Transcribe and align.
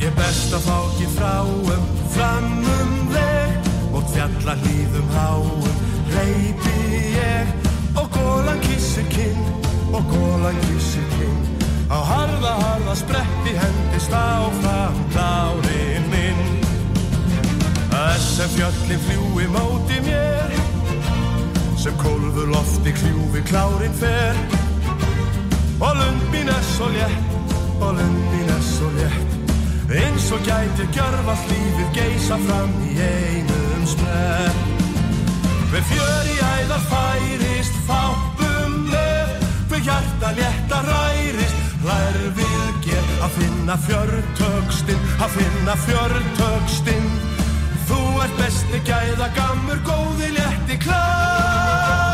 Ég 0.00 0.12
best 0.16 0.54
að 0.56 0.62
fá 0.64 0.76
ekki 0.80 1.06
fráum, 1.12 1.82
framum 2.14 2.92
veg 3.12 3.66
og 3.92 4.06
fjalla 4.08 4.54
hlýðum 4.62 5.08
háum, 5.12 5.66
reypi 6.14 6.76
ég 7.12 7.50
og 8.00 8.06
gólan 8.14 8.62
kissir 8.64 9.04
kinn, 9.12 9.42
og 9.92 10.06
gólan 10.08 10.56
kissir 10.64 11.04
kinn. 11.18 11.42
Á 11.92 12.00
harða, 12.00 12.54
harða 12.62 12.94
spretti 12.96 13.52
hendist 13.58 14.14
áfram 14.16 14.96
klárin 15.12 16.06
minn. 16.08 16.40
Þess 17.90 18.40
að 18.46 18.54
fjöllin 18.54 19.02
fljúi 19.04 19.48
móti 19.52 19.98
mér, 20.06 20.54
sem 21.76 21.98
kólfur 22.00 22.48
lofti 22.54 22.94
kljúfi 22.96 23.44
klárin 23.50 23.92
fer. 24.00 24.40
Og 25.76 25.92
lund 26.00 26.24
mín 26.32 26.48
er 26.48 26.64
svo 26.72 26.88
létt, 26.96 27.52
og 27.82 28.00
lund 28.00 28.24
mín 28.32 28.48
er 28.56 28.64
svo 28.64 28.88
létt. 28.96 29.39
Eins 29.90 30.28
og 30.30 30.38
gæti 30.46 30.84
gjörfall 30.94 31.40
lífið 31.50 31.88
geisa 31.96 32.36
fram 32.44 32.74
í 32.86 32.92
einum 33.02 33.86
smöð 33.90 34.60
Hver 35.72 35.82
fjör 35.88 36.28
í 36.30 36.36
æðar 36.38 36.84
færist 36.92 37.80
fátum 37.88 38.76
með 38.86 39.32
Hver 39.72 39.82
hjarta 39.88 40.30
létta 40.38 40.78
rærist 40.86 41.74
Lær 41.82 42.20
við 42.38 42.70
ger. 42.86 43.10
Að 43.26 43.34
finna 43.40 43.78
fjörtökstinn 43.88 45.10
Að 45.18 45.34
finna 45.40 45.74
fjörtökstinn 45.88 47.10
Þú 47.90 48.00
ert 48.28 48.38
besti 48.38 48.84
gæða 48.86 49.32
gammur 49.40 49.82
góði 49.90 50.30
létti 50.38 50.78
klárinn 50.86 52.09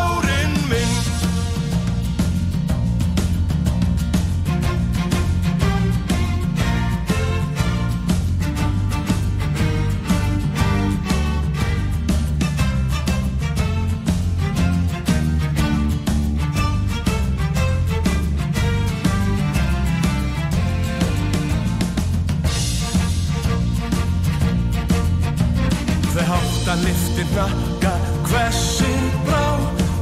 liftir 26.85 27.29
nakka 27.37 27.93
Hvessir 28.29 29.07
brá 29.27 29.45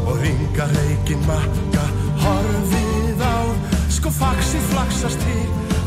Og 0.07 0.21
ringa 0.23 0.67
reikinn 0.75 1.23
makka 1.29 1.85
Horfið 2.25 3.21
á. 3.25 3.37
Sko 3.93 4.11
faxi 4.11 4.61
flaksast 4.71 5.21
til 5.25 5.45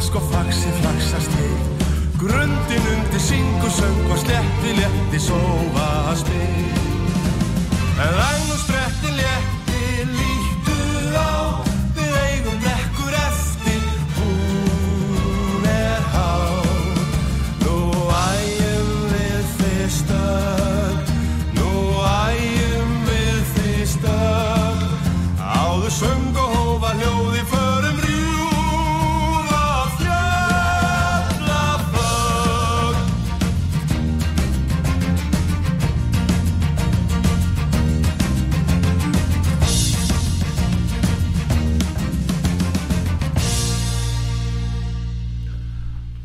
Sko 0.08 0.22
faxi 0.32 0.70
flaksast 0.82 1.32
til. 1.38 1.58
Grundin 2.22 2.92
undir 2.94 3.22
syngu 3.30 3.70
söng 3.80 4.12
Og 4.12 4.20
sletti 4.26 4.72
létti 4.80 5.20
sófa 5.30 6.16
spil 6.16 6.68
En 7.98 8.14
læn 8.20 8.52
og 8.54 8.60
spretti 8.66 8.87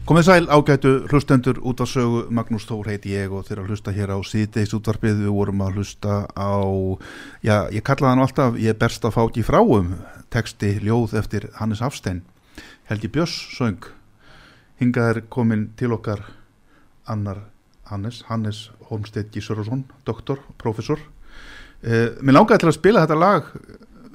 Komið 0.03 0.25
sæl 0.27 0.49
ágætu 0.51 0.91
hlustendur 1.07 1.61
út 1.63 1.79
á 1.79 1.87
sögu. 1.87 2.25
Magnús 2.35 2.65
Þór 2.67 2.89
heiti 2.91 3.13
ég 3.15 3.31
og 3.31 3.45
þeirra 3.47 3.69
hlusta 3.69 3.93
hér 3.95 4.11
á 4.11 4.19
síðdeis 4.27 4.73
útvarpið 4.75 5.21
við 5.23 5.31
vorum 5.31 5.63
að 5.63 5.77
hlusta 5.79 6.27
á 6.35 6.59
já, 7.39 7.71
ég 7.71 7.85
kallaði 7.87 8.11
hann 8.11 8.25
alltaf 8.25 8.59
ég 8.59 8.75
er 8.75 8.81
berst 8.81 9.07
að 9.07 9.15
fá 9.15 9.21
ekki 9.23 9.45
fráum 9.47 9.93
texti 10.35 10.73
ljóð 10.83 11.15
eftir 11.23 11.47
Hannes 11.55 11.85
Hafstein. 11.87 12.25
Helgi 12.91 13.13
Björns 13.15 13.37
söng. 13.55 13.87
Hingað 14.83 15.13
er 15.13 15.23
komin 15.31 15.69
til 15.79 15.95
okkar 15.95 16.25
annar 17.07 17.45
Hannes 17.87 18.25
Hannes 18.27 18.73
Holmstedt 18.91 19.31
Gísurarsson 19.31 19.84
doktor, 20.03 20.43
professor 20.59 20.99
eh, 21.83 22.11
Mér 22.19 22.41
langaði 22.41 22.65
til 22.65 22.73
að 22.73 22.79
spila 22.81 23.07
þetta 23.07 23.23
lag 23.23 23.55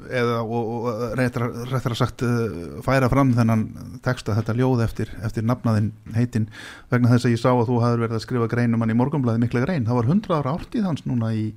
eða 0.08 0.40
og, 0.44 0.70
og 0.74 1.16
reyndar 1.18 1.48
að 1.48 1.98
sagt 2.00 2.24
uh, 2.26 2.80
færa 2.86 3.10
fram 3.12 3.34
þennan 3.38 3.66
texta 4.06 4.36
þetta 4.38 4.56
ljóð 4.58 4.84
eftir, 4.86 5.12
eftir 5.26 5.46
nafnaðin 5.48 5.92
heitin 6.16 6.48
vegna 6.92 7.12
þess 7.14 7.30
að 7.30 7.36
ég 7.36 7.44
sá 7.44 7.50
að 7.52 7.68
þú 7.70 7.82
hafður 7.84 8.04
verið 8.06 8.20
að 8.20 8.26
skrifa 8.26 8.50
grein 8.52 8.78
um 8.78 8.86
hann 8.86 8.94
í 8.94 8.98
morgunblæði 8.98 9.44
mikla 9.44 9.66
grein, 9.66 9.88
það 9.88 10.02
var 10.02 10.12
100 10.14 10.38
ára 10.40 10.56
ártíð 10.58 10.90
hans 10.90 11.06
núna 11.10 11.34
í, 11.36 11.50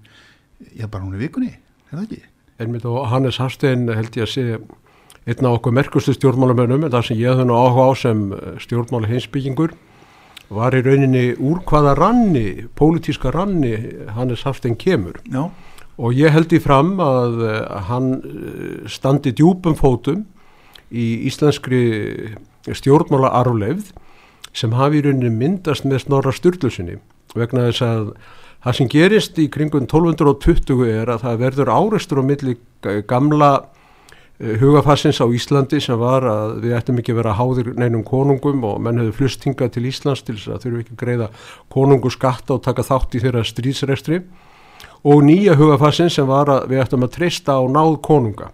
já 0.75 0.87
bara 0.87 1.05
hún 1.07 1.19
í 1.19 1.23
vikunni 1.23 1.53
er 1.55 1.97
það 1.97 2.07
ekki? 2.07 2.23
Einmitt 2.61 2.89
og 2.89 3.05
Hannes 3.09 3.41
Hafstein 3.41 3.87
held 3.89 4.17
ég 4.21 4.27
að 4.27 4.35
sé 4.35 4.49
einn 5.29 5.47
af 5.47 5.61
okkur 5.61 5.77
merkustu 5.77 6.15
stjórnmálamönnum 6.17 6.87
en 6.87 6.93
það 6.93 7.07
sem 7.11 7.21
ég 7.21 7.45
nú 7.45 7.57
áhuga 7.57 7.89
á 7.89 7.93
sem 7.99 8.27
stjórnmála 8.61 9.09
heimsbyggingur 9.11 9.77
var 10.51 10.75
í 10.75 10.83
rauninni 10.83 11.25
úr 11.39 11.61
hvaða 11.67 11.95
ranni, 11.99 12.67
pólitíska 12.75 13.31
ranni 13.35 13.75
Hannes 14.17 14.43
Hafstein 14.47 14.75
kemur. 14.79 15.21
Já, 15.31 15.47
og 16.01 16.17
ég 16.17 16.33
held 16.33 16.53
í 16.57 16.61
fram 16.63 16.95
að 17.05 17.41
eh, 17.45 17.65
hann 17.91 18.13
eh, 18.25 18.77
standi 18.89 19.35
djúpum 19.37 19.77
fótum 19.79 20.25
í 20.91 21.27
íslenskri 21.29 21.83
stjórnmála 22.67 23.31
arfleifð 23.41 23.93
sem 24.57 24.75
hafi 24.75 25.01
í 25.01 25.05
rauninni 25.07 25.31
myndast 25.31 25.87
með 25.87 26.07
snorra 26.07 26.33
styrlusinni 26.35 26.99
vegna 27.37 27.69
þess 27.69 27.85
að 27.87 28.07
það 28.65 28.79
sem 28.79 28.91
gerist 28.93 29.39
í 29.41 29.49
kringum 29.53 29.87
1220 29.87 30.89
er 30.89 31.13
að 31.13 31.27
það 31.27 31.45
verður 31.45 31.75
áreistur 31.77 32.21
á 32.21 32.25
milli 32.27 32.57
gamla 33.09 33.53
eh, 34.41 34.57
hugafassins 34.61 35.21
á 35.21 35.27
Íslandi 35.29 35.83
sem 35.85 36.01
var 36.01 36.27
að 36.29 36.59
við 36.65 36.77
ættum 36.81 37.01
ekki 37.01 37.15
að 37.15 37.23
vera 37.23 37.39
háðir 37.39 37.73
neinum 37.77 38.05
konungum 38.09 38.65
og 38.69 38.81
menn 38.83 39.03
hefur 39.05 39.23
flustinga 39.23 39.69
til 39.69 39.87
Íslands 39.93 40.25
til 40.25 40.39
þess 40.39 40.57
að 40.57 40.65
þurfu 40.67 40.85
ekki 40.85 40.97
að 40.97 41.03
greiða 41.05 41.33
konungu 41.73 42.13
skatta 42.13 42.57
og 42.57 42.65
taka 42.65 42.89
þátt 42.89 43.21
í 43.21 43.25
þeirra 43.27 43.45
stríðsrestri 43.47 44.25
og 45.05 45.23
nýja 45.25 45.55
hugafassin 45.57 46.11
sem 46.11 46.27
var 46.29 46.47
að 46.53 46.67
við 46.73 46.83
ættum 46.85 47.05
að 47.07 47.15
treysta 47.17 47.57
á 47.57 47.63
náð 47.69 48.01
konunga. 48.05 48.51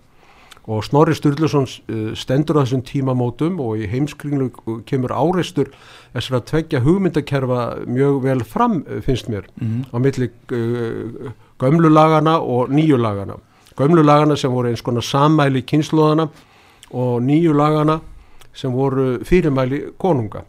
Og 0.66 0.82
Snorri 0.82 1.14
Sturluson 1.14 1.62
uh, 1.66 2.14
stendur 2.18 2.58
á 2.58 2.66
þessum 2.66 2.82
tímamótum 2.82 3.60
og 3.62 3.78
í 3.78 3.86
heimskringlu 3.86 4.48
kemur 4.88 5.12
áreistur 5.14 5.68
þessar 6.14 6.40
að 6.40 6.46
tveggja 6.50 6.80
hugmyndakerfa 6.82 7.60
mjög 7.86 8.16
vel 8.24 8.42
fram 8.44 8.80
uh, 8.82 8.98
finnst 9.02 9.28
mér 9.30 9.46
Mhm. 9.60 9.84
á 9.94 9.96
milli 10.02 10.26
uh, 10.52 11.30
gömlu 11.62 11.88
lagana 11.88 12.40
og 12.42 12.68
nýju 12.74 12.98
lagana 12.98 13.38
gömlu 13.78 14.02
lagana 14.02 14.36
sem 14.36 14.50
voru 14.50 14.68
eins 14.72 14.82
konar 14.82 15.02
sammæli 15.06 15.62
kynnslóðana 15.62 16.28
og 16.90 17.22
nýju 17.22 17.52
lagana 17.54 18.00
sem 18.54 18.72
voru 18.72 19.18
fyrirmæli 19.24 19.92
konunga 19.98 20.42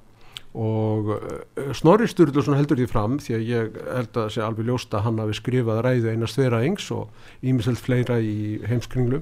og 0.58 1.10
uh, 1.14 1.72
Snorri 1.78 2.10
Sturluson 2.10 2.58
heldur 2.58 2.80
því 2.80 2.90
fram 2.90 3.18
því 3.22 3.38
að 3.38 3.48
ég 3.52 3.82
held 3.94 4.18
að 4.18 4.32
sé 4.34 4.42
alveg 4.42 4.70
ljóst 4.70 4.94
að 4.98 5.06
hann 5.06 5.22
hafi 5.22 5.38
skrifað 5.38 5.84
ræðu 5.86 6.14
eina 6.14 6.30
svera 6.30 6.64
yngs 6.66 6.90
og 6.96 7.46
ímiselt 7.46 7.82
fleira 7.82 8.18
í 8.18 8.58
heimskringlu 8.66 9.22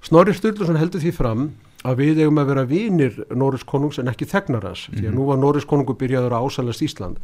Snorri 0.00 0.32
Sturluson 0.32 0.80
heldur 0.80 1.02
því 1.02 1.12
fram 1.12 1.50
að 1.84 2.00
við 2.00 2.22
eigum 2.22 2.40
að 2.40 2.50
vera 2.52 2.64
vinir 2.68 3.18
Norris 3.36 3.64
konungs 3.68 4.00
en 4.00 4.08
ekki 4.08 4.28
þegnar 4.28 4.64
hans 4.68 4.86
því 4.88 5.10
að 5.10 5.16
nú 5.16 5.26
var 5.28 5.40
Norris 5.40 5.68
konungu 5.68 5.96
byrjaður 6.00 6.36
að 6.36 6.46
ásælast 6.48 6.84
Ísland. 6.84 7.20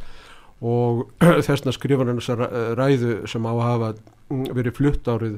Og 0.65 1.03
þessna 1.47 1.73
skrifar 1.73 2.09
hann 2.09 2.21
þessa 2.21 2.49
ræðu 2.77 3.17
sem 3.29 3.45
á 3.45 3.53
að 3.53 3.65
hafa 3.65 3.89
mm, 4.33 4.45
verið 4.57 4.77
flutt 4.77 5.09
árið 5.09 5.35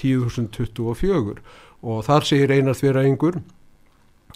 10.024 0.00 1.36
og 1.82 2.04
þar 2.06 2.28
segir 2.28 2.54
einar 2.54 2.78
þverja 2.78 3.08
yngur 3.08 3.40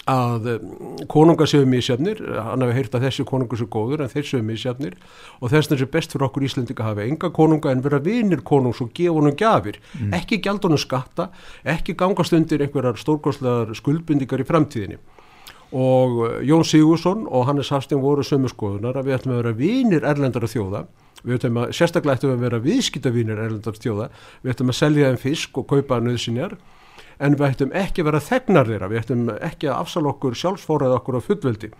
að 0.06 0.46
um, 0.52 0.66
konungar 1.10 1.48
séu 1.50 1.66
misjafnir, 1.66 2.20
hann 2.38 2.62
hefur 2.62 2.76
heyrt 2.78 2.94
að 2.94 3.06
þessi 3.08 3.26
konungar 3.26 3.58
séu 3.58 3.66
góður 3.70 4.04
en 4.04 4.12
þeir 4.12 4.28
séu 4.28 4.44
misjafnir. 4.46 4.94
Og 5.40 5.50
þess 5.50 5.70
vegna 5.70 5.80
sé 5.80 5.88
best 5.96 6.14
fyrir 6.14 6.26
okkur 6.28 6.46
Íslendinga 6.46 6.84
að 6.84 6.90
hafa 6.92 7.06
enga 7.06 7.30
konunga 7.34 7.72
en 7.74 7.82
vera 7.82 8.00
vinir 8.02 8.44
konungs 8.46 8.82
og 8.84 8.92
gefa 8.94 9.16
honum 9.16 9.34
gafir, 9.38 9.80
ekki 10.14 10.38
gjald 10.44 10.62
honum 10.66 10.80
skatta, 10.80 11.30
ekki 11.66 11.96
gangast 11.98 12.36
undir 12.36 12.62
einhverjar 12.62 13.00
stórkostlegar 13.02 13.74
skuldbundingar 13.74 14.44
í 14.44 14.46
framtíðinni. 14.46 15.00
Og 15.74 16.20
uh, 16.22 16.38
Jón 16.46 16.62
Sigursson 16.62 17.26
og 17.26 17.48
Hannes 17.48 17.72
Hafstein 17.74 17.98
voru 17.98 18.22
sömu 18.22 18.46
skoðunar 18.52 19.00
að 19.00 19.08
við 19.08 19.18
ættum 19.18 19.34
að 19.34 19.42
vera 19.42 19.56
vinir 19.58 20.06
erlendara 20.06 20.46
þjóða. 20.46 20.84
Við 21.26 21.40
ættum 21.40 21.58
að, 21.58 21.72
sérstaklega 21.74 22.20
ættum 22.20 22.30
við 22.30 22.36
að 22.36 22.46
vera 22.46 22.62
viðskiptavinir 22.62 23.40
erlendara 23.48 23.82
þjóða, 23.82 24.08
við 24.44 24.54
ættum 24.54 24.70
að 24.70 24.78
selja 24.78 25.10
þeim 25.10 25.22
fisk 25.24 25.58
og 25.58 25.66
kaupa 25.72 25.98
nöðsinjar 26.04 26.54
en 27.18 27.36
við 27.36 27.46
ættum 27.50 27.76
ekki 27.76 28.02
að 28.02 28.10
vera 28.10 28.24
þegnar 28.24 28.70
þeirra. 28.70 28.90
Við 28.92 29.02
ættum 29.02 29.28
ekki 29.36 29.70
að 29.70 29.78
afsala 29.78 30.12
okkur 30.12 30.36
sjálfsfóraða 30.36 30.98
okkur 31.00 31.20
á 31.20 31.26
fullveldi 31.26 31.72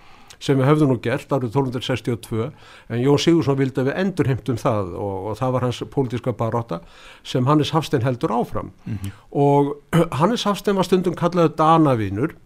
sem 0.43 0.59
við 0.59 0.69
höfðum 0.69 0.91
nú 0.93 0.97
gert 1.01 1.31
árið 1.33 1.55
1262 1.55 2.49
en 2.93 3.01
Jón 3.01 3.21
Sigursson 3.21 3.57
vildi 3.57 3.81
að 3.81 3.91
við 3.91 4.01
endurheimtum 4.03 4.59
það 4.61 4.91
og, 5.01 5.15
og 5.31 5.39
það 5.39 5.55
var 5.55 5.65
hans 5.65 5.79
pólitíska 5.95 6.35
baróta 6.37 6.81
sem 7.25 7.47
Hannes 7.49 7.73
Hafstein 7.73 8.05
heldur 8.05 8.35
áfram. 8.37 8.73
Og 9.33 9.77
Hannes 10.21 10.45
Hafstein 10.45 10.77
var 10.77 10.89
stundum 10.89 11.17
kallaðu 11.17 11.55
Danavinur 11.57 12.37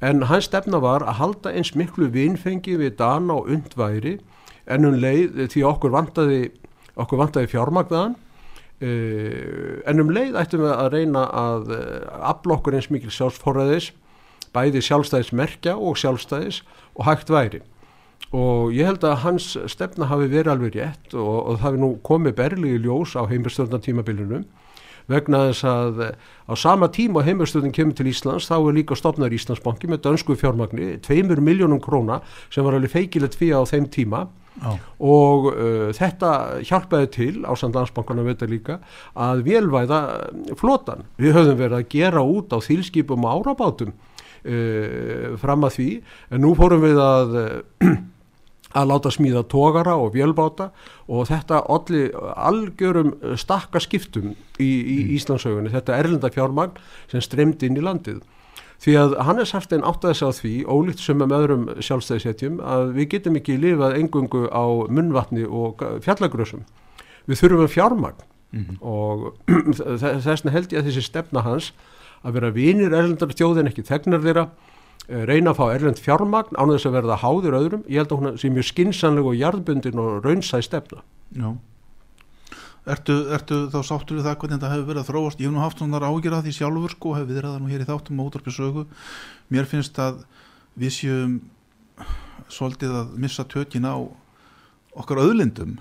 en 0.00 0.26
hans 0.28 0.48
stefna 0.48 0.80
var 0.80 1.04
að 1.04 1.20
halda 1.20 1.54
eins 1.56 1.74
miklu 1.76 2.10
vinfengi 2.12 2.76
við 2.80 2.96
Dana 3.00 3.40
og 3.40 3.48
undværi 3.52 4.18
en 4.70 4.86
um 4.88 4.96
leið 4.96 5.46
því 5.52 5.64
okkur 5.68 5.92
vantaði, 5.96 6.50
okkur 6.96 7.20
vantaði 7.24 7.50
fjármagnaðan 7.52 8.16
uh, 8.82 9.80
en 9.90 10.04
um 10.04 10.12
leið 10.12 10.38
ættum 10.40 10.64
við 10.64 10.72
að 10.74 10.92
reyna 10.94 11.24
að 11.30 11.74
uh, 11.76 11.82
afla 12.32 12.58
okkur 12.58 12.78
eins 12.78 12.90
mikil 12.92 13.12
sjálfsforræðis 13.14 13.90
bæði 14.54 14.82
sjálfstæðismerkja 14.82 15.76
og 15.78 15.98
sjálfstæðis 16.00 16.62
og 16.96 17.04
hægt 17.06 17.30
væri. 17.30 17.60
Og 18.36 18.70
ég 18.74 18.86
held 18.86 19.04
að 19.06 19.22
hans 19.24 19.52
stefna 19.70 20.06
hafi 20.10 20.28
verið 20.30 20.52
alveg 20.52 20.76
rétt 20.78 21.14
og, 21.18 21.34
og 21.34 21.56
það 21.58 21.64
hafi 21.66 21.82
nú 21.82 21.92
komið 22.06 22.36
berligi 22.38 22.82
ljós 22.84 23.16
á 23.18 23.26
heimistöðnatímabilinum 23.30 24.44
vegna 25.10 25.46
þess 25.48 25.66
að 25.66 26.02
eh, 26.04 26.12
á 26.46 26.54
sama 26.58 26.88
tíma 26.92 27.24
heimastöðin 27.26 27.74
kemur 27.74 27.96
til 27.98 28.10
Íslands 28.10 28.48
þá 28.50 28.56
er 28.58 28.76
líka 28.78 28.98
stopnar 28.98 29.34
Íslandsbanki 29.34 29.90
með 29.90 30.04
dönsku 30.06 30.36
fjármagni, 30.38 30.98
tveimur 31.02 31.42
miljónum 31.42 31.80
króna 31.82 32.20
sem 32.52 32.66
var 32.66 32.76
alveg 32.78 32.94
feikilegt 32.94 33.38
fyrir 33.38 33.62
á 33.62 33.64
þeim 33.66 33.88
tíma 33.90 34.26
Já. 34.60 34.74
og 35.00 35.48
uh, 35.54 35.88
þetta 35.96 36.30
hjálpaði 36.68 37.10
til 37.14 37.32
á 37.48 37.52
Sandlandsbankana 37.56 38.26
veit 38.26 38.44
að 38.44 38.54
líka 38.54 38.78
að 39.16 39.42
velvæða 39.46 40.00
flotan. 40.60 41.06
Við 41.20 41.36
höfðum 41.38 41.60
verið 41.62 41.78
að 41.78 41.90
gera 41.94 42.24
út 42.24 42.52
á 42.52 42.58
þýlskipum 42.64 43.24
og 43.24 43.40
árabátum 43.40 43.92
uh, 43.94 45.36
fram 45.40 45.66
að 45.68 45.76
því 45.78 45.90
en 46.30 46.44
nú 46.44 46.54
fórum 46.58 46.84
við 46.84 47.00
að 47.04 47.38
uh, 47.40 47.92
að 48.80 48.90
láta 48.92 49.10
smíða 49.10 49.44
tógara 49.50 49.96
og 49.98 50.12
vélbáta 50.14 50.68
og 51.10 51.26
þetta 51.30 51.64
allir 51.66 52.12
algjörum 52.36 53.16
stakka 53.40 53.80
skiptum 53.82 54.36
í, 54.62 54.68
í 54.68 54.98
Íslandsögunni, 55.16 55.72
þetta 55.72 55.96
erlenda 55.98 56.30
fjármagn 56.30 56.78
sem 57.10 57.24
stremdi 57.24 57.66
inn 57.66 57.80
í 57.80 57.82
landið 57.82 58.20
því 58.80 58.96
að 58.96 59.14
Hannes 59.28 59.52
Hafstein 59.52 59.84
áttaði 59.84 60.16
sig 60.16 60.28
á 60.28 60.32
því 60.38 60.54
ólíkt 60.64 61.02
sem 61.04 61.20
með 61.20 61.36
öðrum 61.36 61.64
sjálfstæðisetjum 61.84 62.60
að 62.64 62.92
við 62.96 63.08
getum 63.14 63.38
ekki 63.40 63.58
lifað 63.60 63.96
engungu 64.00 64.46
á 64.48 64.64
munvatni 64.88 65.44
og 65.44 65.84
fjallagrössum 66.04 66.64
við 67.28 67.42
þurfum 67.42 67.70
fjármagn. 67.70 68.26
Og 68.80 69.36
þessna 70.26 70.54
held 70.54 70.72
ég 70.72 70.80
að 70.80 70.90
þessi 70.90 71.04
stefna 71.06 71.44
hans 71.46 71.70
að 72.26 72.36
vera 72.38 72.52
vinir 72.54 72.92
erlendar 72.92 73.32
þjóðin 73.36 73.70
ekki 73.70 73.84
þegnar 73.86 74.24
þeirra 74.24 74.46
eh, 75.08 75.24
reyna 75.28 75.52
að 75.52 75.60
fá 75.60 75.64
erlend 75.74 76.00
fjármagn 76.02 76.58
án 76.58 76.72
þess 76.74 76.88
að 76.88 76.96
verða 76.98 77.20
háður 77.22 77.58
öðrum, 77.60 77.84
ég 77.88 78.02
held 78.02 78.12
að 78.12 78.20
hún 78.20 78.40
sé 78.40 78.50
mjög 78.52 78.68
skinsanleg 78.72 79.28
og 79.30 79.38
jarðbundin 79.38 80.02
og 80.02 80.24
raunsæð 80.26 80.66
stefna. 80.66 81.04
Já. 81.36 81.54
Ertu, 82.90 83.16
ertu 83.34 83.58
þá 83.70 83.80
sáttur 83.86 84.18
við 84.18 84.26
það 84.26 84.36
hvernig 84.40 84.56
þetta 84.58 84.70
hefur 84.72 84.88
verið 84.88 85.02
að 85.02 85.10
þróast? 85.10 85.40
Ég 85.40 85.46
hef 85.50 85.54
nú 85.54 85.62
haft 85.62 85.78
svona 85.78 86.00
ágjur 86.00 86.36
að 86.36 86.46
því 86.46 86.54
sjálfur 86.56 86.94
sko, 86.96 87.12
hef 87.14 87.28
við 87.28 87.40
það 87.44 87.58
nú 87.60 87.70
hér 87.70 87.84
í 87.84 87.88
þáttum 87.88 88.22
og 88.22 88.30
útvarpi 88.30 88.54
sögu. 88.56 88.84
Mér 89.52 89.68
finnst 89.70 90.00
að 90.02 90.24
við 90.80 90.94
séum 90.96 91.36
svolítið 92.50 92.96
að 93.02 93.12
missa 93.22 93.44
tökin 93.46 93.86
á 93.86 93.94
okkar 94.98 95.22
öðlindum. 95.22 95.76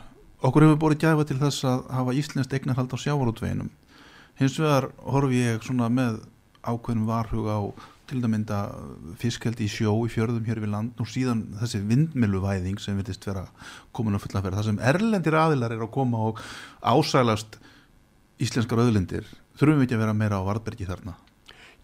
Okkur 0.46 0.68
hefur 0.68 0.82
borið 0.84 1.02
gæfa 1.04 1.26
til 1.28 1.40
þess 1.40 1.66
að 1.68 1.88
hafa 1.98 2.16
íslenskt 2.16 2.54
eignarhald 2.56 2.94
á 2.94 2.98
sjávarútveginum. 3.02 3.72
Hins 4.40 4.60
vegar 4.62 4.92
horfi 5.04 5.42
ég 5.42 5.66
svona 5.66 5.90
með 5.92 6.22
ákveðnum 6.64 7.10
varhug 7.10 7.50
á 7.50 7.60
til 8.10 8.20
að 8.20 8.32
mynda 8.34 8.60
fiskeldi 9.22 9.68
í 9.68 9.72
sjó 9.72 9.94
í 10.06 10.12
fjörðum 10.12 10.48
hér 10.50 10.62
við 10.64 10.74
land 10.74 11.00
og 11.02 11.10
síðan 11.10 11.46
þessi 11.62 11.82
vindmiluvæðing 11.90 12.82
sem 12.82 12.98
vilist 13.00 13.26
vera 13.30 13.46
komin 13.96 14.18
að 14.18 14.26
fulla 14.26 14.42
að 14.42 14.50
vera 14.50 14.60
það 14.60 14.70
sem 14.72 14.84
erlendir 14.92 15.40
aðilar 15.40 15.78
er 15.78 15.86
að 15.86 15.94
koma 15.96 16.26
og 16.30 16.44
ásælast 16.82 17.60
íslenskar 18.42 18.84
öðlindir 18.86 19.28
þurfum 19.60 19.82
við 19.82 19.90
ekki 19.90 20.00
að 20.00 20.06
vera 20.06 20.20
meira 20.22 20.42
á 20.42 20.48
vartbergi 20.48 20.88
þarna 20.90 21.18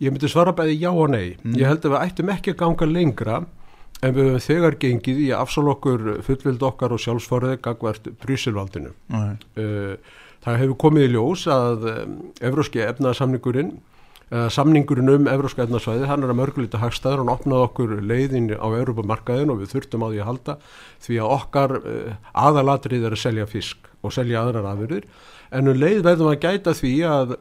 Ég 0.04 0.12
myndi 0.12 0.28
svara 0.28 0.52
bæði 0.56 0.76
já 0.82 0.90
og 0.92 1.08
nei. 1.14 1.38
Mm. 1.40 1.56
Ég 1.56 1.70
held 1.70 1.86
að 1.88 1.94
við 1.94 2.02
ættum 2.02 2.32
ekki 2.34 2.52
að 2.52 2.60
ganga 2.60 2.88
lengra 2.90 3.38
en 4.04 4.16
við 4.16 4.26
höfum 4.28 4.44
þegar 4.44 4.78
gengið 4.82 5.22
í 5.24 5.30
afsal 5.36 5.70
okkur 5.72 6.04
fullvild 6.26 6.66
okkar 6.68 6.96
og 6.96 7.02
sjálfsforðið 7.04 7.62
gagvart 7.64 8.10
Brysilvaldinu. 8.24 8.92
Nei. 9.16 9.38
Uh, 9.56 9.96
það 10.44 10.60
hefur 10.64 10.80
komið 10.84 11.08
í 11.08 11.14
ljós 11.14 11.46
að 11.52 11.88
um, 11.94 12.18
Evróski 12.44 12.84
efnaðsamningurinn 12.84 13.78
samningurinn 14.32 15.12
um 15.14 15.28
Evróska 15.30 15.66
efnaðsvæði 15.66 16.10
hann 16.10 16.26
er 16.26 16.32
að 16.34 16.40
mörgulita 16.40 16.82
hagstæður. 16.82 17.22
Hann 17.22 17.34
opnaði 17.36 17.68
okkur 17.68 17.96
leiðin 18.02 18.52
á 18.58 18.68
Evrópamarkaðin 18.68 19.54
og 19.54 19.62
við 19.62 19.76
þurftum 19.76 20.06
á 20.06 20.08
því 20.10 20.22
að 20.22 20.30
halda 20.32 20.56
því 21.06 21.20
að 21.22 21.34
okkar 21.36 21.76
uh, 21.80 22.16
aðalatrið 22.46 23.06
er 23.06 23.18
að 23.18 23.22
selja 23.22 23.50
fisk 23.50 23.92
og 24.02 24.16
selja 24.16 24.42
aðrar 24.42 24.72
afurðir. 24.72 25.06
En 25.54 25.70
um 25.70 25.78
leið 25.78 26.02
verðum 26.08 26.32
að 26.32 26.42
gæta 26.48 26.74
því 26.78 26.96
að 27.10 27.38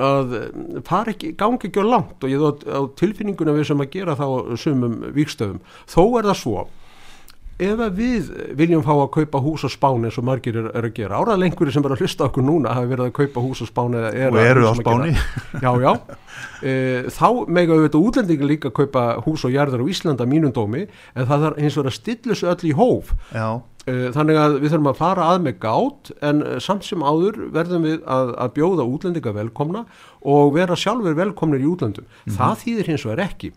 að 0.00 0.30
fara 0.88 1.12
ekki, 1.12 1.34
gangi 1.36 1.68
ekki 1.68 1.82
á 1.84 1.84
langt 1.84 2.24
og 2.24 2.30
ég 2.32 2.40
þó 2.40 2.64
á 2.64 2.80
tilfinninguna 2.96 3.52
við 3.52 3.66
sem 3.68 3.82
að 3.84 3.90
gera 3.92 4.14
þá 4.16 4.56
sumum 4.56 4.94
vikstöðum 5.12 5.58
þó 5.84 6.02
er 6.16 6.28
það 6.30 6.38
svo 6.40 6.62
ef 7.58 7.82
við 7.96 8.30
viljum 8.58 8.82
fá 8.84 8.92
að 8.94 9.10
kaupa 9.16 9.40
hús 9.44 9.64
á 9.66 9.70
Spáni 9.72 10.08
eins 10.08 10.18
og 10.20 10.24
margir 10.26 10.56
er, 10.60 10.70
er 10.72 10.88
að 10.88 10.94
gera. 10.96 11.18
Árað 11.20 11.42
lengur 11.42 11.72
sem 11.72 11.84
bara 11.84 11.96
að 11.98 12.04
hlusta 12.04 12.28
okkur 12.28 12.46
núna 12.46 12.72
hafi 12.76 12.90
verið 12.92 13.10
að 13.10 13.16
kaupa 13.20 13.44
hús 13.44 13.62
á 13.62 13.66
Spáni 13.68 14.00
er 14.08 14.30
og 14.32 14.40
eru 14.42 14.68
á 14.68 14.74
Spáni. 14.78 15.16
Já, 15.60 15.72
já. 15.82 15.92
E, 16.62 17.04
þá 17.10 17.26
mega 17.50 17.74
auðvitað 17.74 18.04
útlendingar 18.06 18.48
líka 18.48 18.70
að 18.70 18.76
kaupa 18.76 19.02
hús 19.26 19.42
og 19.46 19.50
jarðar 19.50 19.82
á 19.82 19.90
Íslanda 19.90 20.26
mínum 20.30 20.52
dómi 20.54 20.84
en 20.86 21.26
það 21.26 21.42
þarf 21.44 21.58
hins 21.58 21.76
vegar 21.76 21.90
að 21.90 21.96
stilla 21.96 22.32
þessu 22.36 22.48
öll 22.52 22.70
í 22.70 22.72
hóf. 22.78 23.10
Já, 23.34 23.46
Eh, 23.82 24.12
Þannig 24.14 24.36
að 24.38 24.52
við 24.62 24.70
þurfum 24.70 24.88
að 24.92 24.98
fara 25.00 25.24
að 25.32 25.40
með 25.42 25.56
gát 25.64 26.10
en 26.22 26.42
samt 26.62 26.84
sem 26.86 27.02
áður 27.02 27.40
verðum 27.50 27.82
við 27.88 27.96
að, 28.06 28.28
að 28.44 28.52
bjóða 28.54 28.84
útlendinga 28.86 29.32
velkomna 29.34 29.80
og 30.22 30.52
vera 30.54 30.76
sjálfur 30.78 31.16
velkomnir 31.18 31.64
í 31.64 31.66
útlendum. 31.66 32.06
Það 32.30 32.60
þýðir 32.62 32.90
hins 32.92 33.06
vegar 33.08 33.24
ekki 33.26 33.50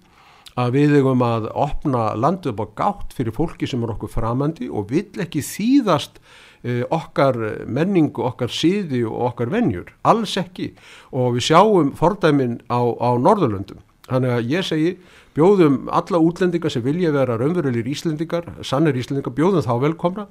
að 0.59 0.75
við 0.77 0.97
eigum 0.99 1.23
að 1.25 1.49
opna 1.51 2.07
landið 2.15 2.53
upp 2.53 2.63
á 2.63 2.67
gátt 2.79 3.15
fyrir 3.15 3.35
fólki 3.35 3.67
sem 3.67 3.83
er 3.83 3.91
okkur 3.95 4.11
framandi 4.11 4.69
og 4.71 4.87
vill 4.91 5.23
ekki 5.23 5.43
þýðast 5.43 6.21
eh, 6.63 6.83
okkar 6.87 7.39
menningu, 7.67 8.23
okkar 8.23 8.51
síði 8.51 9.03
og 9.09 9.31
okkar 9.31 9.51
venjur. 9.51 9.91
Alls 10.07 10.37
ekki 10.39 10.71
og 11.11 11.35
við 11.35 11.49
sjáum 11.51 11.91
fordæmin 11.99 12.61
á, 12.71 12.79
á 12.79 13.09
Norðurlöndum. 13.19 13.83
Þannig 14.05 14.35
að 14.35 14.51
ég 14.53 14.65
segi 14.67 14.91
bjóðum 15.35 15.89
alla 15.91 16.21
útlendinga 16.21 16.69
sem 16.71 16.83
vilja 16.85 17.11
vera 17.15 17.39
raunverulegir 17.39 17.89
Íslendingar, 17.91 18.47
sannir 18.63 18.95
Íslendingar, 18.95 19.33
bjóðum 19.35 19.65
þá 19.65 19.73
velkomna 19.81 20.27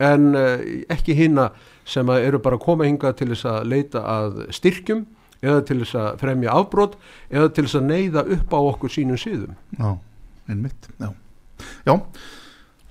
en 0.00 0.34
uh, 0.38 0.62
ekki 0.92 1.14
hinna 1.18 1.50
sem 1.88 2.08
eru 2.14 2.40
bara 2.42 2.56
að 2.58 2.64
koma 2.64 2.86
hingað 2.88 3.18
til 3.20 3.30
þess 3.32 3.48
að 3.50 3.70
leita 3.70 4.02
að 4.06 4.38
styrkjum 4.56 5.04
eða 5.40 5.62
til 5.68 5.78
þess 5.82 5.96
að 6.00 6.10
fremja 6.20 6.54
afbrot 6.56 6.96
eða 7.30 7.52
til 7.54 7.64
þess 7.66 7.78
að 7.80 7.88
neyða 7.88 8.24
upp 8.36 8.54
á 8.56 8.60
okkur 8.60 8.92
sínum 8.92 9.20
síðum. 9.20 9.56
já, 9.78 9.98
einmitt 10.48 10.90
já. 10.98 11.10
já, 11.86 11.94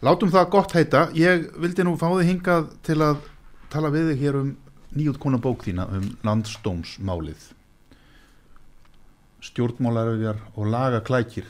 látum 0.01 0.34
það 0.34 0.50
gott 0.56 0.75
heita 0.77 1.06
ég 1.18 1.50
vildi 1.62 1.86
nú 1.86 1.96
fá 2.00 2.10
þig 2.10 2.34
hingað 2.34 2.74
til 2.86 3.00
að 3.06 3.24
tala 3.70 3.94
við 3.94 4.13
þig 4.13 4.25
hér 4.25 4.41
um 4.41 4.51
nýjútkona 4.98 5.38
bók 5.41 5.65
þína 5.68 5.86
um 5.94 6.06
landsdómsmálið 6.25 7.51
stjórnmálaröfjar 9.46 10.39
og 10.56 10.72
laga 10.74 11.01
klækir 11.06 11.48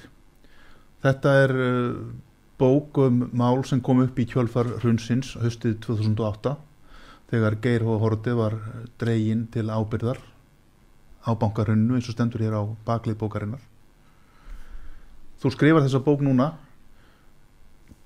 þetta 1.04 1.36
er 1.46 1.54
uh, 1.56 1.94
bók 2.60 3.00
um 3.06 3.30
mál 3.32 3.64
sem 3.66 3.82
kom 3.82 4.04
upp 4.04 4.20
í 4.20 4.28
kjölfar 4.30 4.76
hrunsins 4.82 5.38
höstið 5.40 5.80
2008 5.88 6.58
þegar 7.30 7.58
Geir 7.64 7.86
H. 7.86 7.96
Horti 8.02 8.36
var 8.36 8.58
dregin 9.02 9.48
til 9.54 9.70
ábyrðar 9.72 10.20
á 11.26 11.32
bankarunnu 11.36 11.98
eins 11.98 12.10
og 12.10 12.16
stendur 12.16 12.44
hér 12.44 12.56
á 12.56 12.64
baklið 12.88 13.20
bókarinnar. 13.20 13.62
Þú 15.40 15.54
skrifar 15.56 15.86
þessa 15.86 16.04
bók 16.04 16.24
núna 16.24 16.54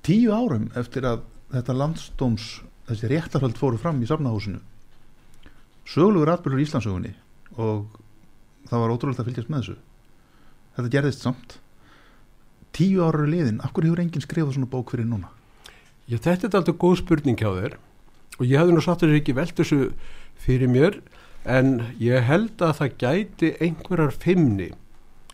tíu 0.05 0.33
árum 0.35 0.69
eftir 0.77 1.05
að 1.07 1.23
þetta 1.53 1.77
landsdóms 1.77 2.47
þessi 2.89 3.09
réttarhald 3.11 3.57
fóru 3.57 3.79
fram 3.79 4.01
í 4.03 4.09
safnahúsinu. 4.09 4.59
Sögulegur 5.87 6.33
atbyrður 6.33 6.61
í 6.61 6.67
Íslandsögunni 6.67 7.13
og 7.57 7.99
það 8.69 8.83
var 8.83 8.93
ótrúlega 8.93 9.23
að 9.23 9.29
fylgjast 9.29 9.51
með 9.51 9.63
þessu. 9.63 9.77
Þetta 10.75 10.93
gerðist 10.95 11.25
samt. 11.25 11.57
Tíu 12.73 13.03
ára 13.05 13.27
liðin, 13.29 13.61
akkur 13.61 13.85
hefur 13.85 14.01
enginn 14.01 14.23
skrifað 14.23 14.55
svona 14.55 14.69
bók 14.71 14.93
fyrir 14.93 15.05
núna? 15.05 15.29
Já, 16.09 16.17
þetta 16.17 16.49
er 16.49 16.57
alltaf 16.59 16.79
góð 16.81 16.97
spurning 17.03 17.37
hjá 17.39 17.51
þér 17.53 17.77
og 18.39 18.47
ég 18.49 18.57
hefði 18.59 18.73
nú 18.75 18.81
satt 18.83 19.03
þess 19.03 19.19
ekki 19.19 19.35
velt 19.37 19.53
þessu 19.59 19.77
fyrir 20.43 20.71
mér 20.71 20.97
en 21.45 21.75
ég 21.99 22.23
held 22.23 22.61
að 22.63 22.77
það 22.79 22.97
gæti 23.03 23.51
einhverjar 23.63 24.15
fimmni 24.15 24.71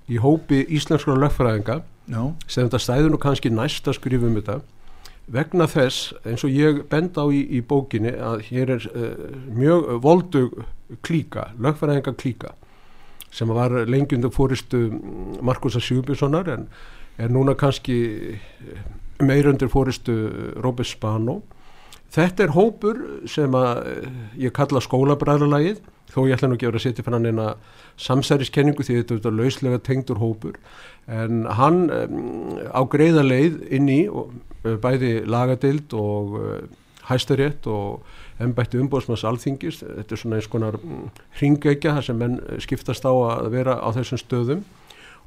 í 0.10 0.18
hópi 0.22 0.64
íslenskra 0.66 1.18
lögfræðinga 1.20 1.82
Já, 2.10 2.22
sem 2.50 2.66
þetta 2.66 2.82
stæður 2.82 3.12
nú 3.14 3.20
kannski 3.22 3.52
næst 3.54 3.88
að 3.88 4.00
skrifa 4.00 4.26
um 4.26 4.38
þetta 4.40 4.60
vegna 5.30 5.68
þess 5.70 6.14
eins 6.26 6.44
og 6.46 6.56
ég 6.56 6.82
bend 6.90 7.18
á 7.22 7.30
í, 7.30 7.44
í 7.58 7.62
bókinni 7.62 8.16
að 8.18 8.48
hér 8.48 8.74
er 8.80 8.88
uh, 8.90 9.36
mjög 9.54 9.92
voldug 10.02 10.64
klíka, 11.06 11.52
lögfræðinga 11.62 12.16
klíka 12.18 12.56
sem 13.30 13.52
var 13.54 13.76
lengjundu 13.86 14.32
fóristu 14.34 14.88
Markusa 15.46 15.82
Sjúbjörnssonar 15.84 16.50
en 16.56 16.66
er 17.22 17.30
núna 17.30 17.54
kannski 17.54 18.40
meirundir 19.22 19.70
fóristu 19.70 20.16
Robert 20.64 20.90
Spano 20.90 21.44
þetta 22.14 22.46
er 22.46 22.54
hópur 22.56 23.00
sem 23.30 23.56
að 23.58 23.82
eh, 23.92 24.20
ég 24.46 24.56
kalla 24.56 24.82
skólabræðarlægið 24.84 25.82
þó 26.10 26.24
ég 26.26 26.36
ætla 26.36 26.50
nú 26.50 26.58
ekki 26.58 26.66
að 26.66 26.72
vera 26.72 26.82
að 26.82 26.86
setja 26.88 27.06
fyrir 27.06 27.18
hann 27.20 27.30
eina 27.30 27.48
samsæriskenningu 28.02 28.86
því 28.86 28.96
þetta 29.00 29.14
er 29.14 29.20
þetta 29.20 29.34
lauslega 29.38 29.82
tengdur 29.86 30.22
hópur. 30.22 30.56
En 31.06 31.44
hann 31.60 31.84
um, 31.94 32.58
á 32.74 32.82
greiða 32.90 33.26
leið 33.26 33.60
inn 33.78 33.92
í 33.94 34.00
uh, 34.10 34.26
bæði 34.82 35.12
lagadild 35.30 35.94
og 35.98 36.40
hæstarétt 37.10 37.68
og 37.70 38.42
ennbætti 38.42 38.82
umbóðsmanns 38.82 39.26
alþingis. 39.30 39.84
Þetta 39.84 40.16
er 40.16 40.24
svona 40.24 40.40
eins 40.40 40.50
konar 40.50 40.80
um, 40.82 41.08
hringegja 41.38 41.94
þar 42.00 42.10
sem 42.10 42.20
menn 42.22 42.40
skiptast 42.64 43.06
á 43.06 43.14
að 43.14 43.52
vera 43.54 43.78
á 43.78 43.90
þessum 44.00 44.24
stöðum. 44.24 44.66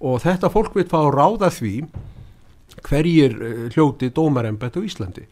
Og 0.03 0.19
þetta 0.25 0.51
fólk 0.51 0.75
vil 0.75 0.89
fá 0.91 0.99
að 1.05 1.15
ráða 1.15 1.53
því 1.55 1.77
hverjir 2.83 3.37
hljóti 3.71 4.11
dómarembætt 4.11 4.81
á 4.81 4.83
Íslandi 4.83 5.29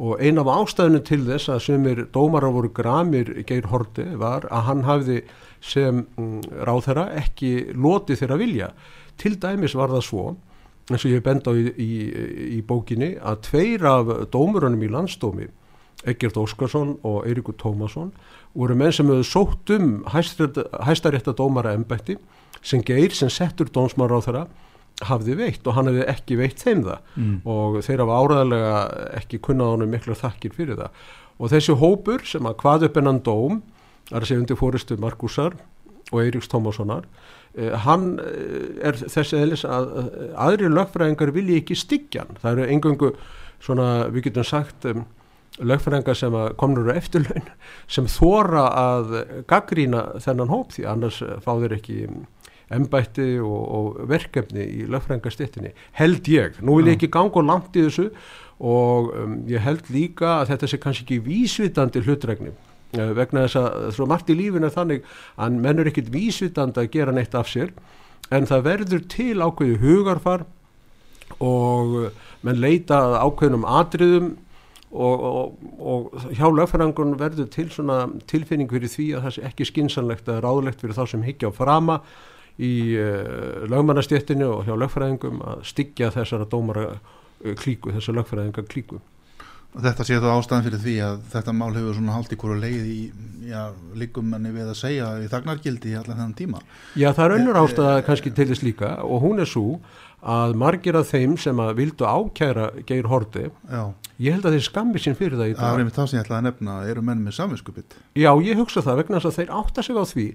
og 0.00 0.20
ein 0.24 0.40
af 0.40 0.48
ástæðinu 0.48 1.02
til 1.04 1.20
þess 1.26 1.50
að 1.52 1.64
sumir 1.66 1.98
dómarar 2.14 2.54
voru 2.54 2.70
gramir 2.72 3.34
Geir 3.44 3.68
Horti 3.68 4.06
var 4.16 4.46
að 4.48 4.66
hann 4.70 4.84
hafði 4.86 5.18
sem 5.60 6.06
mm, 6.16 6.62
ráðherra 6.64 7.10
ekki 7.20 7.74
lotið 7.76 8.22
þeirra 8.22 8.38
vilja. 8.40 8.70
Til 9.20 9.34
dæmis 9.42 9.76
var 9.76 9.92
það 9.92 10.06
svo, 10.06 10.24
eins 10.88 11.04
og 11.04 11.12
ég 11.12 11.24
bend 11.26 11.44
á 11.44 11.52
í, 11.52 11.66
í, 11.76 11.90
í 12.56 12.60
bókinni, 12.64 13.12
að 13.20 13.42
tveir 13.50 13.84
af 13.90 14.14
dómurunum 14.32 14.86
í 14.86 14.88
landsdómi, 14.88 15.50
Egert 16.08 16.38
Óskarsson 16.40 16.94
og 17.04 17.26
Eirikur 17.28 17.58
Tómasson, 17.60 18.14
voru 18.56 18.78
menn 18.80 18.94
sem 18.96 19.10
hefðu 19.12 19.26
sótt 19.28 19.74
um 19.76 19.98
hæstarétta 20.08 21.36
dómara 21.36 21.74
embætti 21.76 22.16
sem 22.64 22.80
Geir 22.80 23.12
sem 23.12 23.28
settur 23.28 23.68
dómsmar 23.68 24.16
á 24.16 24.24
þeirra 24.24 24.46
hafði 25.08 25.36
veitt 25.38 25.66
og 25.66 25.76
hann 25.76 25.90
hefði 25.90 26.06
ekki 26.12 26.38
veitt 26.40 26.62
þeim 26.62 26.84
það. 26.86 27.10
Mm. 27.16 27.34
og 27.48 27.80
þeir 27.86 28.04
hafa 28.04 28.20
áræðilega 28.20 28.78
ekki 29.20 29.42
kunnað 29.46 29.74
honum 29.74 29.92
miklu 29.94 30.16
þakkir 30.18 30.56
fyrir 30.56 30.80
það. 30.80 31.04
Og 31.40 31.52
þessi 31.54 31.76
hópur 31.80 32.24
sem 32.28 32.46
að 32.48 32.58
hvað 32.60 32.88
upp 32.88 32.98
enn 33.00 33.20
dóm, 33.24 33.60
er 34.10 34.20
að 34.20 34.28
segja 34.28 34.42
undir 34.42 34.58
fóristu 34.58 34.98
Markusar 35.00 35.54
og 36.10 36.18
Eiríks 36.22 36.50
Tómassonar 36.50 37.06
eh, 37.54 37.74
hann 37.84 38.18
eh, 38.22 38.88
er 38.88 38.98
þessi 38.98 39.38
eðlis 39.38 39.64
að 39.68 39.92
eh, 40.02 40.26
aðri 40.34 40.70
lögfræðingar 40.72 41.32
vilji 41.36 41.60
ekki 41.62 41.78
styggjan, 41.78 42.36
það 42.42 42.52
eru 42.56 42.68
engungu 42.74 43.12
svona, 43.62 44.08
við 44.10 44.28
getum 44.28 44.46
sagt 44.46 44.88
um, 44.90 45.04
lögfræðingar 45.60 46.18
sem 46.18 46.36
komnur 46.60 46.90
á 46.90 46.98
eftirlaun 46.98 47.48
sem 47.90 48.08
þóra 48.10 48.66
að 48.80 49.16
gaggrína 49.50 50.06
þennan 50.24 50.52
hóp 50.52 50.74
því 50.74 50.86
annars 50.90 51.22
fá 51.44 51.52
þeir 51.60 51.76
ekki 51.76 51.98
embætti 52.70 53.32
og, 53.42 53.62
og 53.76 54.02
verkefni 54.10 54.62
í 54.62 54.84
lögfræðingarstittinni, 54.90 55.72
held 55.98 56.30
ég. 56.30 56.60
Nú 56.62 56.78
vil 56.78 56.92
ég 56.92 56.98
ekki 56.98 57.10
ganga 57.14 57.42
langt 57.42 57.74
í 57.74 57.86
þessu 57.88 58.10
og 58.60 59.14
um, 59.16 59.38
ég 59.48 59.62
held 59.64 59.88
líka 59.92 60.40
að 60.40 60.52
þetta 60.52 60.68
sé 60.68 60.80
kannski 60.80 61.06
ekki 61.06 61.22
vísvitandi 61.24 62.02
hlutregni 62.04 62.52
uh, 62.52 63.12
vegna 63.16 63.46
þess 63.46 63.60
að 63.60 63.86
svo 63.96 64.06
margt 64.10 64.28
í 64.32 64.36
lífin 64.36 64.68
er 64.68 64.74
þannig 64.74 65.06
að 65.40 65.56
menn 65.64 65.80
er 65.80 65.88
ekkit 65.88 66.10
vísvitandi 66.12 66.82
að 66.82 66.90
gera 66.92 67.14
neitt 67.16 67.36
af 67.38 67.48
sér 67.48 67.72
en 68.30 68.48
það 68.50 68.66
verður 68.68 69.06
til 69.10 69.40
ákveðu 69.40 69.80
hugarfar 69.80 70.44
og 71.40 71.96
uh, 72.04 72.28
menn 72.44 72.60
leita 72.60 73.00
ákveðnum 73.24 73.64
atriðum 73.64 74.34
og, 74.90 75.24
og, 75.24 75.58
og 75.80 76.28
hjá 76.34 76.48
lögfræðingun 76.50 77.16
verður 77.16 77.48
til 77.54 77.68
svona 77.72 78.02
tilfinning 78.28 78.68
fyrir 78.68 78.92
því 78.92 79.08
að 79.14 79.24
það 79.24 79.36
sé 79.36 79.46
ekki 79.48 79.68
skinsanlegt 79.70 80.28
að 80.28 80.42
ráðlegt 80.44 80.84
fyrir 80.84 80.98
þá 80.98 81.04
sem 81.14 81.24
higgja 81.24 81.48
á 81.48 81.56
frama 81.56 82.00
í 82.60 82.72
uh, 83.00 83.64
lögmannastjéttinu 83.72 84.50
og 84.58 84.66
hjá 84.68 84.74
lögfræðingum 84.76 85.40
að 85.54 85.64
styggja 85.70 86.12
þessara 86.16 86.48
dómara 86.52 86.88
uh, 86.98 87.54
klíku, 87.60 87.94
þessar 87.96 88.20
lögfræðinga 88.20 88.66
klíku. 88.68 89.00
Og 89.70 89.84
þetta 89.84 90.02
sé 90.02 90.16
þá 90.18 90.32
ástæðan 90.34 90.64
fyrir 90.66 90.80
því 90.82 90.92
að 91.06 91.18
þetta 91.30 91.52
mál 91.54 91.68
hefur 91.76 91.94
svona 91.94 92.14
haldið 92.16 92.38
hverju 92.42 92.56
leið 92.58 92.86
í, 92.90 92.96
já, 93.46 93.60
líkumenni 94.00 94.50
við 94.50 94.72
að 94.72 94.78
segja 94.80 95.10
í 95.22 95.28
þagnargildi 95.30 95.92
í 95.92 95.98
allan 96.00 96.18
þennan 96.18 96.32
tíma. 96.40 96.62
Já, 96.98 97.12
það 97.14 97.22
er 97.28 97.34
önnur 97.36 97.58
ástæða 97.60 98.00
kannski 98.08 98.32
til 98.34 98.48
þess 98.50 98.64
líka 98.66 98.90
og 99.06 99.22
hún 99.22 99.38
er 99.44 99.46
svo 99.46 99.78
að 100.26 100.56
margir 100.58 100.98
af 100.98 101.06
þeim 101.14 101.36
sem 101.38 101.62
að 101.62 101.70
vildu 101.78 102.04
ákæra 102.10 102.66
Geir 102.88 103.06
Horti, 103.08 103.46
Já, 103.70 103.84
ég 104.18 104.34
held 104.34 104.50
að 104.50 104.58
þeir 104.58 104.66
skammi 104.66 105.00
sín 105.00 105.16
fyrir 105.16 105.38
það 105.38 105.52
í 105.52 105.54
það 105.54 105.62
er 105.62 105.70
dag. 105.70 105.78
einmitt 105.84 105.96
það 106.00 106.10
sem 106.10 106.18
ég 106.18 106.26
ætlaði 106.26 106.40
að 106.42 106.48
nefna, 106.50 106.74
eru 106.90 107.06
menn 107.06 107.22
með 107.24 107.38
samvinskupitt. 107.38 107.96
Já, 108.18 108.30
ég 108.50 108.58
hugsa 108.58 108.82
það 108.84 109.00
vegna 109.04 109.22
þess 109.22 109.30
að 109.30 109.38
þeir 109.38 109.54
átta 109.62 109.86
sig 109.86 110.02
á 110.02 110.04
því 110.10 110.26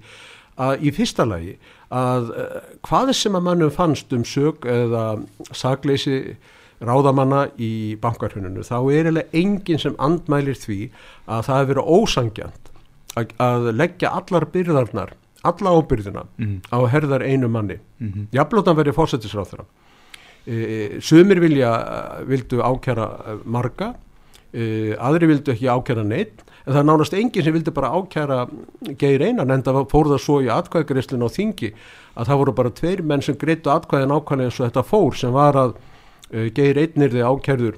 að 0.58 0.86
í 0.88 0.92
fyrsta 0.96 1.26
lagi 1.28 1.58
að 1.92 2.30
uh, 2.32 2.60
hvað 2.88 3.14
sem 3.14 3.36
að 3.36 3.44
mannum 3.50 3.72
fannst 3.72 4.14
um 4.16 4.24
sög 4.28 4.66
eða 4.66 5.06
sagleysi 5.52 6.38
ráðamanna 6.86 7.46
í 7.62 7.96
bankarhununu 8.02 8.64
þá 8.68 8.76
er 8.92 9.08
eiginlega 9.08 9.40
enginn 9.42 9.80
sem 9.80 9.96
andmælir 10.02 10.58
því 10.60 10.80
að 11.28 11.46
það 11.48 11.60
hefur 11.62 11.70
verið 11.74 11.92
ósangjant 12.00 12.72
að, 13.16 13.32
að 13.40 13.70
leggja 13.80 14.12
allar 14.20 14.46
byrðarnar, 14.52 15.14
alla 15.46 15.76
ábyrðina 15.80 16.26
Mm. 16.38 16.62
á 16.74 16.78
herðar 16.92 17.24
einu 17.24 17.48
manni. 17.48 17.78
Mm 18.00 18.12
-hmm. 18.12 18.28
Jafnlótan 18.32 18.76
verið 18.76 18.96
fórsetisráð 18.98 19.52
þeirra. 19.52 19.66
E, 20.46 21.00
sumir 21.02 21.40
vilja, 21.40 21.72
vildu 22.28 22.62
ákjara 22.62 23.08
eh, 23.28 23.38
marga, 23.46 23.96
e, 24.54 24.96
aðri 25.00 25.28
vildu 25.28 25.52
ekki 25.52 25.68
ákjara 25.68 26.04
neitt, 26.04 26.44
en 26.66 26.74
það 26.74 26.80
er 26.82 26.88
nánast 26.90 27.14
enginn 27.14 27.44
sem 27.46 27.54
vildi 27.54 27.72
bara 27.72 27.92
ákjara 27.94 28.40
geir 28.98 29.22
einan, 29.22 29.52
en 29.52 29.64
það 29.64 29.84
fór 29.92 30.10
það 30.14 30.22
svo 30.24 30.40
í 30.42 30.50
atkvæðgreislinu 30.50 31.28
á 31.28 31.36
þingi 31.36 31.74
að 32.16 32.26
það 32.32 32.40
voru 32.42 32.54
bara 32.58 32.70
tveir 32.80 33.04
menn 33.04 33.22
sem 33.22 33.36
greitu 33.38 33.70
atkvæðin 33.70 34.16
ákvæðin 34.16 34.46
eins 34.48 34.60
og 34.60 34.70
þetta 34.70 34.84
fór 34.90 35.16
sem 35.20 35.32
var 35.36 35.56
að 35.56 35.76
e, 36.32 36.50
geir 36.56 36.78
einnirði 36.82 37.22
ákjærður 37.22 37.78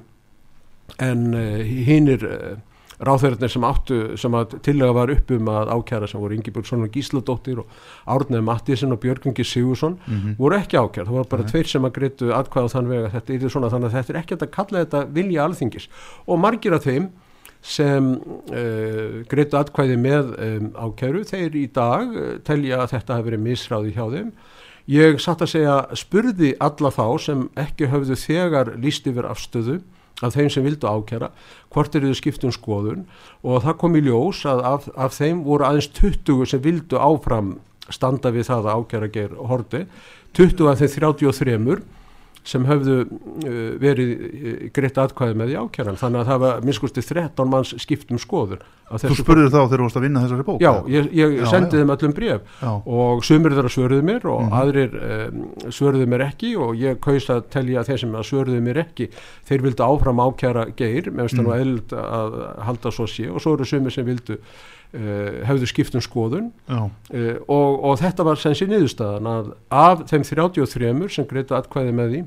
en 1.03 1.27
e, 1.35 1.43
hinnir 1.87 2.23
e, 2.23 2.37
ráþeirarnir 2.97 3.51
sem 3.53 3.65
áttu 3.67 3.97
sem 4.17 4.33
að 4.33 4.55
tillega 4.65 4.95
var 4.95 5.11
upp 5.13 5.29
um 5.35 5.49
að 5.53 5.69
ákjæra 5.75 6.07
sem 6.09 6.21
voru 6.23 6.33
Ingi 6.33 6.49
Björnsson 6.55 6.85
og 6.87 6.95
Gísladóttir 6.95 7.59
og 7.61 7.75
Árnið 8.09 8.41
Mattísson 8.47 8.95
og 8.95 9.01
Björgungi 9.03 9.45
Sigursson 9.45 9.99
Mhm. 10.07 10.33
voru 10.39 10.55
ekki 10.57 10.79
ákjært, 10.79 11.05
það 11.05 11.13
voru 11.19 11.29
bara 11.29 11.43
Nei. 11.43 11.51
tveir 11.51 11.67
sem 11.69 11.83
að 11.85 11.93
greitu 11.99 12.31
atkvæða 12.33 12.71
þann 12.73 12.89
vega 12.89 13.11
þetta 13.13 13.33
er 13.35 13.49
svona 13.53 13.69
þannig 13.69 13.91
að 13.91 13.97
þetta 13.99 14.13
er 14.15 14.21
ekki 14.23 14.37
að 14.39 14.51
kalla 14.51 14.85
þetta 14.85 15.03
vilja 15.13 15.43
alþingis 15.45 15.87
og 16.27 16.39
margir 16.39 16.73
af 16.73 16.83
þeim 16.87 17.09
sem 17.65 18.13
uh, 18.17 19.23
greitu 19.29 19.57
atkvæði 19.59 19.97
með 19.99 20.31
um, 20.35 20.69
ákjæru 20.75 21.23
þeir 21.27 21.57
í 21.57 21.65
dag 21.73 22.13
uh, 22.13 22.29
telja 22.47 22.83
að 22.83 22.93
þetta 22.95 23.17
hafi 23.17 23.29
verið 23.29 23.43
misráði 23.43 23.93
hjá 23.95 24.05
þeim. 24.13 24.31
Ég 24.87 25.19
satt 25.19 25.43
að 25.43 25.51
segja 25.51 25.77
spurði 25.99 26.53
alla 26.63 26.93
þá 26.95 27.05
sem 27.19 27.47
ekki 27.59 27.89
höfðu 27.91 28.15
þegar 28.21 28.71
líst 28.79 29.07
yfir 29.09 29.27
afstöðu 29.27 29.81
af 30.23 30.33
þeim 30.33 30.49
sem 30.49 30.65
vildu 30.65 30.87
ákjæra 30.87 31.29
hvort 31.73 31.95
er 31.95 32.07
þau 32.07 32.15
skiptum 32.17 32.53
skoðun. 32.55 33.03
Og 33.43 33.65
það 33.65 33.79
kom 33.81 33.97
í 33.99 34.05
ljós 34.05 34.45
að 34.49 34.63
af, 34.71 34.87
af 34.95 35.17
þeim 35.17 35.43
voru 35.45 35.67
aðeins 35.67 35.91
20 35.97 36.47
sem 36.47 36.63
vildu 36.63 37.01
áfram 37.01 37.57
standa 37.91 38.31
við 38.35 38.47
það 38.49 38.71
að 38.71 38.79
ákjæra 38.81 39.11
ger 39.11 39.35
horti 39.51 39.83
20 40.37 40.71
af 40.71 40.81
þeim 40.81 40.95
33 40.95 41.77
sem 42.47 42.63
höfðu 42.69 42.95
uh, 43.03 43.75
verið 43.81 44.11
uh, 44.15 44.55
greitt 44.75 44.97
atkvæði 45.03 45.37
með 45.41 45.53
í 45.53 45.57
ákjæran 45.59 45.99
þannig 45.99 46.23
að 46.23 46.29
það 46.31 46.41
var 46.45 46.61
minnskusti 46.67 47.03
13 47.03 47.51
manns 47.51 47.73
skiptum 47.83 48.19
skoðun 48.23 48.61
af 48.87 49.03
Þú 49.03 49.17
spurður 49.19 49.49
þá 49.51 49.57
þegar 49.57 49.81
þú 49.81 49.83
varst 49.83 49.97
að 49.99 50.03
vinna 50.05 50.21
þessari 50.23 50.45
bók? 50.47 50.61
Já, 50.63 50.69
ég, 50.87 51.09
ég 51.11 51.33
Já, 51.41 51.45
sendi 51.51 51.75
þeim 51.81 51.89
öllum 51.91 52.13
bref 52.15 52.61
Já. 52.61 52.69
og 52.87 53.25
sumir 53.27 53.55
þeirra 53.57 53.71
svöruðu 53.73 54.05
mér 54.07 54.27
og 54.31 54.45
Mhm. 54.45 54.53
aðrir 54.61 54.95
um, 54.95 55.41
svöruðu 55.75 56.07
mér 56.07 56.23
ekki 56.29 56.53
og 56.55 56.71
ég 56.79 57.01
kaus 57.03 57.27
að 57.33 57.41
telja 57.51 57.83
þeir 57.83 57.99
sem 58.05 58.15
að 58.15 58.29
svöruðu 58.29 58.61
mér 58.63 58.79
ekki 58.85 59.09
þeir 59.49 59.65
vildu 59.67 59.83
áfram 59.83 60.23
ákjæra 60.23 60.63
geir 60.79 61.11
með 61.11 61.33
mm. 61.33 61.41
nú 61.41 61.49
Mhm. 61.49 61.59
eðlilt 61.59 61.91
að 61.99 62.39
halda 62.69 62.91
svo 62.95 63.09
sé 63.11 63.27
og 63.27 63.43
svo 63.43 63.57
eru 63.57 63.65
sumir 63.67 63.91
sem 63.91 64.07
vildu 64.07 64.37
uh, 64.39 65.43
hefðu 65.51 65.67
skipt 65.67 65.95
um 65.99 66.01
skoðun 66.07 66.47
uh, 66.71 66.87
og, 67.43 67.83
og 67.91 67.99
þetta 67.99 68.23
var 68.23 68.39
sem 68.39 68.55
sé 68.55 68.69
niðurstaðan 68.71 69.27
að 69.33 69.51
af 69.69 70.07
þeim 70.07 70.23
33 70.23 71.09
sem 71.11 71.27
greita 71.27 71.59
atkvæði 71.59 71.91
með 71.91 72.13
því 72.15 72.23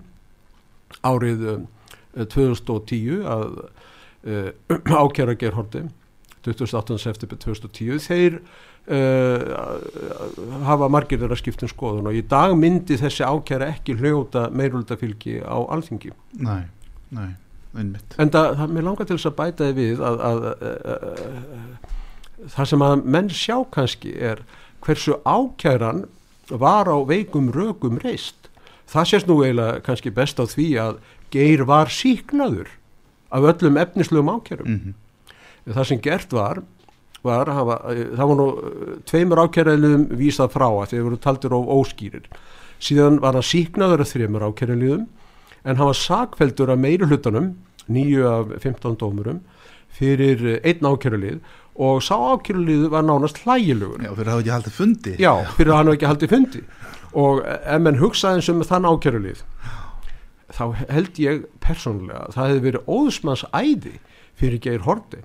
árið 1.07 1.47
um, 1.55 1.69
2010 2.17 3.23
að 3.31 3.47
uh, 3.61 4.51
ákjæra 5.05 5.37
gerhorti 5.39 5.85
28. 6.47 6.97
september 6.99 7.37
2010 7.41 8.01
þeir 8.07 8.39
uh, 8.41 9.59
hafa 10.69 10.89
margir 10.93 11.21
þeirra 11.21 11.39
skiptum 11.39 11.71
skoðun 11.71 12.11
og 12.11 12.17
í 12.17 12.25
dag 12.27 12.57
myndi 12.59 12.99
þessi 13.01 13.27
ákjæra 13.27 13.71
ekki 13.77 13.99
hljóta 14.01 14.49
meirultafylgi 14.55 15.41
á 15.45 15.59
alþingi. 15.61 16.15
Nei, 16.41 16.65
nei, 17.13 17.31
einmitt. 17.77 18.17
En 18.19 18.33
það, 18.33 18.57
það 18.63 18.77
mér 18.77 18.89
langar 18.89 19.11
til 19.11 19.19
þess 19.19 19.31
að 19.31 19.39
bæta 19.43 19.71
þið 19.71 19.81
við 19.83 20.05
að, 20.09 20.23
að, 20.31 20.47
að, 20.51 21.05
að 21.21 21.99
það 22.57 22.73
sem 22.73 22.85
að 22.85 23.05
menn 23.17 23.31
sjá 23.35 23.57
kannski 23.75 24.15
er 24.17 24.43
hversu 24.85 25.19
ákjæran 25.29 26.07
var 26.51 26.89
á 26.89 26.97
veikum 27.07 27.51
rökum 27.55 28.01
reist 28.03 28.40
það 28.91 29.09
sést 29.13 29.31
nú 29.31 29.39
eiginlega 29.45 29.85
kannski 29.87 30.13
best 30.15 30.43
á 30.43 30.45
því 30.51 30.69
að 30.83 31.01
Geir 31.31 31.63
var 31.69 31.93
síknaður 31.95 32.73
af 33.31 33.47
öllum 33.53 33.79
efnislegum 33.79 34.33
ákjærum 34.35 34.67
mm 34.67 34.99
það 35.69 35.89
sem 35.91 36.03
gert 36.03 36.35
var, 36.35 36.63
var 37.27 37.51
hafa, 37.53 37.79
það 38.17 38.31
var 38.31 38.39
nú 38.39 38.49
eh, 38.51 38.93
tveimur 39.09 39.43
ákjæraðliðum 39.45 40.07
vísað 40.21 40.53
frá 40.55 40.69
að 40.71 40.93
þeir 40.95 41.07
voru 41.07 41.21
taldir 41.21 41.57
of 41.57 41.73
óskýrir. 41.77 42.29
Síðan 42.81 43.21
var 43.21 43.37
hann 43.37 43.47
síknaður 43.47 44.05
af 44.05 44.13
þreimur 44.15 44.47
ákjæraðliðum 44.49 45.07
en 45.61 45.77
hann 45.81 45.91
var 45.91 45.99
sakveldur 45.99 46.73
af 46.73 46.81
meiri 46.81 47.09
hlutanum 47.09 47.53
nýju 47.91 48.25
af 48.31 48.55
15 48.63 48.97
dómurum 49.01 49.43
fyrir 49.97 50.47
eh, 50.57 50.63
einn 50.65 50.87
ákjæralið 50.87 51.41
og 51.81 52.01
sá 52.05 52.17
ákjæralið 52.17 52.89
var 52.93 53.05
nánast 53.07 53.43
hlægilegur. 53.45 54.01
Já, 54.05 54.15
fyrir 54.17 54.31
að 54.31 54.35
hafa 54.35 54.45
ekki 54.45 54.57
haldið 54.57 54.79
fundi. 54.79 55.15
Já, 55.21 55.33
fyrir 55.57 55.75
að 55.75 55.81
hann 55.81 55.91
hafa 55.91 55.99
ekki 56.01 56.11
haldið 56.11 56.35
fundi 56.35 56.65
og 57.17 57.43
ef 57.45 57.83
menn 57.83 58.01
hugsaði 58.01 58.41
eins 58.41 58.51
um 58.53 58.63
þann 58.67 58.89
ákjærulið 58.91 59.43
þá 60.51 60.65
held 60.91 61.19
ég 61.23 61.45
persónulega 61.63 62.27
að 62.27 62.37
það 62.37 62.49
hefði 62.51 62.65
verið 62.67 62.95
óðsmanns 62.97 63.45
æði 63.55 63.97
fyrir 64.41 64.63
Geir 64.65 64.87
Horti 64.87 65.23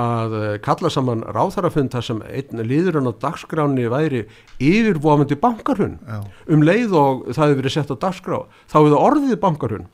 að 0.00 0.36
eh, 0.40 0.54
kalla 0.62 0.90
saman 0.90 1.22
ráþarafund 1.22 1.92
þar 1.94 2.06
sem 2.08 2.22
einn 2.26 2.62
liðurinn 2.66 3.10
á 3.10 3.14
dagskráni 3.22 3.86
væri 3.92 4.24
yfirvofandi 4.58 5.38
bankarhun 5.38 5.98
Já. 6.02 6.22
um 6.50 6.64
leið 6.66 6.96
og 6.98 7.26
það 7.30 7.44
hefði 7.44 7.58
verið 7.60 7.76
sett 7.76 7.92
á 7.94 8.02
dagskrá 8.02 8.40
þá 8.66 8.78
hefði 8.80 8.98
orðið 8.98 9.36
bankarhun 9.44 9.86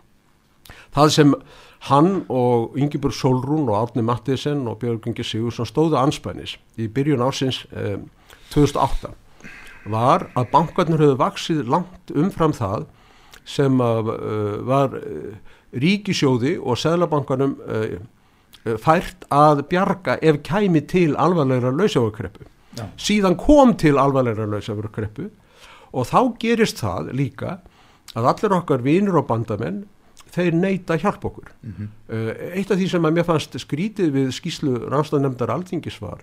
það 0.96 1.12
sem 1.18 1.34
hann 1.90 2.10
og 2.32 2.76
Ingeborg 2.80 3.16
Solrún 3.16 3.68
og 3.68 3.76
Árni 3.76 4.04
Mattiðsen 4.04 4.66
og 4.68 4.80
Björgungi 4.80 5.24
Sigursson 5.24 5.68
stóðu 5.68 6.00
anspænis 6.00 6.56
í 6.80 6.88
byrjun 6.92 7.24
ársins 7.24 7.62
eh, 7.72 7.98
2008 8.54 9.12
var 9.92 10.28
að 10.38 10.50
bankarnir 10.52 11.02
höfðu 11.02 11.18
vaksið 11.20 11.60
langt 11.70 12.14
umfram 12.14 12.54
það 12.56 12.86
sem 13.48 13.82
að, 13.82 14.12
uh, 14.14 14.56
var 14.68 14.96
uh, 14.98 15.34
ríkisjóði 15.72 16.56
og 16.60 16.78
seðlabankanum 16.80 17.56
uh, 17.64 17.98
fært 18.82 19.24
að 19.32 19.64
bjarga 19.70 20.18
ef 20.20 20.42
kæmi 20.44 20.82
til 20.90 21.14
alvarlegra 21.16 21.72
lausafurkreppu. 21.72 22.44
Síðan 23.00 23.36
kom 23.40 23.72
til 23.80 23.96
alvarlegra 23.98 24.46
lausafurkreppu 24.48 25.30
og 25.90 26.06
þá 26.06 26.20
gerist 26.42 26.82
það 26.84 27.10
líka 27.16 27.56
að 28.18 28.28
allir 28.30 28.54
okkar 28.58 28.84
vinur 28.84 29.20
og 29.22 29.26
bandamenn 29.30 29.84
þeir 30.30 30.54
neyta 30.54 30.98
hjálp 31.00 31.24
okkur. 31.26 31.50
Mhm. 31.66 31.88
Uh, 32.10 32.32
eitt 32.54 32.70
af 32.70 32.78
því 32.78 32.90
sem 32.90 33.06
að 33.06 33.16
mér 33.16 33.26
fannst 33.26 33.56
skrítið 33.58 34.12
við 34.14 34.34
skýslu 34.36 34.76
ránstæðanemndar 34.92 35.50
alþingis 35.54 35.98
var 36.02 36.22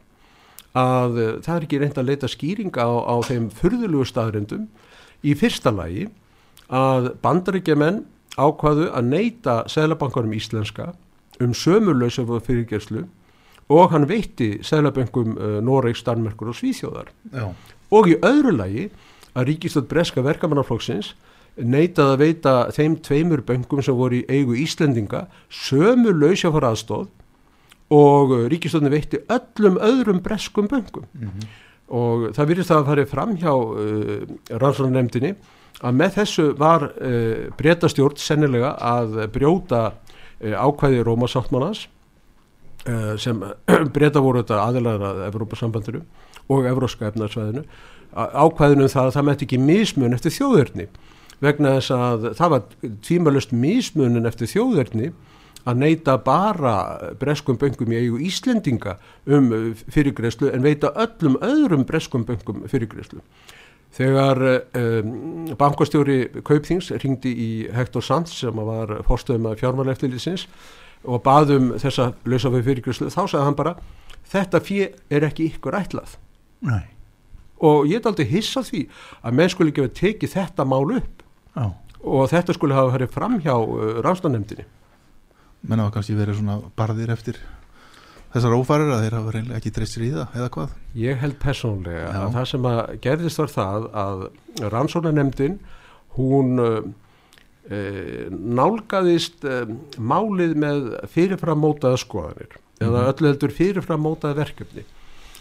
að 0.78 1.18
uh, 1.18 1.32
það 1.44 1.56
er 1.56 1.66
ekki 1.68 1.82
reynd 1.82 1.98
að 1.98 2.10
leita 2.12 2.30
skýringa 2.32 2.86
á, 2.86 2.92
á 3.10 3.16
þeim 3.26 3.50
furðulugu 3.58 4.08
staðrindum 4.08 4.68
í 5.26 5.34
fyrsta 5.38 5.74
lagi 5.74 6.08
að 6.68 7.14
bandaríkjaman 7.24 8.04
ákvaðu 8.38 8.90
að 8.94 9.12
neyta 9.12 9.62
Sælabankarum 9.72 10.36
íslenska 10.38 10.92
um 11.42 11.54
sömurlösa 11.58 12.26
fyrirgerslu 12.26 13.06
og 13.74 13.92
hann 13.92 14.08
veitti 14.10 14.58
Sælabankum 14.64 15.36
uh, 15.38 15.58
Noregs, 15.64 16.04
Danmerkur 16.06 16.54
og 16.54 16.60
Svíþjóðar. 16.60 17.12
Já, 17.34 17.52
og 17.92 18.10
í 18.12 18.18
öðru 18.26 18.54
lagi 18.56 18.90
að 19.38 19.52
ríkistöld 19.52 19.90
breska 19.92 20.24
verkamannaflokksins 20.26 21.14
neitað 21.58 22.14
að 22.14 22.22
veita 22.22 22.54
þeim 22.74 22.98
tveimur 23.06 23.42
böngum 23.46 23.82
sem 23.86 23.96
voru 23.98 24.20
í 24.20 24.26
eigu 24.30 24.58
Íslendinga 24.58 25.26
sömu 25.50 26.14
lausjáfara 26.14 26.74
aðstóð 26.74 27.08
og 27.94 28.34
ríkistöldin 28.52 28.92
veitti 28.92 29.22
öllum 29.32 29.78
öðrum 29.80 30.20
breskum 30.24 30.68
böngum 30.68 31.06
og 31.88 32.32
það 32.36 32.50
virðist 32.50 32.74
að 32.76 32.90
fara 32.90 33.06
fram 33.08 33.36
hjá 33.40 33.52
uh, 33.54 34.26
rannsóknarnefndinni 34.52 35.36
að 35.88 36.00
með 36.02 36.18
þessu 36.18 36.48
var 36.60 36.90
uh, 36.90 37.48
breytastjórn 37.60 38.20
sennilega 38.20 38.74
að 38.76 39.22
brjóta 39.32 39.84
uh, 39.94 40.56
ákvæði 40.68 41.06
Rómasáttmannans 41.08 41.86
uh, 42.90 43.14
sem 43.16 43.40
breyta 43.96 44.24
voru 44.24 44.44
þetta 44.44 44.64
aðilaður 44.66 45.08
að 45.12 45.22
Evrópasambandinu 45.30 46.04
og 46.52 46.68
Evróska 46.68 47.08
efnarsvæðinu 47.12 47.64
ákvæðinu 48.18 48.88
um 48.88 48.92
það 48.92 49.06
að 49.06 49.16
það 49.16 49.28
mætti 49.28 49.48
ekki 49.48 49.62
mismun 49.62 50.16
eftir 50.16 50.34
þjóðurni 50.34 50.88
vegna 51.44 51.76
þess 51.78 51.94
að 51.94 52.28
það 52.38 52.54
var 52.54 52.94
tímalust 53.06 53.52
mismunin 53.54 54.30
eftir 54.30 54.50
þjóðurni 54.50 55.12
að 55.68 55.82
neyta 55.82 56.16
bara 56.24 56.76
breskum 57.20 57.58
böngum 57.60 57.92
í 57.92 58.00
eigu 58.00 58.22
Íslendinga 58.28 58.98
um 59.26 59.52
fyrirgreyslu 59.92 60.52
en 60.54 60.66
veita 60.66 60.94
öllum 60.96 61.38
öðrum 61.44 61.86
breskum 61.88 62.26
böngum 62.28 62.66
fyrirgreyslu. 62.72 63.22
Þegar 63.98 64.42
um, 64.78 65.48
bankastjóri 65.58 66.44
Kaupþings 66.46 66.92
ringdi 67.04 67.32
í 67.32 67.50
Hector 67.74 68.04
Sands 68.04 68.36
sem 68.42 68.60
var 68.68 69.00
fórstöðum 69.08 69.50
að 69.52 69.64
fjármáleftilísins 69.64 70.48
og 71.08 71.24
baðum 71.26 71.74
þessa 71.80 72.12
lausafið 72.28 72.68
fyrirgreyslu 72.72 73.10
þá 73.14 73.24
sagði 73.24 73.46
hann 73.46 73.58
bara 73.58 73.76
þetta 74.28 74.62
fyrir 74.64 74.96
er 75.14 75.28
ekki 75.30 75.48
ykkur 75.54 75.78
ætlað 75.78 76.18
nei, 76.68 76.84
og 77.64 77.86
ég 77.88 78.02
er 78.02 78.10
aldrei 78.10 78.28
hissa 78.28 78.64
því 78.66 78.88
að 79.22 79.38
menn 79.40 79.52
skulle 79.54 79.72
ekki 79.72 79.86
hafa 79.86 80.00
tekið 80.02 80.34
þetta 80.34 80.66
mál 80.68 80.98
upp 80.98 81.24
já 81.56 81.68
og 82.08 82.30
þetta 82.32 82.56
skulle 82.56 82.78
hafa 82.78 82.96
verið 82.96 83.14
fram 83.14 83.38
hjá 83.44 83.54
uh, 83.56 84.00
ráðstofnefndinni. 84.06 84.66
Menn 85.68 85.84
hafa 85.84 85.96
kannski 85.98 86.18
verið 86.18 86.40
svona 86.40 86.58
barðir 86.80 87.14
eftir 87.14 87.40
þessar 88.34 88.56
ófærir 88.58 88.92
að 88.94 89.04
þeir 89.06 89.18
hafa 89.18 89.34
reynilega 89.36 89.60
ekki 89.62 89.74
dreist 89.76 89.96
sér 89.98 90.06
í 90.08 90.12
það 90.14 90.38
eða 90.40 90.52
hvað 90.56 90.76
Ég 91.00 91.20
held 91.24 91.38
persónlega 91.42 92.06
Já. 92.06 92.20
að 92.22 92.38
það 92.38 92.48
sem 92.52 92.70
að 92.72 92.80
gerðist 93.06 93.42
var 93.42 93.54
það 93.54 93.90
að 94.04 94.24
rannsóknarnefndin 94.76 95.58
hún 96.18 96.62
uh, 96.64 96.78
uh, 97.72 98.28
nálgaðist 98.32 99.48
uh, 99.48 99.64
málið 99.98 100.56
með 100.66 100.86
fyrirfram 101.14 101.64
mótaða 101.64 102.02
skoðanir 102.04 102.60
eða 102.84 103.08
öllu 103.12 103.32
heldur 103.32 103.56
fyrirfram 103.58 104.04
mótaða 104.06 104.42
verkefni 104.44 104.86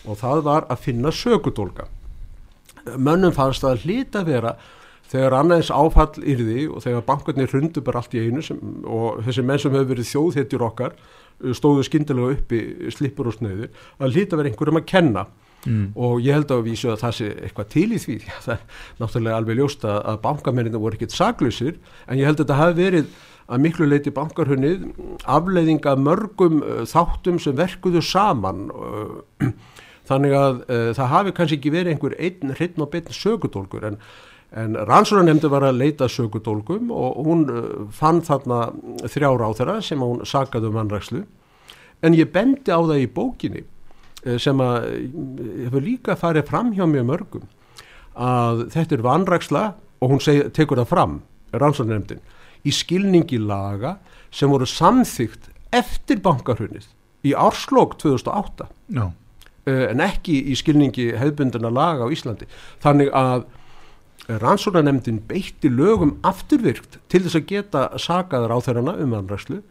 og 0.06 0.18
það 0.20 0.42
var 0.46 0.66
að 0.70 0.82
finna 0.84 1.10
sökudólka. 1.10 1.88
Mönnum 2.96 3.32
fannst 3.34 3.64
að 3.66 3.82
hlita 3.82 4.22
vera 4.26 4.54
þegar 5.10 5.38
annaðins 5.38 5.72
áfall 5.74 6.22
yrði 6.22 6.66
og 6.70 6.82
þegar 6.84 7.06
bankarnir 7.06 7.52
hrundu 7.52 7.82
bara 7.84 8.02
allt 8.02 8.16
í 8.16 8.24
einu 8.26 8.42
sem, 8.44 8.60
og 8.84 9.22
þessi 9.26 9.44
menn 9.46 9.62
sem 9.62 9.74
hefur 9.74 9.90
verið 9.92 10.10
þjóðhetjur 10.10 10.66
okkar 10.66 10.94
uh, 10.96 11.52
stóðu 11.56 11.86
skyndilega 11.86 12.36
uppi 12.36 12.62
slipur 12.94 13.30
og 13.30 13.38
snöður 13.38 13.68
að 14.00 14.16
hlita 14.16 14.38
vera 14.38 14.52
einhverjum 14.52 14.82
að 14.82 14.88
kenna. 14.94 15.28
Mm. 15.66 15.96
og 15.98 16.20
ég 16.22 16.36
held 16.36 16.52
að 16.54 16.60
vísu 16.62 16.92
að 16.92 17.00
það 17.00 17.14
sé 17.16 17.28
eitthvað 17.42 17.70
til 17.72 17.86
í 17.90 17.96
því. 17.98 18.16
Það 18.44 18.52
er 18.52 18.82
náttúrulega 19.00 19.38
alveg 19.40 19.56
ljóst 19.58 19.86
að, 19.88 19.96
að 20.12 20.18
bankamennina 20.22 20.78
voru 20.78 20.94
ekkert 20.94 21.16
saklusir 21.16 21.80
en 22.06 22.20
ég 22.20 22.28
held 22.28 22.36
að 22.36 22.44
þetta 22.44 22.58
hafi 22.60 22.76
verið 22.78 23.08
að 23.50 23.64
miklu 23.64 23.88
leiti 23.88 24.12
bankarhunnið 24.14 24.84
afleiðinga 25.34 25.96
mörgum 25.98 26.60
uh, 26.62 26.84
þáttum 26.86 27.40
sem 27.42 27.58
verkuðu 27.58 28.04
saman. 28.04 28.68
Uh, 28.70 29.50
þannig 30.06 30.36
að 30.38 30.58
það 30.94 31.08
hafi 31.10 31.32
kannski 31.34 31.56
ekki 31.58 31.70
verið 31.74 31.96
einhver 31.96 32.12
einn 32.22 32.52
hreitn 32.54 32.84
og 32.84 32.92
beinn 32.92 33.08
sögudólkur 33.10 33.88
en, 33.88 33.96
en 34.56 34.76
rannsóranemndi 34.88 35.50
var 35.52 35.66
að 35.68 35.80
leita 35.82 36.08
sögudólkum 36.08 36.90
og 36.94 37.26
hún 37.26 37.46
uh, 37.50 37.64
fann 37.92 38.22
þarna 38.24 38.70
þrjár 39.04 39.44
á 39.44 39.50
þeirra 39.58 39.80
sem 39.84 40.02
hún 40.02 40.24
sagaði 40.28 40.70
um 40.70 40.78
vannrækslu 40.78 41.24
en 42.04 42.16
ég 42.16 42.32
bendi 42.32 42.72
á 42.72 42.80
það 42.80 43.02
í 43.02 43.10
bókinni 43.12 43.62
eh, 44.24 44.38
sem 44.42 44.60
að 44.60 44.88
eh, 44.90 45.04
hefur 45.66 45.84
líka 45.84 46.16
farið 46.18 46.48
fram 46.50 46.72
hjá 46.76 46.84
mjög 46.88 47.08
mörgum 47.08 47.46
að 48.16 48.66
þetta 48.72 48.96
er 48.96 49.04
vanræksla 49.04 49.64
og 50.00 50.12
hún 50.12 50.20
seg, 50.22 50.50
tekur 50.56 50.80
það 50.82 50.90
fram, 50.92 51.14
rannsóknarnefndin 51.56 52.20
í 52.66 52.72
skilningi 52.74 53.40
laga 53.40 53.96
sem 54.34 54.50
voru 54.52 54.68
samþygt 54.68 55.50
eftir 55.76 56.20
bankarhunnið 56.24 56.88
í 57.26 57.34
árslók 57.36 57.96
2008 58.02 58.68
já, 58.96 59.06
eh, 59.66 59.84
en 59.90 60.02
ekki 60.04 60.38
í 60.52 60.56
skilningi 60.58 61.10
hefðbundina 61.18 61.72
laga 61.72 62.06
á 62.06 62.12
Íslandi. 62.12 62.48
Þannig 62.82 63.12
að 63.16 63.46
rannsóknarnefndin 64.26 65.22
beitti 65.28 65.70
lögum 65.70 66.16
afturvirkt 66.26 66.98
til 67.12 67.22
þess 67.26 67.38
að 67.38 67.48
geta 67.52 67.88
sagaður 68.00 68.56
á 68.56 68.58
þeirrana 68.66 68.96
um 69.02 69.14
vanrækslu 69.14 69.62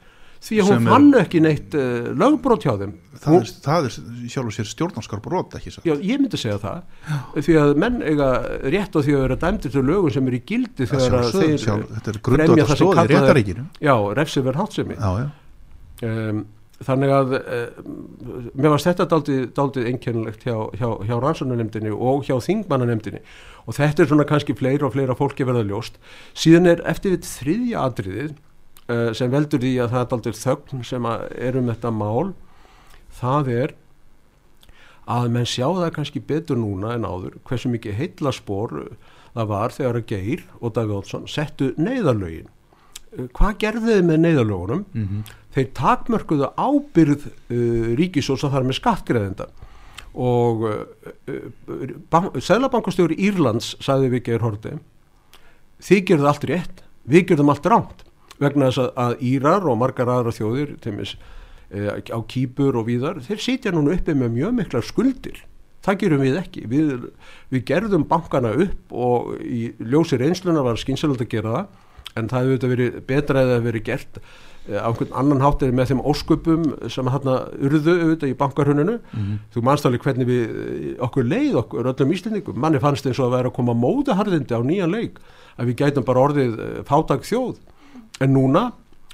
því 0.45 0.59
að 0.61 0.69
hún 0.69 0.87
fann 0.89 1.07
ekki 1.19 1.41
neitt 1.43 1.75
uh, 1.77 2.09
lögbrót 2.17 2.65
hjá 2.65 2.73
þeim. 2.79 2.93
Það, 3.15 3.37
er, 3.37 3.51
það 3.65 3.87
er 3.87 3.95
sjálf 4.33 4.49
og 4.49 4.55
sér 4.55 4.67
stjórnarskar 4.69 5.21
brot 5.23 5.55
ekki 5.57 5.73
svo 5.73 5.85
Já, 5.87 5.95
ég 5.95 6.21
myndi 6.21 6.39
segja 6.39 6.57
það 6.61 7.45
því 7.47 7.55
að 7.61 7.71
menn 7.81 8.01
eiga 8.05 8.27
rétt 8.63 8.97
á 8.97 8.99
því 8.99 9.15
að 9.15 9.23
vera 9.25 9.39
dæmdir 9.45 9.73
til 9.73 9.85
lögum 9.87 10.13
sem 10.13 10.27
eru 10.29 10.39
í 10.39 10.43
gildi 10.51 10.89
þegar 10.91 11.17
að 11.21 11.31
þeir 11.39 11.55
sjálf, 11.63 11.95
þetta 11.95 12.13
er 12.13 12.19
það 12.51 12.59
sem 12.59 12.81
stóði 12.81 13.07
réttaríkinu 13.13 13.65
já, 13.87 13.95
refsiverð 14.19 14.61
hátsemi 14.61 14.99
já, 14.99 15.09
já, 15.23 16.11
um, 16.11 16.43
þannig 16.83 17.15
að 17.15 17.35
uh, 17.39 17.89
mér 18.53 18.75
varst 18.75 18.91
þetta 18.91 19.09
daldið, 19.15 19.89
einkennilegt 19.93 20.45
hjá, 20.45 20.57
hjá, 20.75 20.89
hjá 21.07 21.15
rannsónanemdini 21.23 21.95
og 21.95 22.27
hjá 22.27 22.35
þingmannanemdini 22.43 23.23
og 23.65 23.77
þetta 23.77 24.03
er 24.03 24.09
svona 24.11 24.27
kannski 24.29 24.55
fleira 24.57 24.87
og 24.87 24.93
fleira 24.93 25.15
fólki 25.17 25.45
verða 25.47 25.65
ljóst. 25.65 25.97
Síðan 26.37 26.69
er 26.69 26.83
eftir 26.89 27.15
við 27.15 27.25
þriðja 27.29 27.85
atriðið 27.89 28.33
uh, 28.33 29.11
sem 29.17 29.31
veldur 29.33 29.63
því 29.63 29.73
að 29.83 29.95
það 29.95 30.03
er 30.03 30.11
daldið 30.13 30.41
þögn 30.43 30.85
sem 30.85 31.09
er 31.09 31.59
um 31.59 31.71
þetta 31.71 31.93
mál 31.93 32.33
það 33.19 33.51
er 33.55 33.75
að 35.05 35.29
menn 35.33 35.47
sjá 35.49 35.67
það 35.69 35.91
kannski 35.99 36.21
betur 36.25 36.57
núna 36.57 36.95
en 36.95 37.05
áður 37.05 37.37
hversu 37.45 37.69
mikið 37.73 37.99
heitlaspor 37.99 38.73
það 39.35 39.49
var 39.51 39.75
þegar 39.75 39.99
að 39.99 40.07
Geir 40.09 40.45
og 40.59 40.73
Davíð 40.75 40.99
Olsson 40.99 41.27
settu 41.29 41.73
neyðarlögin. 41.77 42.49
Hvað 43.35 43.59
gerðu 43.61 43.91
þið 43.91 44.07
með 44.09 44.21
neyðarlögunum? 44.23 44.81
Mm 44.91 45.05
-hmm. 45.07 45.35
þeir 45.55 45.67
takmörkuðu 45.77 46.49
ábyrð 46.57 47.27
uh, 47.27 47.95
ríkisós 47.99 48.43
að 48.43 48.51
það 48.51 48.59
er 48.61 48.67
með 48.69 48.79
skattgreðenda 48.79 49.47
og 50.15 50.65
uh, 50.67 50.81
uh, 51.29 52.41
Sælabankastjóri 52.41 53.17
Írlands 53.27 53.73
sagði 53.83 54.13
við 54.15 54.27
Geir 54.29 54.45
Horti 54.45 54.75
þið 55.85 56.03
gerðu 56.09 56.29
allt 56.31 56.45
rétt. 56.49 56.83
Við 57.05 57.27
gerðum 57.31 57.51
allt 57.53 57.67
rámt 57.69 58.05
vegna 58.41 58.69
þess 58.71 58.93
að, 58.99 59.17
Írar 59.23 59.67
og 59.69 59.77
margar 59.79 60.09
aðra 60.11 60.33
þjóðir 60.35 60.75
teimis, 60.83 61.15
uh, 61.71 61.99
á 61.99 62.19
Kýpur 62.27 62.79
og 62.79 62.87
víðar 62.89 63.21
þeir 63.23 63.43
sitja 63.43 63.75
núna 63.75 63.95
uppi 63.95 64.15
með 64.17 64.33
mjög 64.39 64.57
miklar 64.61 64.87
skuldir. 64.87 65.43
Það 65.85 65.99
gerum 66.01 66.23
við 66.25 66.39
ekki. 66.39 66.63
Við, 66.65 66.93
við 67.53 67.65
gerðum 67.69 68.07
bankana 68.09 68.55
upp 68.65 68.95
og 68.95 69.35
í 69.45 69.69
ljósir 69.77 70.23
einsluna 70.25 70.63
var 70.65 70.79
skynsalegt 70.81 71.21
að 71.27 71.33
gera 71.35 71.53
það 71.59 71.83
en 72.15 72.31
það 72.31 72.49
hefur 72.49 72.71
verið 72.73 72.99
betra 73.05 73.43
eða 73.43 73.61
verið 73.65 73.85
gert 73.89 74.19
eh, 74.19 74.23
á 74.65 74.89
einhvern 74.89 75.13
annan 75.13 75.43
hátt 75.43 75.61
eða 75.61 75.75
með 75.77 75.91
þeim 75.91 76.01
ósköpum 76.09 76.63
sem 76.89 77.09
hérna 77.13 77.35
urðu 77.61 77.93
auðvitað 77.93 78.31
í 78.31 78.37
bankarhuninu 78.39 78.95
mm 78.97 79.19
-hmm. 79.19 79.37
þú 79.53 79.63
mannstæli 79.67 79.99
hvernig 80.01 80.27
við 80.27 80.43
eh, 80.43 81.03
okkur 81.05 81.25
leið 81.25 81.57
okkur 81.61 81.91
öllum 81.91 82.13
íslendingum. 82.13 82.57
Manni 82.59 82.79
fannst 82.79 83.05
eins 83.05 83.19
og 83.19 83.27
að 83.27 83.37
vera 83.37 83.49
að 83.49 83.57
koma 83.59 83.73
mótaharðindi 83.73 84.57
á 84.57 84.61
nýjan 84.65 84.91
leik 84.91 85.19
að 85.57 85.65
við 85.67 85.75
gætum 85.75 86.03
bara 86.03 86.19
orðið 86.19 86.59
eh, 86.59 86.83
fátak 86.83 87.21
þjóð. 87.21 87.55
En 88.19 88.33
núna 88.33 88.71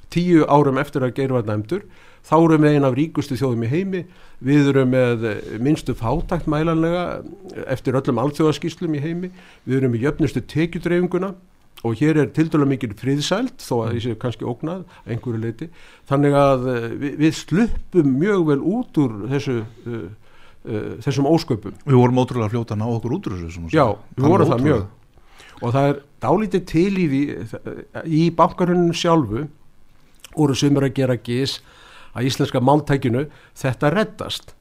tíu 0.09 0.45
árum 0.47 0.77
eftir 0.77 1.03
að 1.03 1.15
geira 1.15 1.35
verða 1.35 1.57
nefndur 1.57 1.83
þá 2.23 2.35
erum 2.37 2.61
við 2.61 2.75
einn 2.75 2.85
af 2.85 2.95
ríkustu 2.95 3.35
þjóðum 3.35 3.63
í 3.63 3.71
heimi. 3.71 4.05
Við 4.39 4.67
erum 4.69 4.89
með 4.89 5.25
minnstu 5.59 5.93
fátakt 5.93 6.47
mælanlega 6.47 7.23
eftir 7.67 7.93
öllum 7.93 8.19
alþjóðaskíslum 8.19 8.95
í 8.95 9.01
heimi. 9.01 9.31
Við 9.65 9.77
erum 9.77 9.91
með 9.91 10.05
jöfnustu 10.05 10.41
tekjudreifinguna 10.41 11.33
og 11.81 11.97
hér 11.97 12.19
er 12.21 12.29
til 12.33 12.49
dæla 12.51 12.67
mikil 12.69 12.93
friðsælt 12.97 13.63
þó 13.63 13.73
að 13.85 13.95
þessi 13.95 14.13
er 14.13 14.17
kannski 14.21 14.47
ógnað 14.47 14.83
einhverju 15.09 15.41
leiti 15.41 15.67
þannig 16.09 16.37
að 16.37 16.67
uh, 16.69 16.87
við, 17.01 17.15
við 17.23 17.37
sluppum 17.39 18.11
mjög 18.21 18.43
vel 18.51 18.59
út 18.75 19.01
úr 19.01 19.15
þessu 19.31 19.57
uh, 19.63 20.03
uh, 20.69 20.91
þessum 21.01 21.29
ósköpum. 21.31 21.79
Við 21.87 21.97
vorum 21.97 22.21
ótrúlega 22.21 22.53
fljóta 22.53 22.77
að 22.77 22.83
ná 22.83 22.87
okkur 22.91 23.17
út 23.17 23.31
úr 23.31 23.37
þessu 23.39 23.71
Já, 23.73 23.87
við 24.17 24.29
vorum 24.29 24.53
það 24.53 24.65
mjög. 24.67 24.85
og 25.61 25.75
það 25.75 25.89
er 25.89 25.99
dálítið 26.27 26.65
til 26.69 26.91
í 26.93 27.09
því 27.11 27.23
í 28.05 28.23
bankarunum 28.37 28.93
sjálfu 28.93 29.47
voru 30.35 30.55
sumur 30.55 30.85
að 30.87 30.97
gera 31.01 31.17
gís 31.17 31.59
að 32.15 32.27
íslenska 32.29 32.61
máltækinu. 32.63 33.25
Þetta 33.57 33.93
reddast 33.95 34.53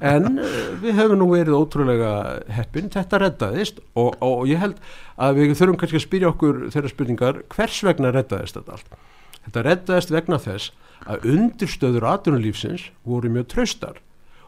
en 0.00 0.40
eh, 0.42 0.54
við 0.82 0.96
hefum 0.98 1.20
nú 1.20 1.28
verið 1.32 1.58
ótrúlega 1.58 2.12
heppin, 2.52 2.90
þetta 2.92 3.20
reddaðist 3.22 3.82
og, 3.94 4.16
og 4.24 4.46
ég 4.50 4.62
held 4.62 4.80
að 5.16 5.40
við 5.40 5.54
þurfum 5.58 5.78
kannski 5.80 6.00
að 6.00 6.06
spyrja 6.06 6.32
okkur 6.32 6.64
þeirra 6.74 6.92
spurningar 6.92 7.44
hvers 7.54 7.82
vegna 7.86 8.14
reddaðist 8.14 8.58
þetta 8.58 8.78
allt? 8.78 8.98
Þetta 9.46 9.66
reddaðist 9.68 10.12
vegna 10.14 10.40
þess 10.42 10.72
að 11.06 11.28
undirstöður 11.36 12.08
aðrunulífsins 12.10 12.90
voru 13.06 13.30
mjög 13.30 13.48
tröstar 13.52 14.02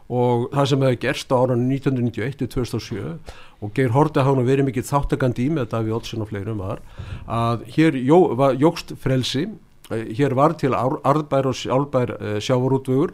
og 0.09 0.49
það 0.55 0.69
sem 0.71 0.83
hefði 0.83 0.99
gerst 1.03 1.31
á 1.31 1.35
áran 1.37 1.67
1991-2007 1.69 3.33
og 3.61 3.73
Geir 3.77 3.93
Horta 3.93 4.25
hafði 4.25 4.45
verið 4.47 4.69
mikið 4.69 4.87
þáttakandi 4.89 5.45
í 5.45 5.51
með 5.53 5.69
Daví 5.75 5.93
Olsson 5.93 6.25
og 6.25 6.31
fleirum 6.31 6.63
var 6.63 6.81
að 7.29 7.67
hér 7.75 7.97
jó, 8.01 8.17
var, 8.39 8.57
jógst 8.57 8.95
frelsi 8.99 9.45
hér 9.89 10.35
var 10.37 10.55
til 10.59 10.75
arðbær 10.77 11.49
og 11.49 11.57
sjálfbær 11.57 12.15
eh, 12.17 12.39
sjávarútvögur 12.43 13.13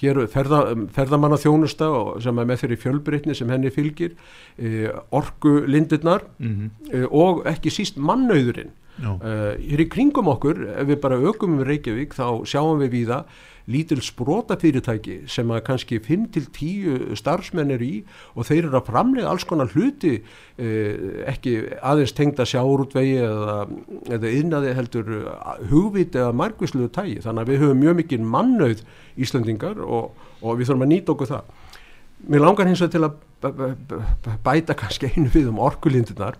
hér 0.00 0.22
ferða, 0.32 0.60
ferðamanna 0.94 1.38
þjónusta 1.40 1.88
sem 2.24 2.38
er 2.38 2.48
með 2.48 2.62
þeirri 2.62 2.80
fjölbreytni 2.84 3.36
sem 3.36 3.50
henni 3.50 3.72
fylgir 3.74 4.14
e, 4.56 4.88
orgu 5.10 5.66
lindirnar 5.66 6.24
mm 6.38 6.52
-hmm. 6.54 7.08
og 7.10 7.42
ekki 7.50 7.72
síst 7.74 7.98
mannauðurinn 7.98 8.70
hér 9.00 9.84
í 9.84 9.88
kringum 9.92 10.28
okkur 10.32 10.66
ef 10.74 10.90
við 10.90 11.00
bara 11.00 11.20
aukum 11.20 11.58
um 11.58 11.64
Reykjavík 11.64 12.16
þá 12.16 12.44
sjáum 12.48 12.82
við 12.82 12.92
víða 12.98 13.24
lítil 13.70 14.00
sprótafyrirtæki 14.02 15.16
sem 15.30 15.50
að 15.52 15.62
kannski 15.68 16.00
5-10 16.02 17.14
starfsmenn 17.18 17.72
eru 17.74 17.86
í 17.86 17.98
og 18.34 18.48
þeir 18.48 18.66
eru 18.66 18.78
að 18.80 18.88
framlega 18.88 19.30
alls 19.30 19.46
konar 19.48 19.70
hluti 19.74 20.16
eh, 20.16 21.24
ekki 21.30 21.54
aðeins 21.78 22.14
tengda 22.16 22.46
sjáurútvegi 22.48 23.20
eða, 23.22 23.56
eða 24.16 24.34
innaði 24.40 24.74
heldur 24.78 25.12
hugvit 25.70 26.18
eða 26.18 26.34
margvísluðu 26.40 26.90
tægi 26.96 27.20
þannig 27.24 27.44
að 27.44 27.52
við 27.52 27.64
höfum 27.64 27.82
mjög 27.84 27.98
mikið 28.02 28.28
mannauð 28.36 28.84
Íslandingar 29.20 29.82
og, 29.84 30.14
og 30.40 30.58
við 30.58 30.70
þurfum 30.70 30.86
að 30.86 30.92
nýta 30.94 31.14
okkur 31.14 31.34
það. 31.34 31.56
Mér 32.30 32.44
langar 32.44 32.68
hins 32.68 32.82
vegar 32.84 32.94
til 32.96 33.06
að 33.06 34.40
bæta 34.44 34.76
kannski 34.76 35.12
einu 35.14 35.30
við 35.32 35.48
um 35.52 35.60
orkulindunar 35.62 36.36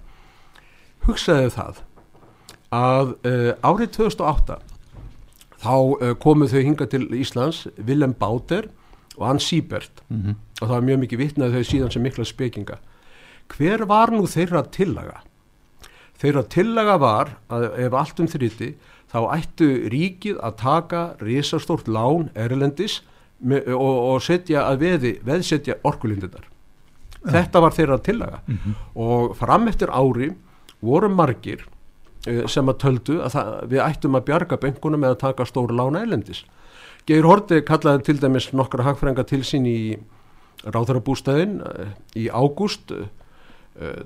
hugsaðu 1.07 1.53
það 1.55 1.85
að 2.71 3.17
uh, 3.27 3.53
árið 3.67 3.97
2008 3.99 4.59
þá 5.61 5.75
uh, 5.75 6.13
komu 6.23 6.47
þau 6.51 6.61
hinga 6.63 6.87
til 6.91 7.09
Íslands 7.19 7.65
Willem 7.77 8.15
Bauter 8.15 8.71
og 9.19 9.27
Ann 9.27 9.43
Siebert 9.43 10.03
mm 10.09 10.23
-hmm. 10.23 10.35
og 10.61 10.69
það 10.69 10.77
var 10.77 10.87
mjög 10.87 11.01
mikið 11.01 11.19
vittnað 11.19 11.55
þau 11.55 11.65
síðan 11.65 11.91
sem 11.91 12.03
mikla 12.03 12.25
spekinga 12.25 12.79
hver 13.51 13.87
var 13.87 14.11
nú 14.11 14.27
þeirra 14.27 14.63
tillaga? 14.71 15.23
Þeirra 16.21 16.43
tillaga 16.43 16.97
var 16.99 17.37
að 17.49 17.79
ef 17.79 17.93
allt 17.93 18.21
um 18.21 18.29
þriti 18.29 18.75
þá 19.11 19.21
ættu 19.35 19.89
ríkið 19.91 20.39
að 20.39 20.57
taka 20.57 21.17
risastórt 21.19 21.89
lán 21.89 22.31
erlendis 22.35 23.03
með, 23.41 23.75
og, 23.75 24.15
og 24.15 24.23
setja 24.23 24.69
að 24.69 24.79
veði 24.79 25.19
veðsetja 25.25 25.75
orkulindunar 25.83 26.47
ja. 27.25 27.33
þetta 27.33 27.61
var 27.61 27.73
þeirra 27.73 27.99
tillaga 27.99 28.41
mm 28.47 28.57
-hmm. 28.57 28.75
og 28.95 29.37
fram 29.37 29.69
eftir 29.69 29.89
ári 29.91 30.37
voru 30.81 31.09
margir 31.09 31.67
Eh, 31.67 31.80
sem 32.25 32.69
að 32.69 32.81
töldu 32.85 33.21
að 33.25 33.37
það, 33.37 33.53
við 33.73 33.85
ættum 33.85 34.19
að 34.19 34.27
bjarga 34.29 34.61
bengunum 34.61 35.01
með 35.01 35.15
að 35.15 35.21
taka 35.25 35.47
stóru 35.49 35.77
lána 35.77 36.03
elendis. 36.05 36.43
Geir 37.09 37.25
Horti 37.25 37.63
kallaði 37.67 38.05
til 38.07 38.19
dæmis 38.21 38.51
nokkra 38.53 38.85
hagfrænga 38.85 39.25
til 39.29 39.41
sín 39.47 39.69
í 39.69 39.79
Ráðarabústæðin 40.61 41.63
eh, 41.65 41.95
í 42.21 42.29
ágúst 42.29 42.93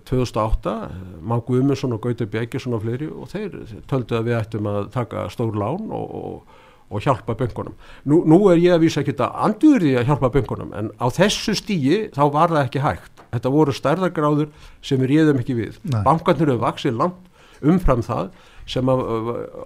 2008, 0.05 0.91
Máku 1.21 1.57
Umundsson 1.59 1.93
og 1.93 2.01
Gauti 2.01 2.27
Bjækjusson 2.27 2.77
og 2.77 2.85
fleiri 2.85 3.09
og 3.11 3.31
þeir 3.33 3.57
töldu 3.91 4.19
að 4.19 4.29
við 4.29 4.37
ættum 4.39 4.69
að 4.71 4.91
taka 4.95 5.25
stóru 5.33 5.59
lán 5.59 5.89
og, 5.89 6.13
og, 6.15 6.61
og 6.95 7.03
hjálpa 7.03 7.35
bengunum. 7.39 7.75
Nú, 8.05 8.21
nú 8.29 8.39
er 8.53 8.61
ég 8.61 8.77
að 8.77 8.85
vísa 8.85 9.03
ekki 9.03 9.17
að 9.17 9.39
andur 9.49 9.83
því 9.83 9.97
að 9.99 10.11
hjálpa 10.11 10.31
bengunum 10.37 10.75
en 10.79 10.93
á 11.01 11.07
þessu 11.17 11.57
stíi 11.59 12.01
þá 12.15 12.23
var 12.37 12.55
það 12.55 12.63
ekki 12.63 12.85
hægt. 12.85 13.25
Þetta 13.35 13.55
voru 13.57 13.75
stærðargráður 13.75 14.53
sem 14.85 15.01
við 15.03 15.15
réðum 15.15 15.41
ekki 15.43 15.59
við. 15.59 15.81
Bankarnir 16.05 16.53
hefur 16.53 16.67
vaksið 16.69 17.01
langt 17.01 17.31
umfram 17.63 18.03
það 18.03 18.31
sem 18.67 18.89
að, 18.89 19.05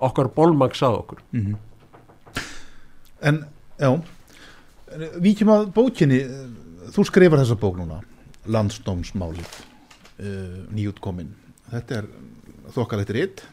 okkar 0.00 0.28
bólmag 0.34 0.74
sað 0.74 1.00
okkur. 1.02 1.22
Mm 1.32 1.46
-hmm. 1.46 1.56
En, 3.20 3.44
já. 3.78 3.90
Við 5.18 5.38
kemum 5.38 5.54
að 5.54 5.72
bókinni. 5.74 6.20
Þú 6.88 7.04
skrifar 7.04 7.38
þessa 7.38 7.58
bók 7.60 7.76
núna 7.76 8.00
Landsdómsmálið 8.48 9.44
uh, 9.44 10.64
nýjútkomin 10.72 11.34
þetta 11.72 12.00
er 12.00 12.08
þokkalegt 12.74 13.14
ritt 13.16 13.44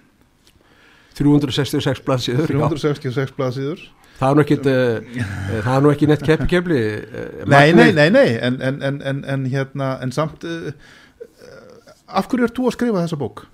366 1.15 2.03
blaðsíður 2.03 2.49
366 2.51 3.35
blaðsíður. 3.37 3.83
Það 4.15 4.29
er 4.29 4.35
nú 4.35 4.43
ekki, 4.43 4.57
uh, 4.59 5.25
það 5.63 5.73
er 5.73 5.83
nú 5.83 5.91
ekki 5.91 6.07
neitt 6.11 6.23
keppi 6.23 6.47
kepli 6.51 6.79
uh, 6.79 7.41
Nei, 7.51 7.71
nei, 7.75 7.89
nei, 7.95 8.07
nei. 8.11 8.29
En, 8.39 8.59
en, 8.63 8.79
en, 8.83 9.21
en 9.31 9.45
hérna 9.51 9.93
en 10.03 10.15
samt 10.15 10.43
uh, 10.47 10.71
af 12.07 12.29
hverju 12.31 12.47
er 12.47 12.55
þú 12.55 12.69
að 12.69 12.77
skrifa 12.77 13.03
þessa 13.03 13.19
bók? 13.19 13.45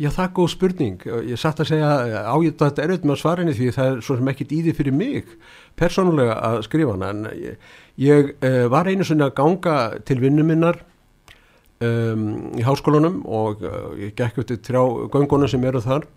Já, 0.00 0.08
það 0.08 0.22
er 0.24 0.30
góð 0.36 0.46
spurning. 0.48 1.02
Ég 1.28 1.40
satt 1.40 1.58
að 1.60 1.68
segja 1.68 1.88
ágætt 2.32 2.62
að 2.62 2.70
þetta 2.70 2.82
er 2.82 2.92
auðvitað 2.92 3.10
með 3.10 3.18
svarinni 3.20 3.52
því 3.58 3.66
það 3.76 3.90
er 3.90 3.98
svo 4.06 4.16
sem 4.16 4.30
ekkit 4.32 4.54
í 4.56 4.60
því 4.64 4.72
fyrir 4.78 4.96
mig 4.96 5.34
persónulega 5.76 6.36
að 6.48 6.56
skrifa 6.64 6.94
hana 6.94 7.10
en 7.12 7.26
ég, 7.36 7.66
ég 8.00 8.30
uh, 8.32 8.64
var 8.72 8.88
einu 8.88 9.04
svona 9.04 9.28
að 9.28 9.36
ganga 9.42 9.76
til 10.08 10.16
vinnuminnar 10.22 10.80
um, 11.84 12.24
í 12.56 12.64
háskólanum 12.64 13.20
og 13.28 13.60
uh, 13.68 13.92
ég 14.00 14.16
gekk 14.16 14.40
upp 14.40 14.48
til 14.48 14.60
þrjá 14.64 14.82
gönguna 15.12 15.52
sem 15.52 15.68
eru 15.68 15.84
þar 15.84 16.08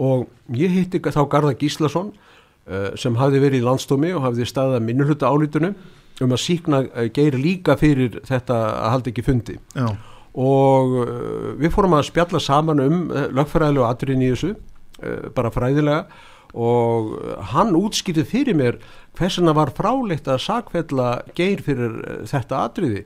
og 0.00 0.26
ég 0.58 0.74
hitti 0.74 1.02
þá 1.06 1.22
Garða 1.30 1.54
Gíslason 1.62 2.10
uh, 2.10 2.90
sem 2.98 3.22
hafði 3.22 3.46
verið 3.46 3.62
í 3.62 3.68
landstómi 3.70 4.14
og 4.16 4.26
hafði 4.26 4.50
staðað 4.50 4.86
minnuluta 4.90 5.30
álítunum 5.30 5.78
um 6.20 6.34
að 6.34 6.42
síkna 6.42 6.82
geir 7.14 7.38
líka 7.38 7.78
fyrir 7.80 8.18
þetta 8.26 8.64
að 8.66 8.96
halda 8.96 9.14
ekki 9.14 9.30
fundi. 9.30 9.62
Já 9.78 9.94
og 10.38 10.96
uh, 11.02 11.54
við 11.58 11.72
fórum 11.74 11.96
að 11.98 12.08
spjalla 12.10 12.40
saman 12.42 12.82
um 12.84 12.98
uh, 13.10 13.26
lögfræðilega 13.34 13.88
aðurinn 13.90 14.22
í 14.22 14.32
þessu 14.32 14.52
uh, 14.54 15.30
bara 15.34 15.52
fræðilega. 15.54 16.26
Og 16.50 17.12
hann 17.52 17.76
útskýrði 17.78 18.24
fyrir 18.26 18.56
mér 18.58 18.80
hversuna 19.14 19.52
var 19.54 19.70
fráleitt 19.70 20.26
að 20.26 20.40
sakfella 20.42 21.20
geir 21.38 21.60
fyrir 21.62 21.92
þetta 22.26 22.64
atriði. 22.66 23.04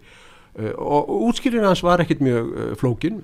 Og 0.80 1.10
útskýrin 1.28 1.66
hans 1.68 1.82
var 1.84 2.00
ekkit 2.00 2.22
mjög 2.24 2.48
flókin. 2.80 3.18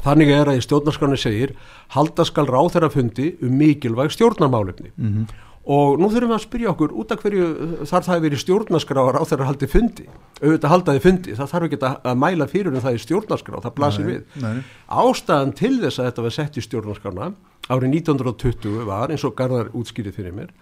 Þannig 0.00 0.32
er 0.32 0.48
að 0.48 0.62
í 0.62 0.64
stjórnarskranu 0.64 1.18
segir 1.20 1.52
halda 1.92 2.24
skal 2.24 2.48
ráð 2.48 2.70
þeirra 2.78 2.90
fundi 2.94 3.28
um 3.44 3.52
mikilvæg 3.60 4.16
stjórnarmálefni. 4.16 4.94
Mhm. 4.96 5.28
Og 5.68 5.98
nú 6.00 6.08
þurfum 6.08 6.30
við 6.32 6.36
að 6.38 6.44
spyrja 6.46 6.70
okkur 6.72 6.92
út 6.96 7.10
af 7.12 7.20
hverju 7.24 7.46
þarf 7.90 8.06
það 8.06 8.14
að 8.14 8.22
vera 8.24 8.38
í 8.38 8.42
stjórnarskrá 8.42 9.02
að 9.02 9.10
ráð 9.18 9.26
þeirra 9.32 9.48
haldi 9.50 9.68
fundi? 9.68 10.06
Auðvitað 10.40 10.72
haldaði 10.72 11.02
fundi, 11.04 11.34
það 11.36 11.50
þarf 11.52 11.66
ekki 11.68 11.78
að, 11.88 12.14
mæla 12.22 12.46
fyrir 12.48 12.72
um 12.72 12.84
það 12.86 12.96
í 12.96 13.02
stjórnarskrá, 13.04 13.60
það 13.66 13.74
blasir 13.76 14.06
Nei, 14.06 14.12
við. 14.14 14.38
nei. 14.44 14.62
ástæðan 15.02 15.52
til 15.58 15.74
þess 15.82 16.00
að 16.00 16.08
þetta 16.08 16.24
var 16.28 16.36
sett 16.38 16.56
í 16.56 16.64
stjórnarskrána 16.64 17.28
árið 17.68 17.98
1920 17.98 18.86
var 18.88 19.12
eins 19.12 19.26
og 19.28 19.36
Garðar 19.36 19.68
útskýrið 19.76 20.16
fyrir 20.16 20.36
mér 20.38 20.54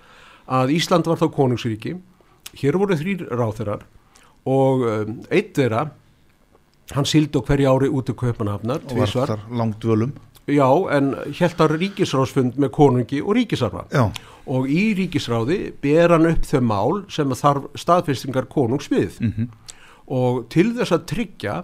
að 0.46 0.72
Ísland 0.74 1.06
var 1.10 1.18
þá 1.22 1.26
konungsríki. 1.34 1.96
Hér 2.56 2.78
voru 2.78 2.98
þrýr 2.98 3.24
ráþerar 3.30 3.86
og 4.46 4.82
um, 4.86 5.16
eitt 5.30 5.54
þeirra 5.58 5.88
hann 6.94 7.06
sildi 7.08 7.38
á 7.38 7.46
hverju 7.46 7.70
ári 7.70 7.88
út 7.90 8.10
í 8.10 8.14
Kaupanhafnar 8.14 8.84
og 8.86 9.00
var 9.00 9.10
þar 9.10 9.42
langt 9.50 9.82
völum 9.86 10.12
já 10.46 10.68
en 10.96 11.14
heltar 11.34 11.74
ríkisráðsfund 11.74 12.58
með 12.62 12.72
konungi 12.76 13.22
og 13.22 13.36
ríkisarfa. 13.38 13.86
Já, 13.90 14.10
og 14.46 14.68
í 14.70 14.94
ríkisráði 14.98 15.60
ber 15.82 16.14
hann 16.14 16.30
upp 16.30 16.46
þau 16.46 16.60
mál 16.62 17.00
sem 17.10 17.32
þarf 17.34 17.70
staðfestingar 17.74 18.50
konungs 18.52 18.90
við. 18.92 19.20
Mhm. 19.20 19.48
og 20.06 20.44
til 20.54 20.70
þess 20.70 20.94
að 20.94 21.06
tryggja 21.10 21.54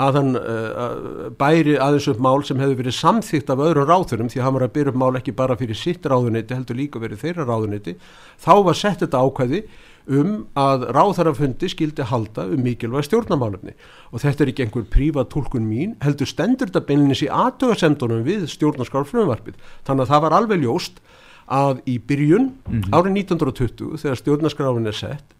að 0.00 0.18
hann 0.18 0.36
uh, 0.36 1.28
bæri 1.40 1.76
aðeins 1.80 2.06
upp 2.12 2.20
mál 2.20 2.44
sem 2.44 2.60
hefur 2.60 2.78
verið 2.82 2.96
samþýtt 2.98 3.52
af 3.52 3.62
öðrum 3.64 3.88
ráðurum 3.88 4.30
því 4.32 4.40
að 4.40 4.46
hann 4.46 4.56
var 4.58 4.64
að 4.66 4.74
byrja 4.74 4.92
upp 4.92 4.98
mál 5.00 5.18
ekki 5.20 5.34
bara 5.36 5.56
fyrir 5.56 5.78
sitt 5.78 6.08
ráðuniti 6.08 6.56
heldur 6.56 6.76
líka 6.76 7.00
verið 7.00 7.22
þeirra 7.24 7.46
ráðuniti 7.48 7.96
þá 8.44 8.52
var 8.66 8.76
sett 8.76 9.04
þetta 9.04 9.22
ákvæði 9.24 9.62
um 10.06 10.32
að 10.58 10.86
ráðharafundi 10.94 11.70
skildi 11.72 12.06
halda 12.06 12.46
um 12.52 12.62
mikilvæg 12.62 13.08
stjórnamálefni 13.08 13.74
og 14.12 14.22
þetta 14.22 14.44
er 14.44 14.52
ekki 14.52 14.66
einhver 14.66 14.86
prívat 14.92 15.30
tólkun 15.32 15.66
mín 15.66 15.96
heldur 16.04 16.30
stendur 16.30 16.70
þetta 16.70 16.84
beinlinis 16.86 17.24
í 17.26 17.30
aðtöðasendunum 17.32 18.22
við 18.26 18.46
stjórnarskár 18.52 19.08
frumvarpið 19.08 19.58
þannig 19.88 20.06
að 20.06 20.12
það 20.12 20.24
var 20.26 20.38
alveg 20.38 20.62
ljóst 20.62 21.02
að 21.46 21.82
í 21.86 21.98
byrjun 22.02 22.52
árið 22.94 23.20
1920 23.22 23.98
þegar 24.02 24.22
stjórnarskráin 24.22 24.90
er 24.90 24.98
sett 24.98 25.36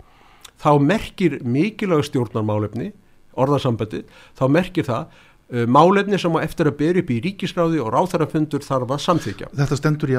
þá 0.62 0.70
merkir 0.82 1.40
mikilvæg 1.44 2.06
stjórnarmálefni 2.08 2.92
orðasambandi, 3.36 4.02
þá 4.36 4.44
merkir 4.52 4.86
það 4.86 5.04
uh, 5.04 5.66
málefni 5.68 6.18
sem 6.20 6.36
á 6.36 6.40
eftir 6.42 6.70
að 6.70 6.78
byrja 6.80 7.04
upp 7.04 7.12
í 7.12 7.20
ríkisráði 7.26 7.82
og 7.82 7.92
ráþarafundur 7.94 8.64
þarf 8.64 8.96
að 8.96 9.04
samþykja. 9.04 9.52
þetta 9.60 9.78
stendur 9.82 10.12
í 10.12 10.18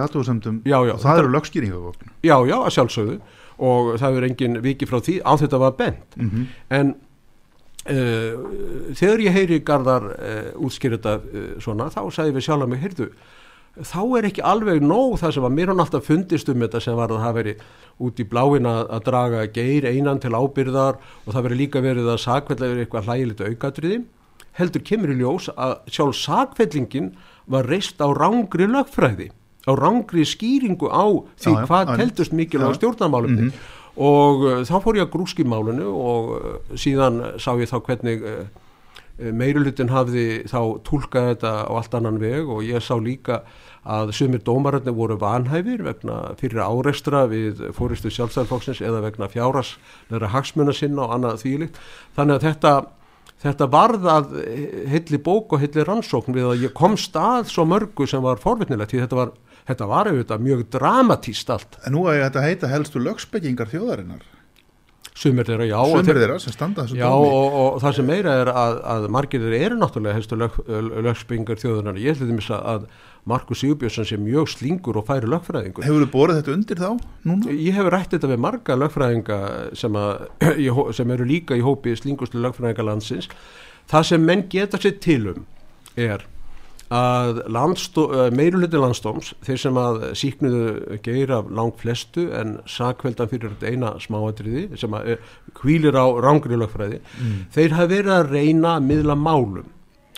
já, 0.85 0.93
og 0.93 1.03
það 1.03 1.23
eru 1.23 1.33
lögskýringavopn 1.35 2.13
Já, 2.21 2.37
já, 2.45 2.57
að 2.61 2.73
sjálfsögðu 2.77 3.19
og 3.57 3.95
það 4.01 4.19
er 4.19 4.27
engin 4.29 4.61
viki 4.63 4.87
frá 4.89 4.99
því 5.01 5.19
á 5.25 5.31
þetta 5.41 5.61
var 5.61 5.75
bent. 5.79 6.17
Mhm. 6.17 6.47
En 6.69 6.93
uh, 7.89 8.93
þegar 8.97 9.25
ég 9.25 9.35
heyri 9.37 9.63
Garðar 9.65 10.11
uh, 10.13 10.51
útskýra 10.67 10.99
þetta 10.99 11.17
uh, 11.17 11.49
svona, 11.63 11.89
þá 11.93 12.01
sagði 12.11 12.37
við 12.37 12.47
sjálf 12.47 12.67
að 12.67 12.73
mig, 12.73 12.83
heyrðu, 12.85 13.09
þá 13.77 14.01
er 14.17 14.27
ekki 14.31 14.45
alveg 14.45 14.81
nóg 14.81 15.19
það 15.21 15.33
sem 15.35 15.47
að 15.47 15.55
mér 15.57 15.71
hann 15.71 15.81
alltaf 15.83 16.07
fundist 16.07 16.49
um 16.49 16.61
þetta 16.65 16.81
sem 16.81 16.97
var 16.97 17.13
að 17.13 17.23
það 17.25 17.35
veri 17.37 17.55
út 18.07 18.21
í 18.21 18.25
bláin 18.25 18.69
að, 18.69 18.83
að 18.89 19.03
draga 19.05 19.47
geir 19.53 19.85
einan 19.85 20.21
til 20.21 20.33
ábyrðar 20.33 20.97
og 20.97 21.33
það 21.33 21.43
veri 21.45 21.59
líka 21.61 21.83
verið 21.85 22.09
að 22.09 22.23
sakvelda 22.25 22.71
verið 22.71 22.85
eitthvað 22.85 23.09
hlægilegt 23.09 23.43
aukatriði 23.45 23.99
heldur 24.57 24.83
kemur 24.85 25.13
í 25.13 25.17
ljós 25.19 25.49
að 25.53 25.75
sjálf 25.93 26.17
sakvellingin 26.17 27.11
var 27.47 27.67
reist 27.69 28.01
á 28.01 28.07
rángri 28.09 28.67
lögfræði, 28.69 29.29
á 29.67 29.71
rángri 29.75 30.23
skýringu 30.25 30.87
á 30.87 31.05
því 31.37 31.53
Já, 31.53 31.65
hvað 31.67 31.91
já. 31.91 31.97
teldust 32.01 32.33
mikilvæg 32.33 32.71
Já. 32.73 32.77
stjórnarmálumni 32.79 33.51
og 33.97 34.45
uh, 34.45 34.61
þá 34.63 34.75
fór 34.83 34.99
ég 34.99 35.07
að 35.07 35.13
grúski 35.17 35.43
málinu 35.43 35.89
og 35.91 36.31
uh, 36.37 36.55
síðan 36.77 37.21
sá 37.41 37.51
ég 37.59 37.69
þá 37.69 37.77
hvernig 37.83 38.23
uh, 38.23 38.47
meirulutin 39.17 39.89
hafði 39.89 40.43
þá 40.45 40.59
tólkað 40.85 41.31
þetta 41.31 41.53
á 41.65 41.71
allt 41.73 41.95
annan 41.97 42.19
veg 42.21 42.45
og 42.53 42.61
ég 42.61 42.83
sá 42.85 42.93
líka 43.01 43.41
að 43.87 44.11
sumir 44.13 44.43
dómararnir 44.45 44.93
voru 44.93 45.15
vanhæfir 45.17 45.81
vegna 45.85 46.35
fyrir 46.37 46.59
árekstra 46.61 47.23
við 47.31 47.61
fóristu 47.73 48.11
sjálfstæðarflokksins 48.13 48.81
eða 48.83 48.99
vegna 49.05 49.29
fjárasleira 49.31 50.29
hagsmuna 50.33 50.75
sinna 50.75 51.05
og 51.07 51.13
annað 51.15 51.39
þvílikt. 51.45 51.79
Þannig 52.17 52.35
að 52.35 52.45
þetta, 52.49 52.73
þetta 53.43 53.67
varð 53.73 54.07
að 54.11 54.31
heilli 54.91 55.19
bók 55.21 55.53
og 55.53 55.61
heilli 55.61 55.85
rannsókn 55.85 56.35
við 56.35 56.49
að 56.51 56.63
ég 56.67 56.73
kom 56.77 56.97
stað 56.97 57.51
svo 57.51 57.67
mörgu 57.69 58.07
sem 58.09 58.23
var 58.23 58.41
forvitnilegt 58.41 58.93
því 58.93 59.03
þetta 59.05 59.19
var, 59.19 59.35
þetta 59.69 59.89
var 59.91 60.11
auðvitað 60.11 60.47
mjög 60.47 60.65
dramatíst 60.73 61.53
allt. 61.53 61.77
en 61.85 61.97
nú 61.97 62.07
að 62.07 62.23
þetta 62.25 62.47
heita 62.47 62.71
helstu 62.71 63.03
lögspekingar 63.03 63.69
þjóðarinnar 63.73 64.25
Sumir 65.17 65.47
þeirra, 65.49 65.65
já. 65.65 65.77
þeir- 65.81 66.19
þeirra 66.21 66.35
sem 66.43 66.53
standa 66.53 66.83
þessu 66.85 66.97
Já 66.99 67.07
dómi 67.09 67.29
og, 67.33 67.55
og 67.61 67.77
það 67.81 67.95
sem 67.97 68.05
meira 68.05 68.33
er 68.43 68.51
að, 68.53 68.75
að 68.93 69.07
margir 69.15 69.41
þeir 69.41 69.55
eru 69.65 69.77
náttúrulega 69.81 70.13
helstu 70.19 70.37
lög, 70.37 70.59
lögspingar 71.07 71.57
þjóðunar. 71.57 71.97
Ég 72.03 72.13
ætla 72.13 72.27
þess 72.37 72.51
að 72.59 72.85
Markus 73.27 73.59
Sigurbjörnsson 73.63 74.05
sé 74.07 74.19
mjög 74.21 74.47
slingur 74.53 74.99
og 75.01 75.07
færi 75.09 75.27
lögfræðingur. 75.27 75.83
hefur 75.83 76.05
þú 76.05 76.11
borið 76.13 76.37
þetta 76.39 76.53
undir 76.53 76.79
þá 76.79 76.91
núna? 77.27 77.55
Ég 77.57 77.75
hefur 77.75 77.91
rætt 77.97 78.13
þetta 78.13 78.29
við 78.31 78.39
marga 78.45 78.77
lögfræðinga 78.79 79.39
sem, 79.75 79.97
að, 79.99 80.93
sem 81.01 81.11
eru 81.17 81.25
líka 81.27 81.57
í 81.57 81.65
hópi 81.65 81.97
slingustu 81.97 82.39
lögfræðinga 82.45 82.85
landsins. 82.87 83.27
Það 83.89 84.05
sem 84.13 84.23
menn 84.29 84.45
geta 84.53 84.77
sér 84.79 84.99
til 85.03 85.21
um 85.33 85.45
er 85.97 86.23
að 86.93 88.31
meiruluti 88.37 88.79
landstóms, 88.79 89.33
þeir 89.43 89.57
sem 89.59 89.77
að 89.81 89.97
síknuðu 90.15 90.99
geir 91.03 91.33
af 91.35 91.49
langt 91.51 91.81
flestu 91.81 92.27
en 92.37 92.57
sakveldan 92.69 93.27
fyrir 93.31 93.55
þetta 93.55 93.71
eina 93.73 93.89
smáatriði 93.99 94.67
sem 94.79 94.95
að 94.95 95.09
eh, 95.15 95.31
hvílir 95.59 95.97
á 95.99 96.05
rángri 96.23 96.55
lögfræði, 96.61 97.01
þeir 97.55 97.75
hafa 97.75 97.89
verið 97.91 98.13
að 98.17 98.31
reyna 98.37 98.75
að 98.77 98.85
miðla 98.91 99.17
málum. 99.19 99.65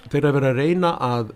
Þeir 0.09 0.27
hafa 0.29 0.35
verið 0.39 0.49
að 0.51 0.59
reyna 0.61 0.91
að 1.09 1.31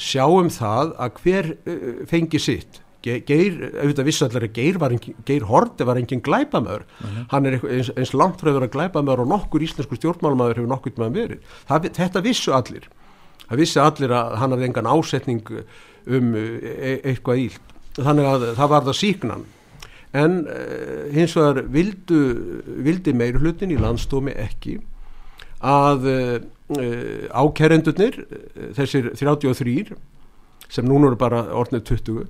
sjá 0.00 0.24
um 0.32 0.48
það 0.48 0.94
að 1.04 1.18
hver 1.20 1.50
uh, 1.52 2.06
fengi 2.08 2.40
sitt. 2.40 2.78
Ge- 3.02 3.18
Geir, 3.26 3.56
auðvitað 3.82 4.06
vissallar 4.08 4.44
að 4.46 4.52
Geir, 4.56 4.76
var 4.78 4.92
engin, 4.94 5.16
Geir 5.26 5.44
Horti 5.50 5.84
var 5.84 5.98
engin 5.98 6.20
glæpamöður 6.22 6.84
hann 7.32 7.46
er 7.50 7.56
eins, 7.58 7.90
eins 7.98 8.12
langt 8.14 8.38
frá 8.40 8.52
að 8.52 8.60
vera 8.60 8.70
glæpamöður 8.72 9.24
og 9.26 9.30
nokkur 9.34 9.64
íslensku 9.66 9.98
stjórnmálmaður 9.98 10.60
hefur 10.62 10.70
nokkur 10.70 10.94
með 11.02 11.16
verið. 11.18 11.40
Það, 11.68 11.88
þetta 11.98 12.22
vissu 12.24 12.54
allir 12.56 12.86
það 13.52 13.60
vissi 13.60 13.82
allir 13.82 14.14
að 14.16 14.36
hann 14.40 14.54
hafði 14.56 14.68
engan 14.70 14.88
ásetning 14.88 15.50
um 15.52 16.30
e 16.36 16.94
eitthvað 17.12 17.44
ílt 17.46 17.74
þannig 17.98 18.28
að 18.30 18.46
það 18.56 18.72
var 18.72 18.86
það 18.88 18.98
síknan 19.02 19.44
en 20.12 20.38
uh, 20.44 21.04
hins 21.12 21.36
vegar 21.36 21.62
vildu, 21.72 22.22
vildi 22.84 23.14
meir 23.16 23.38
hlutin 23.40 23.72
í 23.72 23.78
landstómi 23.80 24.34
ekki 24.36 24.78
að 25.62 26.08
ákerendurnir 27.32 28.18
uh, 28.24 28.72
þessir 28.76 29.12
33 29.16 29.94
sem 30.72 30.88
núna 30.88 31.10
eru 31.10 31.18
bara 31.20 31.44
orðnið 31.52 31.84
20 31.92 32.20
uh, 32.22 32.28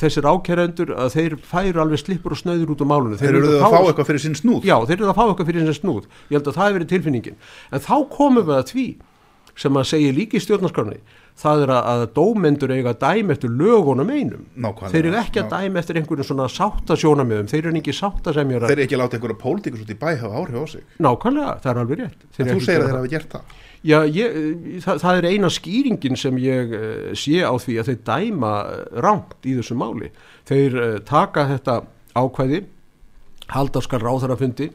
þessir 0.00 0.28
ákerendur 0.28 0.94
að 0.96 1.12
þeir 1.16 1.36
færu 1.44 1.82
alveg 1.84 2.00
slippur 2.00 2.36
og 2.36 2.40
snöður 2.40 2.72
út 2.72 2.84
á 2.84 2.86
málunum 2.88 3.20
þeir 3.20 3.40
eru 3.42 3.58
að 3.58 3.66
fá 3.66 3.80
eitthvað 3.82 4.10
fyrir 4.12 4.24
sinn 4.24 4.38
snúð 4.38 4.64
Já, 4.68 4.76
þeir 4.88 4.96
eru 4.98 5.10
að 5.12 5.18
fá 5.18 5.24
eitthvað 5.26 5.50
fyrir 5.50 5.64
sinni 5.64 5.76
snúð. 5.76 6.08
Ég 6.30 6.38
held 6.38 6.48
að 6.48 6.56
það 6.56 6.66
hefur 6.66 6.78
verið 6.78 6.92
tilfinningin. 6.94 7.38
En 7.72 7.84
þá 7.84 7.96
komum 8.12 8.48
við 8.48 8.56
að 8.56 8.72
því 8.72 8.86
sem 9.56 9.78
að 9.80 9.86
segja 9.88 10.14
líka 10.16 10.36
í 10.36 10.42
stjórnarskránni. 10.44 10.98
Það 11.36 11.62
er 11.66 11.70
að, 11.74 12.02
dómendur 12.16 12.72
eiga 12.72 12.94
að 12.94 13.00
dæma 13.02 13.34
eftir 13.34 13.50
lögunum 13.52 14.08
einum. 14.08 14.46
Nákvæmlega, 14.56 14.92
Þeir 14.94 15.08
eru 15.10 15.18
ekki 15.20 15.40
að 15.42 15.46
já. 15.46 15.50
dæma 15.52 15.80
eftir 15.82 15.98
einhverjum 16.00 16.28
svona 16.30 16.46
sáttasjónamöðum. 16.52 17.48
Þeir 17.52 17.60
eru 17.68 17.80
ekki 17.82 17.94
sáttasemjara. 17.96 18.70
þeir 18.70 18.76
eru 18.78 18.84
ekki 18.86 18.96
að 18.96 19.02
láta 19.02 19.18
einhverja 19.18 19.38
pólitíkus 19.42 19.82
út 19.84 19.92
í 19.92 19.98
bæ 20.00 20.08
hafa 20.22 20.40
áhrif 20.40 20.56
á 20.56 20.64
sig 20.72 20.86
Nákvæmlega, 21.04 21.56
það 21.60 21.72
er 21.72 21.80
alveg 21.82 22.00
rétt. 22.00 22.24
En 22.38 22.50
þú 22.52 22.60
segir 22.64 22.80
að 22.80 22.88
þeir 22.88 22.96
hafa 22.96 23.12
gert 23.12 23.36
það 23.36 23.54
Já, 23.86 23.98
ég, 24.08 24.38
það, 24.82 25.02
það 25.04 25.18
er 25.20 25.26
eina 25.30 25.50
skýringin 25.52 26.16
sem 26.18 26.38
ég 26.42 26.72
uh, 26.74 27.12
sé 27.14 27.44
á 27.44 27.52
því 27.60 27.76
að 27.78 27.90
þeir 27.92 28.00
dæma 28.08 28.54
rangt 29.04 29.46
í 29.46 29.52
þessu 29.60 29.76
máli. 29.78 30.08
Þeir 30.48 30.78
taka 31.06 31.44
þetta 31.52 31.76
ákvæði, 32.16 32.64
halda 33.52 33.84
skal 33.84 34.00
ráðharafundi 34.02 34.70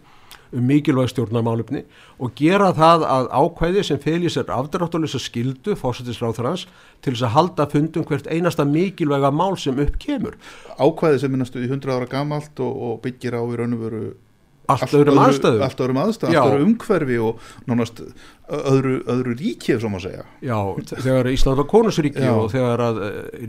um 0.51 0.65
mikilvæg 0.67 1.11
stjórnarmálefni 1.13 1.83
og 2.19 2.33
gera 2.35 2.71
það 2.75 3.05
að 3.07 3.29
ákvæði 3.41 3.83
sem 3.87 3.99
feli 4.03 4.31
sér 4.31 4.49
afdráttulegsa 4.51 5.21
skildu 5.23 5.75
fósættisráðharans 5.79 6.65
til 7.01 7.13
þess 7.13 7.27
að 7.29 7.35
halda 7.37 7.67
fundum 7.71 8.03
hvert 8.09 8.27
einasta 8.27 8.65
mikilvæga 8.67 9.31
mál 9.31 9.55
sem 9.59 9.79
upp 9.79 9.95
kemur. 9.99 10.35
ákvæði 10.79 11.19
sem 11.23 11.31
minnastu 11.31 11.63
í 11.63 11.69
100 11.71 11.95
ára 11.95 12.09
gamalt 12.11 12.59
og, 12.59 12.75
og 12.91 12.99
byggir 13.05 13.37
á 13.37 13.41
í 13.43 13.55
raun 13.61 13.77
og 13.79 13.87
veru 13.87 14.03
Allt 14.71 14.93
öðrum 14.95 15.17
aðstöðum. 15.19 15.61
allt 15.65 15.79
öðrum 15.83 15.97
aðstöðum, 15.99 16.31
Já. 16.31 16.39
allt 16.41 16.53
öðru 16.53 16.65
umhverfi 16.67 17.15
og 17.19 17.39
nánast 17.67 17.97
öðru, 18.47 18.93
öðru 19.09 19.33
ríki 19.35 19.75
svo 19.81 19.89
maður 19.91 20.05
segja 20.05 20.25
Já, 20.47 20.59
þegar 21.01 21.29
Ísland 21.33 21.59
var 21.59 21.67
konusríki 21.71 22.21
Já. 22.23 22.31
og 22.37 22.51
þegar 22.53 22.83
að 22.85 22.99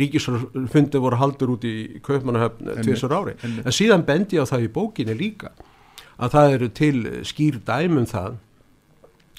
ríkisfundi 0.00 1.02
voru 1.04 1.20
haldur 1.20 1.52
út 1.54 1.66
í 1.68 1.74
Kaupmannahöfn 2.02 2.72
tvisar 2.82 3.14
ári. 3.14 3.36
En 3.44 3.70
síðan 3.74 4.06
bendi 4.08 4.38
ég 4.40 4.42
á 4.42 4.50
það 4.50 4.66
í 4.66 4.72
bókinni 4.72 5.14
líka 5.18 5.52
að 6.22 6.34
það 6.36 6.56
eru 6.56 6.70
til 6.78 6.96
skýr 7.26 7.58
dæmum 7.66 8.06
það 8.10 8.38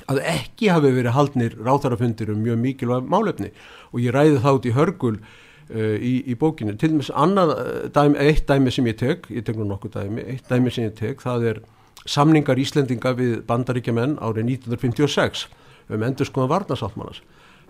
að 0.09 0.19
ekki 0.27 0.71
hafi 0.73 0.91
verið 0.95 1.15
haldnir 1.15 1.55
ráþarafundir 1.63 2.33
um 2.33 2.41
mjög 2.43 2.59
mikilvæg 2.63 3.09
málefni 3.09 3.51
og 3.91 4.01
ég 4.03 4.15
ræði 4.15 4.41
út 4.51 4.67
í 4.67 4.73
hörgul 4.75 5.15
uh, 5.19 5.95
í, 5.95 6.15
í 6.27 6.35
bókinu. 6.39 6.75
Til 6.79 6.93
dæmis 6.93 7.11
annað 7.13 7.53
uh, 7.55 7.71
dæmi, 7.93 8.19
eitt 8.19 8.47
dæmi 8.49 8.73
sem 8.73 8.89
ég 8.89 8.97
tek, 8.99 9.29
ég 9.31 9.45
tek 9.47 9.59
nú 9.59 9.67
nokkuð 9.69 9.95
dæmi, 9.99 10.25
eitt 10.33 10.49
dæmi 10.49 10.73
sem 10.73 10.89
ég 10.89 10.97
tek, 10.97 11.23
það 11.23 11.47
er 11.53 11.61
samningar 12.09 12.59
Íslendinga 12.59 13.13
við 13.15 13.35
bandaríkjumenn 13.47 14.17
árið 14.19 14.49
1956 14.57 15.47
um 15.93 16.03
endur 16.03 16.27
skoðan 16.27 16.51
varnasáttmannas. 16.51 17.21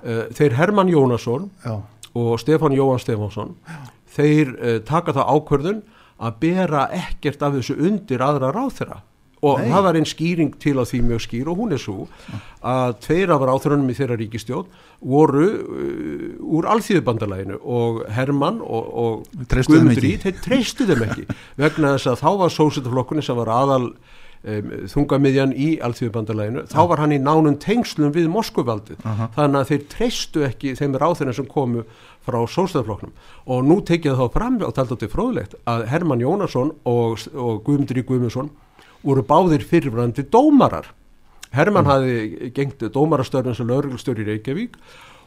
Uh, 0.03 0.25
þeir 0.33 0.57
Herman 0.57 0.89
Jónasson 0.91 1.51
Já, 1.63 1.81
og 2.17 2.39
Stefán 2.41 2.75
Jóhann 2.75 3.01
Stefánsson 3.01 3.53
þeir 4.13 4.55
uh, 4.57 4.79
taka 4.85 5.13
það 5.15 5.29
ákvörðun 5.37 5.83
að 6.23 6.37
bera 6.43 6.85
ekkert 6.95 7.43
af 7.43 7.57
þessu 7.57 7.77
undir 7.79 8.23
aðra 8.23 8.53
ráþera 8.55 9.01
og 9.43 9.59
Nei. 9.59 9.67
það 9.73 9.85
var 9.85 9.99
einn 9.99 10.07
skýring 10.07 10.53
til 10.61 10.77
á 10.79 10.83
því 10.87 11.01
mjög 11.09 11.23
skýr 11.25 11.51
og 11.51 11.59
hún 11.59 11.75
er 11.75 11.81
svo 11.83 12.05
að 12.63 12.95
tveir 13.03 13.33
af 13.35 13.43
ráþerunum 13.43 13.91
í 13.91 13.97
þeirra 13.97 14.17
ríkistjón 14.21 14.69
voru 15.03 15.47
uh, 15.51 16.57
úr 16.57 16.69
alþýðubandalæginu 16.71 17.59
og 17.59 18.03
Hermann 18.15 18.61
og, 18.63 18.91
og 19.03 19.47
Guðmundur 19.51 20.07
í, 20.07 20.15
þeir 20.23 20.39
treystu 20.45 20.87
þeim 20.87 21.07
ekki. 21.09 21.27
Vegna 21.61 21.95
þess 21.97 22.13
að 22.13 22.21
þá 22.23 22.29
var 22.43 22.53
sósitaflokkunni 22.55 23.25
sem 23.25 23.39
var 23.41 23.51
aðal 23.51 23.89
um, 23.89 24.71
þungamiðjan 24.93 25.55
í 25.59 25.69
alþjóðbandalæginu, 25.89 26.65
þá 26.71 26.81
var 26.93 27.03
hann 27.03 27.15
í 27.15 27.19
nánum 27.19 27.59
tengslum 27.59 28.15
við 28.15 28.31
Moskuvaldið, 28.31 29.03
Aha. 29.03 29.29
þannig 29.35 29.59
að 29.59 29.73
þeir 29.73 29.85
treystu 29.97 30.47
ekki 30.47 30.75
þeim 30.79 30.97
ráðina 31.03 31.35
sem 31.35 31.51
komu 31.51 31.83
frá 32.23 32.39
sósitaflokknum 32.47 33.13
og 33.51 33.63
nú 33.67 33.79
tekið 33.85 34.19
þá 34.19 34.25
fram 34.33 34.59
og 34.63 34.73
taldi 34.75 34.95
þetta 34.95 35.13
fróðlegt 35.13 35.55
að 35.69 35.85
Hermann 35.91 36.23
Jónasson 36.23 36.73
og, 36.89 37.23
og 37.35 37.63
Guðmundur 37.65 37.99
í. 37.99 38.05
Guðmundsson 38.07 38.51
voru 39.03 39.23
báðir 39.27 39.65
fyrirvrandi 39.67 40.25
dómarar. 40.31 40.93
Hermann 41.53 41.89
hafði 41.89 42.51
gengt 42.55 42.85
dómarastörnum 42.95 43.55
sem 43.57 43.67
lauruglustjóri 43.69 44.23
í 44.23 44.29
Reykjavík 44.31 44.79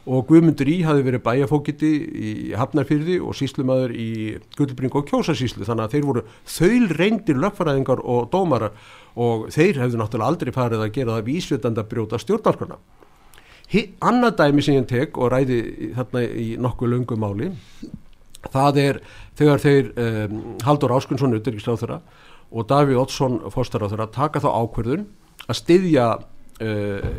og 0.07 0.27
Guðmundur 0.29 0.69
Í. 0.71 0.77
hafði 0.87 1.05
verið 1.05 1.23
bæjafókiti 1.25 1.89
í 1.91 2.33
Hafnarfyrði 2.57 3.17
og 3.19 3.35
síslumadur 3.35 3.91
í 3.91 4.09
Gullbring 4.55 4.93
og 4.95 5.07
Kjósasíslu 5.09 5.67
þannig 5.67 5.87
að 5.87 5.95
þeir 5.95 6.07
voru 6.07 6.23
þaul 6.47 6.87
reyndir 6.95 7.41
lögfæraðingar 7.43 8.03
og 8.03 8.29
dómarar 8.31 8.77
og 9.19 9.49
þeir 9.51 9.81
hefðu 9.83 9.99
náttúrulega 9.99 10.31
aldrei 10.31 10.53
farið 10.55 10.85
að 10.85 10.93
gera 10.95 11.17
það 11.17 11.27
vísvitandi 11.27 11.83
að 11.83 11.91
brjóta 11.91 12.21
stjórnarskrona. 12.23 12.79
Annað 14.07 14.37
dæmi 14.39 14.63
sem 14.63 14.77
ég 14.79 14.87
tek 14.87 15.17
og 15.19 15.31
ræði 15.33 15.57
þarna 15.97 16.23
í 16.23 16.47
nokkuð 16.63 16.91
löngu 16.93 17.17
máli 17.19 17.49
það 18.53 18.77
er 18.83 18.99
þegar 19.39 19.59
þeir 19.63 19.89
um, 19.99 20.37
Haldur 20.63 20.93
Áskunnsson 20.95 21.35
utryggisráþurra 21.35 21.97
og 22.55 22.67
Daví 22.69 22.95
Oddsson 22.95 23.41
fórstaráþurra 23.51 24.07
taka 24.15 24.39
þá 24.39 24.47
ákverðun 24.55 25.03
að 25.47 25.59
styðja 25.59 26.05
uh, 26.15 27.09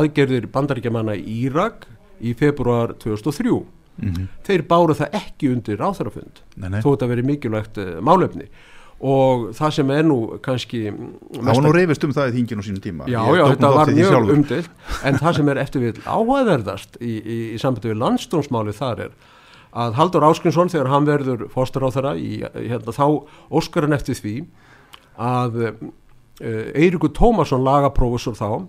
aðgerðir 0.00 0.48
bandaríkjamanna 0.54 1.18
í 1.18 1.42
Írak 1.44 1.84
í 2.24 2.34
februar 2.38 2.96
2003 3.02 3.58
Mhm. 3.98 4.28
þeir 4.46 4.62
báru 4.70 4.94
það 4.94 5.14
ekki 5.18 5.48
undir 5.50 5.80
nei. 6.70 6.78
þó 6.84 6.92
þetta 6.92 7.06
verið 7.10 7.26
mikilvægt 7.32 7.78
uh, 7.82 7.96
málefni 7.98 8.44
og 8.98 9.48
það 9.54 9.74
sem 9.76 9.90
er 9.94 10.06
nú 10.08 10.18
kannski 10.42 10.80
Það 10.90 11.50
var 11.52 11.60
nú 11.62 11.72
reyfist 11.74 12.06
um 12.06 12.14
það 12.16 12.30
í 12.30 12.36
þinginu 12.38 12.62
á 12.62 12.66
sínum 12.66 12.82
tíma. 12.82 13.06
Já, 13.06 13.20
já, 13.38 13.44
þetta 13.52 13.70
var 13.76 13.92
í 13.92 13.96
mjög 13.98 14.32
umdilt 14.34 14.70
en 15.06 15.20
það 15.22 15.36
sem 15.38 15.50
er 15.52 15.60
eftir 15.62 15.84
við 15.84 16.00
áhugaverðast 16.02 16.98
í, 16.98 17.12
í, 17.18 17.38
í 17.54 17.60
sambandi 17.62 17.92
við 17.92 18.00
landstónsmáli 18.02 18.74
þar 18.74 19.04
er 19.06 19.12
að 19.78 19.94
Haldur 20.00 20.26
Áskinsson 20.26 20.72
þegar 20.72 20.90
hann 20.90 21.06
verður 21.06 21.46
fósturáþara 21.52 22.16
í, 22.18 22.40
í 22.42 22.66
hérna, 22.72 22.94
þá 22.96 23.06
óskar 23.54 23.86
hann 23.86 23.94
eftir 23.94 24.18
því 24.18 24.34
að 25.18 25.60
uh, 25.62 25.86
Eirikur 26.74 27.12
Tómasson 27.14 27.62
lagaprófessor 27.66 28.34
þá 28.38 28.66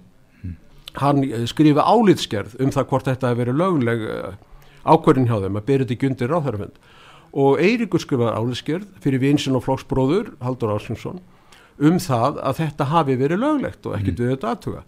hann 1.00 1.24
eh, 1.24 1.46
skrifa 1.50 1.86
álitsgerð 1.86 2.56
um 2.64 2.72
það 2.74 2.88
hvort 2.90 3.10
þetta 3.10 3.30
hefur 3.30 3.44
verið 3.44 3.60
lögleg 3.62 4.06
uh, 4.10 4.32
ákvörðin 4.90 5.28
hjá 5.30 5.38
þeim 5.44 5.60
að 5.60 5.68
byrja 5.68 5.86
þetta 5.86 5.96
ekki 5.96 6.10
undir 6.10 6.34
ráþarafund 6.34 6.80
og 7.34 7.60
Eirikur 7.62 8.02
skrifa 8.02 8.34
álitsgerð 8.38 8.88
fyrir 9.04 9.22
vinsinn 9.22 9.58
og 9.58 9.66
flokksbróður 9.66 10.34
Haldur 10.44 10.74
Áskinsson 10.76 11.20
um 11.80 12.00
það 12.02 12.40
að 12.44 12.58
þetta 12.60 12.88
hafi 12.92 13.18
verið 13.20 13.44
löglegt 13.44 13.86
og 13.88 13.96
ekki 13.96 14.16
döðið 14.18 14.48
aðtuga. 14.50 14.82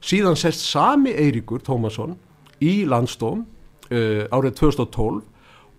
Síðan 0.00 0.38
sest 0.38 0.64
sami 0.64 1.12
Eiríkur 1.12 1.60
Tómasson 1.64 2.16
í 2.64 2.86
landstóm 2.88 3.44
uh, 3.44 4.24
árið 4.32 4.56
2012 4.62 5.20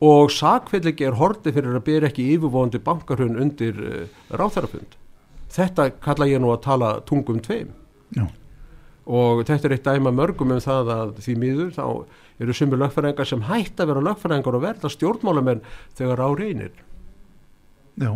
og 0.09 0.31
sakfellegi 0.31 1.07
er 1.07 1.17
horti 1.19 1.51
fyrir 1.55 1.75
að 1.75 1.85
byrja 1.87 2.11
ekki 2.11 2.29
yfirvóðandi 2.35 2.83
bankarhun 2.83 3.39
undir 3.41 3.79
uh, 3.81 4.03
ráþarafund. 4.29 4.95
Þetta 5.49 5.89
kalla 6.03 6.29
ég 6.29 6.43
nú 6.43 6.53
að 6.53 6.63
tala 6.67 6.91
tungum 7.09 7.41
tveim 7.41 7.73
Já. 8.15 8.25
Og 9.09 9.41
þetta 9.47 9.69
er 9.69 9.75
eitt 9.75 9.87
dæma 9.87 10.13
mörgum 10.13 10.53
um 10.53 10.61
það 10.61 10.91
að 10.93 11.15
því 11.25 11.35
miður 11.41 11.71
þá 11.73 11.85
eru 12.39 12.55
sumir 12.55 12.79
lögfæringar 12.83 13.27
sem 13.27 13.41
hætt 13.49 13.81
að 13.81 13.91
vera 13.91 14.05
lögfæringar 14.05 14.57
og 14.59 14.63
verða 14.63 14.91
stjórnmálamenn 14.93 15.63
þegar 15.97 16.21
á 16.21 16.29
reynir. 16.37 16.75
Já, 17.99 18.13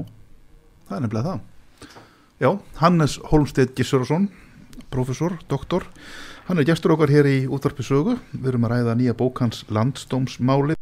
það 0.87 0.95
er 0.97 1.03
nefnilega 1.07 1.33
það 1.33 1.49
Já, 2.43 2.49
Hannes 2.81 3.17
Holmstedt 3.31 3.75
Gissurason 3.77 4.29
professor, 4.93 5.37
doktor 5.49 5.85
hann 6.47 6.59
er 6.59 6.67
gestur 6.67 6.93
okkar 6.95 7.11
hér 7.11 7.29
í 7.29 7.37
útvarpi 7.47 7.85
sögu 7.85 8.17
við 8.31 8.53
erum 8.53 8.67
að 8.67 8.75
ræða 8.75 8.95
nýja 8.99 9.17
bók 9.17 9.41
hans 9.43 9.63
landstómsmáli 9.73 10.77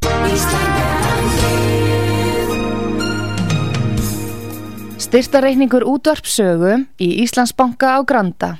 Styrtareikningur 5.01 5.83
útvarpsögu 5.91 6.85
í 7.03 7.07
Íslandsbanka 7.25 7.97
á 7.97 7.99
Granda. 8.07 8.51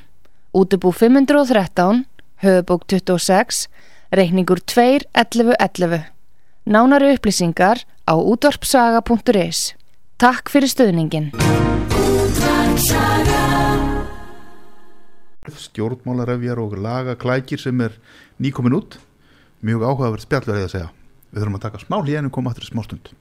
Útubú 0.51 0.91
513, 0.91 2.07
höfubók 2.43 2.83
26, 2.85 3.69
reikningur 4.09 4.59
2.11.11. 4.59 6.11
Nánari 6.67 7.15
upplýsingar 7.15 7.87
á 8.03 8.13
útvarpsaga.is. 8.19 9.79
Takk 10.19 10.51
fyrir 10.51 10.67
stöðningin. 10.67 11.31
stjórnmálarefjar 15.51 16.59
og 16.59 16.75
laga 16.75 17.15
klækir 17.15 17.59
sem 17.59 17.79
er 17.81 17.95
nýkomin 18.39 18.75
út 18.75 18.99
mjög 19.63 19.87
áhugaverð 19.87 20.27
spjallur 20.27 20.55
eða 20.59 20.67
að 20.67 20.73
segja 20.75 20.89
við 21.31 21.39
þurfum 21.41 21.57
að 21.57 21.63
taka 21.65 21.81
smá 21.85 21.97
hlýjan 22.03 22.27
og 22.27 22.35
koma 22.35 22.51
aftur 22.51 22.67
í 22.67 22.71
smá 22.71 22.83
stund 22.83 23.11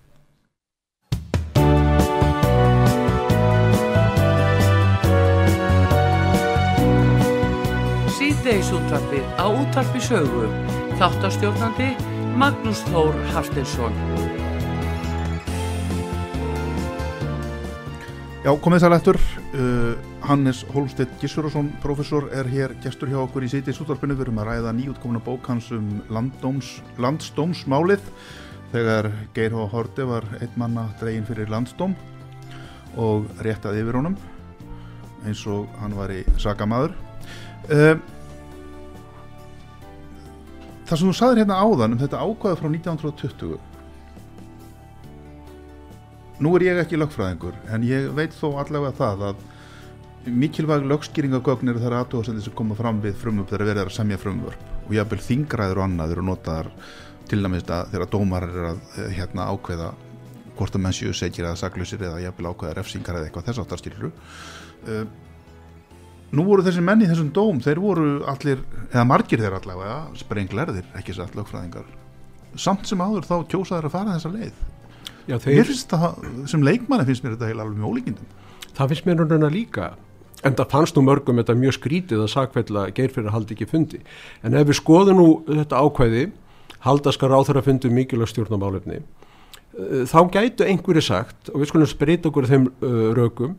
Síðdeis 8.50 8.72
útvarpið 8.74 9.26
á 9.38 9.46
útvarpi 9.46 10.00
sögu. 10.02 10.40
Þáttastjórnandi 10.98 11.92
Magnús 12.34 12.80
Þór 12.88 13.14
Haftinsson. 13.30 13.94
Já, 18.42 18.50
komið 18.50 18.82
sæl 18.82 18.96
eftir 18.96 19.20
uh, 19.54 19.94
Hannes 20.26 20.64
Holmstedt 20.74 21.14
Gissurason 21.22 21.70
professor 21.78 22.26
er 22.34 22.50
hér 22.50 22.74
gestur 22.82 23.14
hjá 23.14 23.22
okkur 23.22 23.46
í 23.46 23.54
sítið 23.54 23.78
sútvarpinu 23.78 24.18
við 24.18 24.26
erum 24.26 24.42
að 24.42 24.50
ræða 24.50 24.74
nýjútkomuna 24.82 25.22
bók 25.30 25.46
hans 25.46 25.70
um 25.70 26.00
landdóms, 26.10 26.80
landstómsmálið 26.98 28.02
þegar 28.74 29.12
Geir 29.30 29.54
H. 29.54 29.70
Horti 29.70 30.10
var 30.10 30.26
einn 30.42 30.58
manna 30.58 30.88
dregin 30.98 31.28
fyrir 31.30 31.54
landsdóm 31.54 31.94
og 32.98 33.30
réttað 33.46 33.84
yfir 33.84 34.02
honum 34.02 34.18
eins 35.22 35.46
og 35.46 35.70
hann 35.84 35.94
var 35.94 36.18
í 36.18 36.24
sakamaður 36.34 36.98
uh, 37.70 37.94
Það 40.90 40.98
sem 40.98 41.06
þú 41.06 41.12
saðir 41.14 41.38
hérna 41.44 41.56
áðan 41.62 41.92
um 41.94 42.00
þetta 42.00 42.18
ákvæða 42.18 42.56
frá 42.58 42.66
1920 42.66 43.52
Nú 46.42 46.54
er 46.56 46.64
ég 46.66 46.80
ekki 46.82 46.98
lögfræðingur 46.98 47.54
en 47.70 47.84
ég 47.86 48.08
veit 48.16 48.34
þó 48.34 48.58
allavega 48.58 48.90
það 48.98 49.22
að 49.28 49.44
mikilvæg 50.40 50.88
lögskýringagögn 50.90 51.70
eru 51.70 51.84
þar 51.84 51.96
aðtóðasendir 52.00 52.44
sem 52.48 52.56
koma 52.58 52.74
fram 52.74 52.98
við 53.04 53.14
frumvörp 53.22 53.52
þegar 53.52 53.68
verið 53.70 53.82
er 53.84 53.92
að 53.92 53.98
semja 54.00 54.18
frumvörp 54.18 54.66
og 54.88 54.92
jafnvel 54.98 55.20
þingræður 55.28 55.78
og 55.78 55.86
annað 55.86 56.16
eru 56.16 56.26
notaðar 56.26 56.72
til 57.30 57.40
dæmis 57.44 57.70
að 57.70 57.94
þegar 57.94 58.12
dómarar 58.16 58.58
er 58.58 58.68
að 58.72 58.82
eh, 58.98 59.14
hérna 59.20 59.46
ákveða 59.54 59.92
hvort 60.58 60.74
að 60.74 60.84
menn 60.88 60.96
séu 60.96 61.14
segir 61.14 61.46
eða 61.46 61.60
saklusir 61.62 62.02
eða 62.02 62.18
jafnvel 62.26 62.50
ákveða 62.50 62.76
refsingar 62.80 63.20
eða 63.20 63.30
eitthvað 63.30 63.46
þess 63.52 63.62
áttar 63.62 63.84
skilur 63.84 64.10
uh, 64.10 65.04
Nú 66.30 66.44
voru 66.46 66.62
þessi 66.66 66.82
menn 66.84 67.02
í 67.02 67.08
þessum 67.10 67.30
dóm 67.34 67.62
þeir 67.62 67.80
voru 67.82 68.10
allir, 68.30 68.60
eða 68.92 69.06
margir 69.08 69.42
þeir 69.42 69.56
allavega 69.58 69.96
sprenglerðir, 70.20 70.84
ekki 70.98 71.16
satt 71.16 71.34
lögfræðingar. 71.38 71.88
Samt 72.58 72.86
sem 72.86 73.02
áður 73.02 73.26
þá 73.26 73.34
kjósaður 73.50 73.88
að 73.88 73.96
fara 73.96 74.14
þessa 74.18 74.30
leið. 74.34 74.60
Já, 75.26 75.34
Mér 75.34 75.42
þeir, 75.46 75.64
finnst 75.70 75.94
það, 75.94 76.28
sem 76.50 76.62
leikmanni 76.66 77.08
finnst 77.08 77.24
mér 77.24 77.34
þetta 77.34 77.50
heila 77.50 77.66
alveg 77.66 77.80
með 77.80 77.90
ólíkindum. 77.90 78.30
það 78.74 78.92
finnst 78.92 79.06
mér 79.06 79.20
núna 79.20 79.50
líka 79.50 79.90
en 80.46 80.54
það 80.56 80.70
fannst 80.72 80.96
nú 80.96 81.02
mörgum 81.04 81.40
þetta 81.40 81.56
mjög 81.58 81.76
skrítið 81.76 82.22
að 82.24 82.30
sakfella 82.32 82.86
geirfyrir 82.96 83.34
haldi 83.34 83.54
ekki 83.56 83.68
fundi. 83.68 84.00
En 84.42 84.54
ef 84.56 84.70
við 84.70 84.78
skoðum 84.80 85.18
nú 85.20 85.26
þetta 85.50 85.82
ákvæði 85.82 86.30
halda 86.86 87.12
skar 87.12 87.34
á 87.36 87.40
þeirra 87.44 87.64
fundi 87.64 87.90
mikilvæg 87.92 88.30
stjórnamálefni 88.32 89.00
eh, 89.00 90.04
þá 90.08 90.20
gætu 90.32 90.66
einhverju 90.66 91.04
sagt 91.04 91.52
og 91.52 91.60
við 91.60 91.72
skulum 91.72 91.90
spreita 91.90 92.30
okkur 92.30 92.48
þeim 92.48 92.70
uh, 92.70 93.10
rökum 93.16 93.58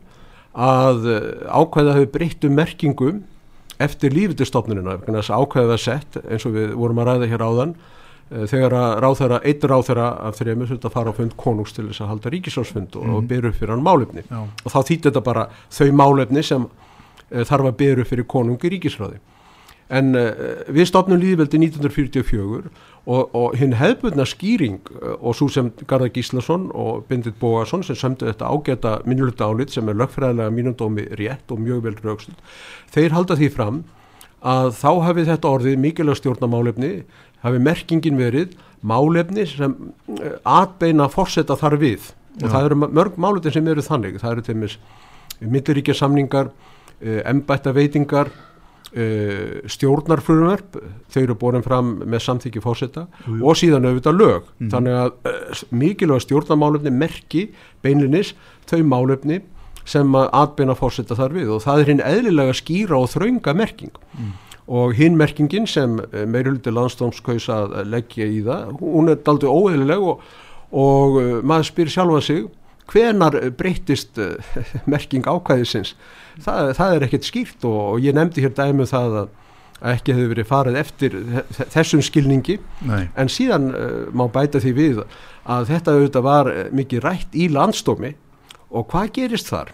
að 0.52 1.06
uh, 1.08 1.20
ákvæða 1.48 1.96
hefur 1.96 2.12
breytt 2.16 2.44
um 2.48 2.56
merkingu 2.58 3.12
eftir 3.82 4.12
að 5.32 5.42
ákvæða 5.42 5.72
var 5.72 5.80
sett 5.80 6.20
eins 6.22 6.46
og 6.46 6.54
við 6.56 6.76
vorum 6.78 7.00
að 7.02 7.10
ræða 7.10 7.30
hér 7.32 7.44
áðan 7.46 7.74
eh, 8.30 8.44
þegar 8.50 8.76
að 8.78 8.92
ráþæra, 9.04 9.40
einn 9.48 9.66
ráþæra 9.72 10.06
af 10.28 10.38
þrejum 10.38 10.66
þurft 10.68 10.86
að 10.86 10.94
fara 10.96 11.14
á 11.14 11.18
fund 11.18 11.36
konungs 11.40 11.74
til 11.74 11.88
þess 11.88 12.04
að 12.04 12.12
halda 12.12 12.32
ríkisjónsfund 12.34 12.96
og, 13.00 13.10
og 13.16 13.26
byrju 13.30 13.52
fyrir 13.56 13.74
hann 13.74 13.84
málefni. 13.84 14.24
Já. 14.28 14.40
og 14.44 14.74
þá 14.74 14.78
þýtti 14.78 15.08
þetta 15.08 15.24
bara 15.26 15.48
þau 15.72 15.90
málefni 15.98 16.46
sem 16.46 16.68
uh, 16.68 17.44
þarf 17.48 17.70
að 17.72 17.78
byrju 17.82 18.08
fyrir 18.12 18.28
konungi 18.28 18.72
ríkisráði. 18.76 19.20
En 19.92 20.14
uh, 20.16 20.30
við 20.72 20.88
stopnum 20.92 21.20
líðveldi 21.20 21.60
1944 21.66 22.72
og, 23.06 23.34
og 23.34 23.56
hinn 23.58 23.74
hefðbundna 23.78 24.24
skýring 24.28 24.78
uh, 24.94 25.16
og 25.18 25.34
svo 25.38 25.48
sem 25.50 25.72
Garðar 25.90 26.12
Gíslason 26.14 26.68
og 26.70 27.04
Bindit 27.08 27.38
Bógason 27.40 27.82
sem 27.86 27.98
sömdu 27.98 28.28
þetta 28.28 28.50
ágæta 28.50 28.94
minnuluta 29.08 29.48
álit 29.50 29.74
sem 29.74 29.88
er 29.90 29.98
lögfræðilega 29.98 30.54
mínundómi 30.54 31.08
rétt 31.18 31.50
og 31.50 31.62
mjög 31.62 31.82
vel 31.88 31.96
raukstuð 32.04 32.60
þeir 32.94 33.16
halda 33.16 33.38
því 33.40 33.50
fram 33.56 33.82
að 34.42 34.72
þá 34.78 34.90
hafi 35.08 35.26
þetta 35.30 35.50
orðið 35.50 35.78
mikilvæg 35.82 36.20
stjórnamálefni 36.20 36.92
hafi 37.42 37.62
merkingin 37.62 38.18
verið 38.18 38.54
málefni 38.82 39.46
sem 39.50 39.74
uh, 39.74 40.36
atbeina 40.46 41.10
fórseta 41.10 41.58
þar 41.58 41.78
við 41.82 42.12
og 42.38 42.46
Já. 42.46 42.52
það 42.54 42.68
eru 42.68 42.82
mörg 42.86 43.18
málefni 43.18 43.54
sem 43.54 43.66
eru 43.68 43.82
þannig 43.84 44.22
það 44.22 44.36
eru 44.36 44.46
til 44.46 44.58
mis 44.62 44.78
milliríkja 45.42 45.98
samningar 45.98 46.52
embætta 47.02 47.72
veitingar 47.74 48.28
uh, 48.92 49.62
stjórnarfrumverf 49.70 50.76
þau 51.12 51.22
eru 51.22 51.36
borin 51.38 51.64
fram 51.64 51.94
með 52.04 52.24
samþykki 52.26 52.62
fórseta 52.64 53.06
og 53.40 53.56
síðan 53.58 53.88
auðvitað 53.88 54.20
lög. 54.20 54.52
Þannig 54.72 54.98
að 55.00 55.10
uh, 55.30 55.64
mikilvæg 55.82 56.24
stjórnarmálefni 56.26 56.94
merki 56.94 57.48
beinlinis 57.84 58.34
þau 58.70 58.80
málefni 58.88 59.42
sem 59.88 60.14
að 60.14 60.30
atbeina 60.38 60.78
fórseta 60.78 61.18
þar 61.18 61.34
við 61.34 61.52
og 61.56 61.64
það 61.64 61.82
er 61.82 61.90
hinn 61.90 62.06
eðlilega 62.06 62.54
skýra 62.54 63.00
og 63.00 63.10
þraunga 63.10 63.54
merking. 63.58 63.92
Og 64.72 64.94
hinn 64.94 65.16
merkingin 65.18 65.66
sem 65.66 65.96
meiruldi 66.30 66.70
landstómskaus 66.70 67.48
að 67.50 67.80
leggja 67.90 68.28
í 68.30 68.44
það 68.46 68.76
hún 68.78 69.10
er 69.10 69.18
daldi 69.26 69.50
óeðlileg 69.50 70.04
og, 70.12 70.26
og 70.70 71.18
uh, 71.20 71.38
maður 71.42 71.72
spyr 71.72 71.90
sjálfa 71.96 72.20
sig 72.28 72.44
hvenar 72.92 73.38
breyttist 73.58 74.20
uh, 74.22 74.36
merking 74.92 75.26
ákvæðisins 75.26 75.96
það, 76.40 76.72
það 76.78 76.94
er 76.96 77.06
ekkert 77.08 77.28
skýrt 77.28 77.64
og, 77.68 77.78
og 77.94 78.00
ég 78.04 78.14
nefndi 78.16 78.44
hér 78.44 78.54
dæmi 78.56 78.84
um 78.86 78.90
það 78.90 79.16
að 79.22 79.38
ekki 79.92 80.14
hefur 80.14 80.30
verið 80.30 80.46
farið 80.46 80.76
eftir 80.78 81.14
þe- 81.26 81.66
þessum 81.74 82.02
skilningi. 82.06 82.54
Nei, 82.86 83.08
en 83.18 83.30
síðan 83.32 83.64
uh, 83.74 84.04
má 84.14 84.28
bæta 84.30 84.60
því 84.62 84.72
við 84.76 85.00
að 85.50 85.64
þetta 85.72 85.94
auðvitað 85.96 86.26
var 86.28 86.50
uh, 86.52 86.60
mikið 86.70 87.02
rætt 87.02 87.34
í 87.34 87.48
landstómi 87.50 88.12
og 88.70 88.86
hvað 88.92 89.10
gerist 89.18 89.50
þar? 89.50 89.72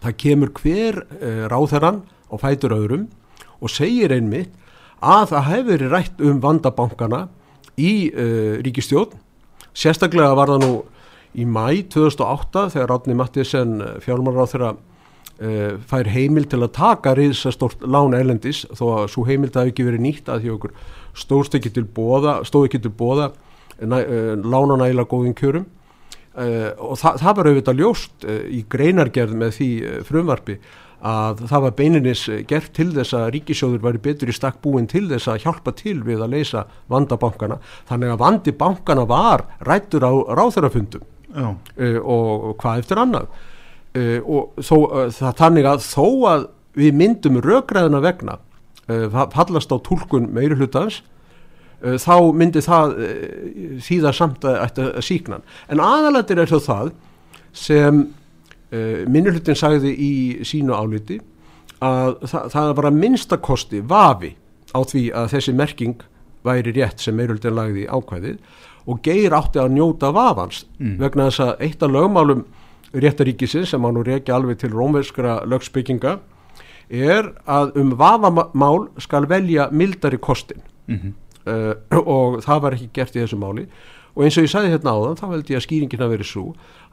Það 0.00 0.14
kemur 0.22 0.52
hver 0.60 1.00
uh, 1.02 1.42
ráþæran 1.50 2.04
og 2.30 2.40
fætur 2.44 2.76
öðrum 2.76 3.08
og 3.60 3.72
segir 3.74 4.14
einmitt 4.14 4.54
að 5.02 5.32
það 5.32 5.48
hefur 5.50 5.68
verið 5.72 5.92
rætt 5.96 6.22
um 6.30 6.38
vandabankana 6.44 7.24
í 7.80 7.92
uh, 8.14 8.60
ríkistjórn 8.62 9.18
sérstaklega 9.74 10.34
var 10.38 10.54
það 10.54 10.62
nú 10.68 10.70
í 11.40 11.44
mæ 11.46 11.82
2008 11.90 12.68
þegar 12.76 12.88
Ráðni 12.94 13.18
Mattísen 13.18 13.74
uh, 13.82 13.98
fær 15.90 16.08
heimil 16.12 16.44
til 16.44 16.58
að 16.60 16.74
taka 16.76 17.14
riðsastort 17.16 17.86
lán 17.88 18.12
erlendis 18.12 18.66
þó 18.76 18.82
að 18.98 19.06
svo 19.14 19.22
heimild 19.24 19.54
hafi 19.56 19.72
ekki 19.72 19.86
verið 19.86 20.02
nýtt 20.04 20.28
að 20.28 20.42
því 20.42 20.50
okkur 20.52 20.74
stóðst 21.16 21.56
ekki 21.56 21.72
til 21.78 21.86
bóða 21.96 22.34
stóð 22.44 22.66
ekki 22.68 22.82
til 22.84 22.92
bóða 22.92 23.30
næ, 23.80 23.96
uh, 24.02 24.34
lána 24.36 24.76
næla 24.82 25.06
góðin 25.08 25.36
kjörum. 25.38 25.64
Og 26.30 26.94
það, 26.94 27.16
það 27.18 27.34
var 27.36 27.48
auðvitað 27.50 27.80
ljóst 27.80 28.24
í 28.54 28.60
greinargerð 28.70 29.32
með 29.36 29.50
því 29.56 29.70
frumvarpi 30.06 30.54
að 31.00 31.44
það 31.48 31.62
var 31.64 31.76
beininis 31.78 32.22
eh, 32.28 32.42
gert 32.48 32.72
til 32.76 32.90
þess 32.92 33.14
að 33.16 33.30
ríkisjóður 33.36 33.84
væri 33.84 34.02
betur 34.04 34.30
í 34.30 34.36
stakk 34.36 34.60
búin 34.64 34.88
til 34.90 35.06
þess 35.08 35.30
að 35.32 35.46
hjálpa 35.46 35.72
til 35.76 36.00
við 36.04 36.24
að 36.24 36.34
leysa 36.34 36.66
vandabankana 36.92 37.60
þannig 37.88 38.12
að 38.12 38.20
vandi 38.20 38.54
bankana 38.60 39.06
var 39.08 39.46
rættur 39.66 40.04
á 40.04 40.12
ráþurafundum 40.36 41.06
og 41.30 42.56
hvað 42.60 42.82
eftir 42.82 43.00
annað 43.00 43.28
uh, 43.96 44.18
og 44.24 44.60
þó, 44.62 44.76
uh, 44.78 45.06
það 45.14 45.36
þannig 45.40 45.68
að 45.70 45.84
þó 45.86 46.06
að 46.30 46.46
við 46.78 46.98
myndum 47.00 47.40
rökræðina 47.44 48.02
vegna 48.04 48.36
uh, 48.90 49.18
fallast 49.34 49.72
á 49.74 49.76
tólkun 49.78 50.30
meiri 50.34 50.58
hlutans 50.58 51.02
þá 51.80 52.16
myndi 52.36 52.60
það 52.60 52.90
þýða 53.80 54.10
samt 54.12 54.42
að, 54.44 54.56
að, 54.66 54.80
að 55.00 55.04
síknan 55.06 55.44
en 55.72 55.80
aðalættir 55.80 56.42
er 56.42 56.50
þó 56.50 56.58
það 56.60 56.90
sem 57.56 58.02
minni 59.08 59.32
hlutin 59.32 59.56
sagði 59.56 59.94
í 59.96 60.10
sínu 60.44 60.76
áliti 60.76 61.16
að 61.80 62.18
það, 62.28 62.50
það 62.52 62.74
var 62.76 62.88
að 62.90 62.98
minnstakosti 63.00 63.80
vafi 63.80 64.34
á 64.76 64.80
því 64.84 65.06
að 65.16 65.30
þessi 65.32 65.56
merking 65.56 66.04
væri 66.44 66.76
rétt 66.76 67.00
sem 67.00 67.16
meiröldin 67.16 67.56
lagði 67.56 67.86
ákvæðið 67.88 68.36
og 68.84 69.00
geir 69.04 69.38
átti 69.40 69.62
að 69.64 69.72
njóta 69.78 70.12
vafans 70.12 70.66
vegna 70.78 71.30
þess 71.30 71.46
að 71.46 71.64
eitt 71.64 71.82
af 71.84 71.94
lögmálum 71.96 72.44
réttaríkisins 72.92 73.70
sem 73.70 73.84
hann 73.84 73.94
nú 73.94 74.02
reykja 74.06 74.34
alveg 74.36 74.58
til 74.60 74.72
rómverskra 74.74 75.40
lögsbygginga 75.48 76.18
er 76.90 77.30
að 77.46 77.76
um 77.78 77.94
vafamál 77.98 78.88
skal 78.98 79.28
velja 79.30 79.68
mildari 79.70 80.18
kostin 80.18 80.62
mhm, 80.90 81.14
uh, 81.46 81.74
og 82.02 82.42
það 82.44 82.62
var 82.64 82.76
ekki 82.76 82.90
gert 82.98 83.16
í 83.16 83.22
þessu 83.22 83.38
máli. 83.38 83.68
Og 84.18 84.24
eins 84.26 84.36
og 84.40 84.44
ég 84.44 84.50
sagði 84.50 84.72
hérna 84.72 84.96
áðan 84.98 85.18
þá 85.20 85.26
held 85.30 85.50
ég 85.52 85.60
að 85.60 85.64
skýringin 85.68 86.02
að 86.02 86.12
veri 86.16 86.26
svo 86.26 86.44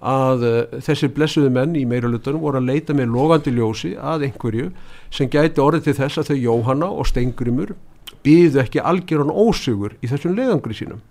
að 0.05 0.43
uh, 0.45 0.57
þessir 0.85 1.13
blessuðu 1.15 1.49
menn 1.53 1.73
í 1.75 1.85
meiralutunum 1.89 2.43
voru 2.43 2.61
að 2.61 2.69
leita 2.69 2.93
með 2.93 3.15
logandi 3.15 3.53
ljósi 3.55 3.95
að 3.97 4.27
einhverju 4.29 4.69
sem 5.09 5.31
gæti 5.33 5.63
orðið 5.63 5.87
til 5.87 5.97
þess 5.97 6.21
að 6.21 6.29
þau 6.29 6.37
Jóhanna 6.43 6.91
og 6.93 7.09
Steingrimur 7.09 7.73
býðu 8.21 8.61
ekki 8.61 8.83
algjöran 8.85 9.33
ósugur 9.33 9.97
í 10.03 10.11
þessum 10.11 10.37
leiðangri 10.37 10.77
sínum. 10.77 11.01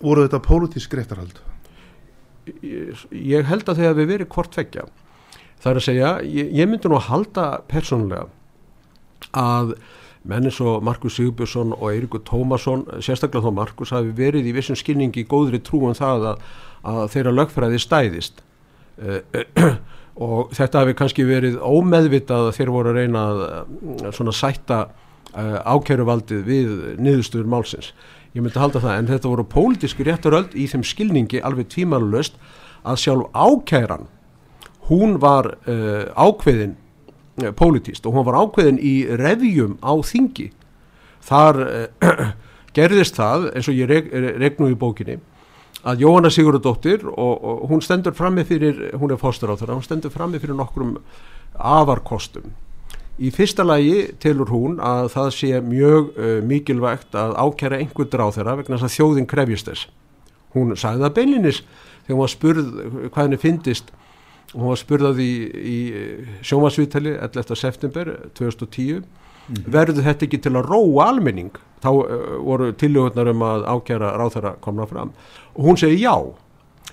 Voru 0.00 0.24
þetta 0.24 0.40
pólitísk 0.44 0.96
réttarhald 0.96 1.44
ég, 2.62 3.44
held 3.48 3.68
að 3.68 3.80
þau 3.80 3.88
hafi 3.90 4.08
verið 4.08 4.32
hvort 4.32 4.54
tvekja 4.54 4.86
það 5.62 5.70
er 5.70 5.80
að 5.80 5.86
segja, 5.86 6.10
ég, 6.24 6.50
ég 6.60 6.68
myndi 6.70 6.90
nú 6.90 6.98
að 6.98 7.08
halda 7.10 7.46
persónulega 7.70 8.26
að 9.36 9.76
menn 10.26 10.48
eins 10.48 10.58
og 10.62 10.82
Markus 10.84 11.16
Sigurbjörnsson 11.16 11.74
og 11.76 11.90
Eirikur 11.92 12.22
Tómasson, 12.26 12.84
sérstaklega 13.04 13.46
þó 13.46 13.54
Markus 13.54 13.92
hafi 13.94 14.10
verið 14.16 14.48
í 14.50 14.54
vissum 14.56 14.78
skilningi 14.78 15.22
í 15.22 15.28
góðri 15.28 15.60
trú 15.64 15.84
um 15.86 15.94
það 15.96 16.32
að, 16.32 16.44
að 16.92 17.02
þeirra 17.14 17.34
lögfræði 17.36 17.82
stæðist. 17.82 18.42
Uh, 18.96 19.20
og 20.26 20.52
þetta 20.56 20.82
hafi 20.82 20.96
kannski 20.98 21.26
verið 21.28 21.58
ómeðvitað 21.60 22.48
að 22.48 22.54
þeir 22.58 22.72
voru 22.74 22.92
að 22.92 23.00
reyna 23.02 23.24
að 23.28 24.14
svona 24.16 24.34
sætta 24.34 24.80
uh, 24.88 25.58
ákæruvaldið 25.62 26.46
við 26.46 26.76
niðurstöður 26.98 27.50
málsins 27.52 27.92
ég 28.36 28.44
myndi 28.44 28.60
halda 28.60 28.82
það, 28.82 28.98
en 28.98 29.08
þetta 29.08 29.30
voru 29.32 29.44
pólitíski 29.48 30.04
réttaröld 30.04 30.56
í 30.56 30.66
þeim 30.68 30.84
skilningi 30.84 31.40
alveg 31.40 31.70
tímalust 31.72 32.36
að 32.86 33.00
sjálf 33.00 33.30
ákæran 33.32 34.10
hún 34.90 35.16
var 35.22 35.54
uh, 35.66 36.04
ákveðin 36.12 36.76
uh, 37.42 37.52
pólitíst 37.56 38.06
og 38.06 38.16
hún 38.16 38.26
var 38.28 38.36
ákveðin 38.44 38.78
í 38.78 38.96
revjum 39.18 39.78
á 39.80 39.92
þingi. 40.04 40.50
Þar 41.26 41.62
uh, 41.64 42.28
gerðist 42.76 43.16
það 43.16 43.48
eins 43.54 43.70
og 43.72 43.78
ég 43.78 43.90
reg, 43.90 44.12
regnu 44.12 44.70
í 44.74 44.78
bókinni 44.78 45.16
að 45.86 46.02
Jóhanna 46.02 46.30
Sigurðardóttir 46.34 47.06
og, 47.08 47.34
og 47.40 47.66
hún 47.70 47.82
stendur 47.84 48.14
frammi 48.16 48.44
fyrir, 48.44 48.90
hún 48.98 49.12
er 49.14 49.20
fóstur 49.20 49.52
á 49.54 49.56
þeirra, 49.56 49.76
hún 49.78 49.86
stendur 49.86 50.12
frammi 50.12 50.40
fyrir 50.42 50.58
nokkrum 50.58 50.96
afarkostum 51.56 52.52
Í 53.16 53.30
fyrsta 53.32 53.64
lagi 53.64 54.10
telur 54.20 54.50
hún 54.52 54.80
að 54.84 55.06
það 55.14 55.28
sé 55.32 55.58
mjög 55.64 56.08
uh, 56.20 56.32
mikilvægt 56.44 57.14
að 57.16 57.30
ákjæra 57.40 57.78
einhvern 57.80 58.10
dráð 58.12 58.34
þeirra 58.36 58.56
vegna 58.58 58.76
þess 58.76 58.88
að 58.90 58.96
þjóðin 58.98 59.28
krefjist 59.30 59.70
þess. 59.70 59.86
Hún 60.52 60.74
sagði 60.76 61.06
það 61.06 61.14
beinlinis 61.16 61.62
þegar 61.62 62.12
hún 62.12 62.20
var 62.20 62.32
spurð 62.34 62.68
hvað 63.06 63.22
henni 63.22 63.38
fyndist. 63.40 63.94
Og 64.52 64.60
hún 64.60 64.68
var 64.74 64.82
spurðað 64.82 65.22
í, 65.24 65.30
í 65.48 65.78
sjómasvítali 66.44 67.16
11. 67.16 67.56
september 67.56 68.12
2010 68.36 69.00
verður 69.64 70.04
þetta 70.04 70.26
ekki 70.26 70.42
til 70.44 70.52
að 70.58 70.68
róa 70.68 71.08
almenning? 71.08 71.56
Þá 71.80 71.90
uh, 71.96 72.30
voru 72.44 72.70
tillögurnar 72.76 73.32
um 73.32 73.48
að 73.48 73.68
ákjæra 73.72 74.14
ráð 74.20 74.36
þeirra 74.36 74.56
komna 74.60 74.90
fram. 74.92 75.16
Og 75.56 75.70
hún 75.70 75.80
segi 75.80 76.04
já. 76.04 76.14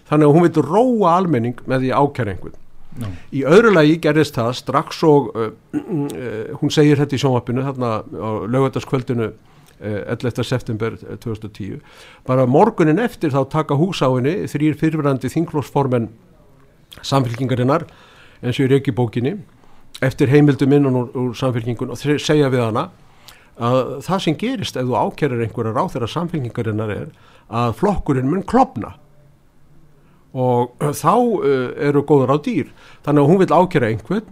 Þannig 0.07 0.29
að 0.29 0.35
hún 0.37 0.47
vil 0.47 0.67
róa 0.71 1.17
almenning 1.19 1.59
með 1.67 1.83
því 1.83 1.95
ákjæra 1.99 2.37
einhvern 2.37 2.59
Já. 2.93 3.07
Í 3.33 3.41
öðru 3.49 3.71
lagi 3.73 3.95
gerðist 4.01 4.35
það 4.37 4.51
strax 4.59 4.99
og 5.07 5.31
uh, 5.33 5.49
uh, 5.73 6.53
hún 6.59 6.73
segir 6.73 6.99
þetta 7.01 7.17
í 7.17 7.21
sjónvappinu 7.23 7.65
þarna 7.65 7.91
á 8.05 8.29
lögöldaskvöldinu 8.53 9.29
uh, 9.31 10.13
11. 10.13 10.43
september 10.45 10.97
2010 11.23 11.81
bara 12.27 12.45
morgunin 12.45 13.01
eftir 13.01 13.33
þá 13.33 13.41
taka 13.49 13.79
húsáinni 13.79 14.43
þrýr 14.51 14.77
fyrirverandi 14.77 15.31
þinglósformen 15.33 16.11
samfélkingarinnar 17.01 17.87
eins 18.43 18.59
og 18.59 18.67
í 18.67 18.71
reykjubókinni 18.75 19.37
eftir 20.03 20.29
heimildum 20.29 20.77
innan 20.77 20.99
úr, 20.99 21.09
úr 21.17 21.37
samfélkingun 21.37 21.93
og 21.93 21.99
segja 21.99 22.51
við 22.53 22.67
hana 22.67 22.89
að 23.57 23.79
það 24.05 24.25
sem 24.25 24.37
gerist 24.37 24.77
ef 24.77 24.85
þú 24.89 24.97
ákerir 24.97 25.43
einhverja 25.45 25.73
ráð 25.75 25.95
þeirra 25.95 26.13
samfélkingarinnar 26.13 26.93
er 26.93 27.07
að 27.53 27.75
flokkurinn 27.81 28.29
mun 28.29 28.45
klopna 28.45 28.95
og 30.33 30.73
þá 30.81 31.13
eru 31.89 32.01
góður 32.09 32.33
á 32.33 32.37
dýr. 32.41 32.71
Þannig 33.05 33.23
að 33.23 33.29
hún 33.29 33.41
vil 33.43 33.53
ákjæra 33.53 33.91
einhvern 33.91 34.31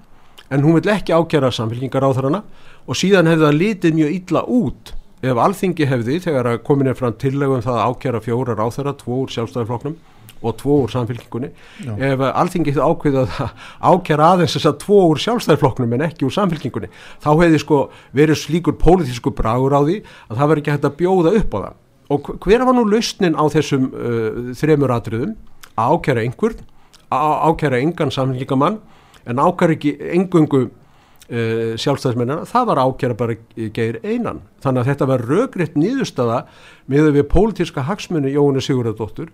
en 0.51 0.65
hún 0.65 0.79
vil 0.79 0.93
ekki 0.93 1.13
ákjæra 1.15 1.51
samfélkingar 1.53 2.03
á 2.03 2.11
þarna 2.17 2.41
og 2.87 2.97
síðan 2.97 3.29
hefði 3.29 3.47
það 3.47 3.59
litið 3.61 3.99
mjög 3.99 4.15
illa 4.17 4.43
út 4.49 4.95
ef 5.21 5.37
alþingi 5.37 5.87
hefði 5.89 6.17
þegar 6.23 6.49
að 6.49 6.63
komin 6.65 6.89
er 6.89 6.97
fram 6.97 7.13
tillegum 7.21 7.61
það 7.61 7.77
að 7.77 7.91
ákjara 7.91 8.23
fjóra 8.25 8.55
ráþæra, 8.57 8.95
tvo 8.97 9.21
úr 9.21 9.33
sjálfstæðarflokknum 9.35 9.99
og 10.41 10.55
tvo 10.57 10.77
úr 10.81 10.89
samfélkingunni 10.89 11.51
Já. 11.85 11.91
ef 12.09 12.23
alþingi 12.31 12.73
hefði 12.73 12.87
ákveðið 12.89 13.19
að 13.21 13.51
ákjara 13.91 14.31
aðeins 14.33 14.55
þess 14.57 14.69
að 14.71 14.79
tvo 14.81 15.03
úr 15.11 15.21
sjálfstæðarflokknum 15.21 15.93
en 15.97 16.05
ekki 16.07 16.25
úr 16.25 16.33
samfélkingunni 16.33 16.89
þá 17.21 17.29
hefði 17.35 17.61
sko 17.61 17.81
verið 18.17 18.41
slíkur 18.41 18.77
pólitísku 18.81 19.33
bragur 19.37 19.77
á 19.77 19.81
því 19.85 19.99
að 20.01 20.41
það 20.41 20.51
verið 20.53 20.63
ekki 20.63 20.75
hægt 20.75 20.89
að 20.89 20.97
bjóða 21.03 21.35
upp 21.37 21.53
á 21.53 21.59
það. 21.61 21.79
Og 22.11 22.31
hver 22.43 22.65
var 22.67 22.75
nú 22.75 22.81
lausnin 22.89 23.37
á 23.39 23.43
þessum 23.53 23.85
uh, 23.93 24.51
þremur 24.57 24.91
atriðum 24.97 25.37
að 25.75 25.95
ákjara 25.95 26.25
einhvern 26.25 26.67
að 27.11 27.33
ákjara 27.51 27.81
engan 27.83 28.13
samfélkingamann 28.13 28.79
en 29.27 29.41
ákjara 29.41 29.75
ekki 29.75 29.95
engungu 30.15 30.61
uh, 30.67 31.73
sjálfstæðismennina, 31.79 32.45
það 32.49 32.67
var 32.71 32.83
ákjara 32.85 33.17
bara 33.19 33.37
geir 33.75 33.99
einan. 34.03 34.41
Þannig 34.63 34.83
að 34.83 34.91
þetta 34.91 35.09
var 35.11 35.25
rögriðt 35.29 35.79
nýðustada 35.79 36.43
með 36.91 37.11
við 37.17 37.27
pólitíska 37.31 37.85
hagsmunni 37.87 38.33
Jóhannu 38.35 38.63
Sigurðardóttur 38.63 39.31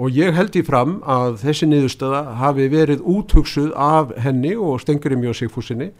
og 0.00 0.16
ég 0.16 0.32
held 0.36 0.56
í 0.56 0.64
fram 0.64 1.00
að 1.08 1.38
þessi 1.42 1.68
nýðustada 1.68 2.24
hafi 2.40 2.68
verið 2.72 3.04
úthugsuð 3.04 3.72
af 3.76 4.14
henni 4.24 4.54
og 4.56 4.80
Stengurim 4.82 5.24
Jó 5.26 5.34
Sigfúsinni 5.36 5.92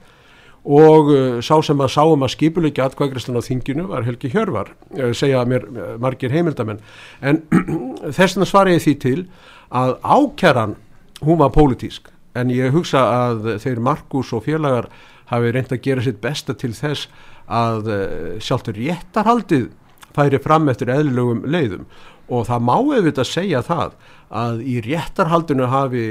og 0.63 1.09
uh, 1.11 1.41
sá 1.43 1.57
sem 1.67 1.81
að 1.83 1.91
sáum 1.91 2.23
að 2.23 2.35
skipuleikja 2.37 2.87
atkvæðgræslan 2.87 3.41
á 3.43 3.43
þinginu 3.43 3.89
var 3.91 4.05
Helgi 4.07 4.31
Hjörvar, 4.31 4.71
uh, 4.95 5.11
segja 5.11 5.43
mér 5.49 5.67
uh, 5.67 5.81
margir 5.99 6.31
heimildamenn. 6.31 6.79
En 7.19 7.43
þess 8.15 8.37
vegna 8.37 8.47
svara 8.47 8.75
ég 8.77 8.85
því 8.85 8.95
til 9.03 9.25
að 9.73 9.97
ákjaran, 10.05 10.77
hún 11.25 11.41
var 11.41 11.53
pólitísk, 11.55 12.11
en 12.37 12.53
ég 12.53 12.73
hugsa 12.75 13.03
að 13.29 13.55
þeir 13.63 13.81
Markus 13.85 14.33
og 14.37 14.45
félagar 14.47 14.89
hafi 15.33 15.53
reynd 15.53 15.73
að 15.73 15.85
gera 15.85 16.05
sitt 16.05 16.21
besta 16.23 16.55
til 16.59 16.73
þess 16.77 17.09
að 17.53 17.89
uh, 17.93 18.05
sjálfur 18.43 18.77
réttarhaldið 18.77 19.71
færi 20.13 20.41
fram 20.45 20.69
eftir 20.69 20.93
eðlilegum 20.93 21.47
leiðum. 21.49 21.87
Og 22.33 22.47
það 22.49 22.65
má 22.69 22.75
auðvitað 22.77 23.29
segja 23.29 23.63
það 23.65 23.97
að 24.33 24.63
í 24.69 24.79
réttarhaldinu 24.85 25.69
hafi 25.73 26.07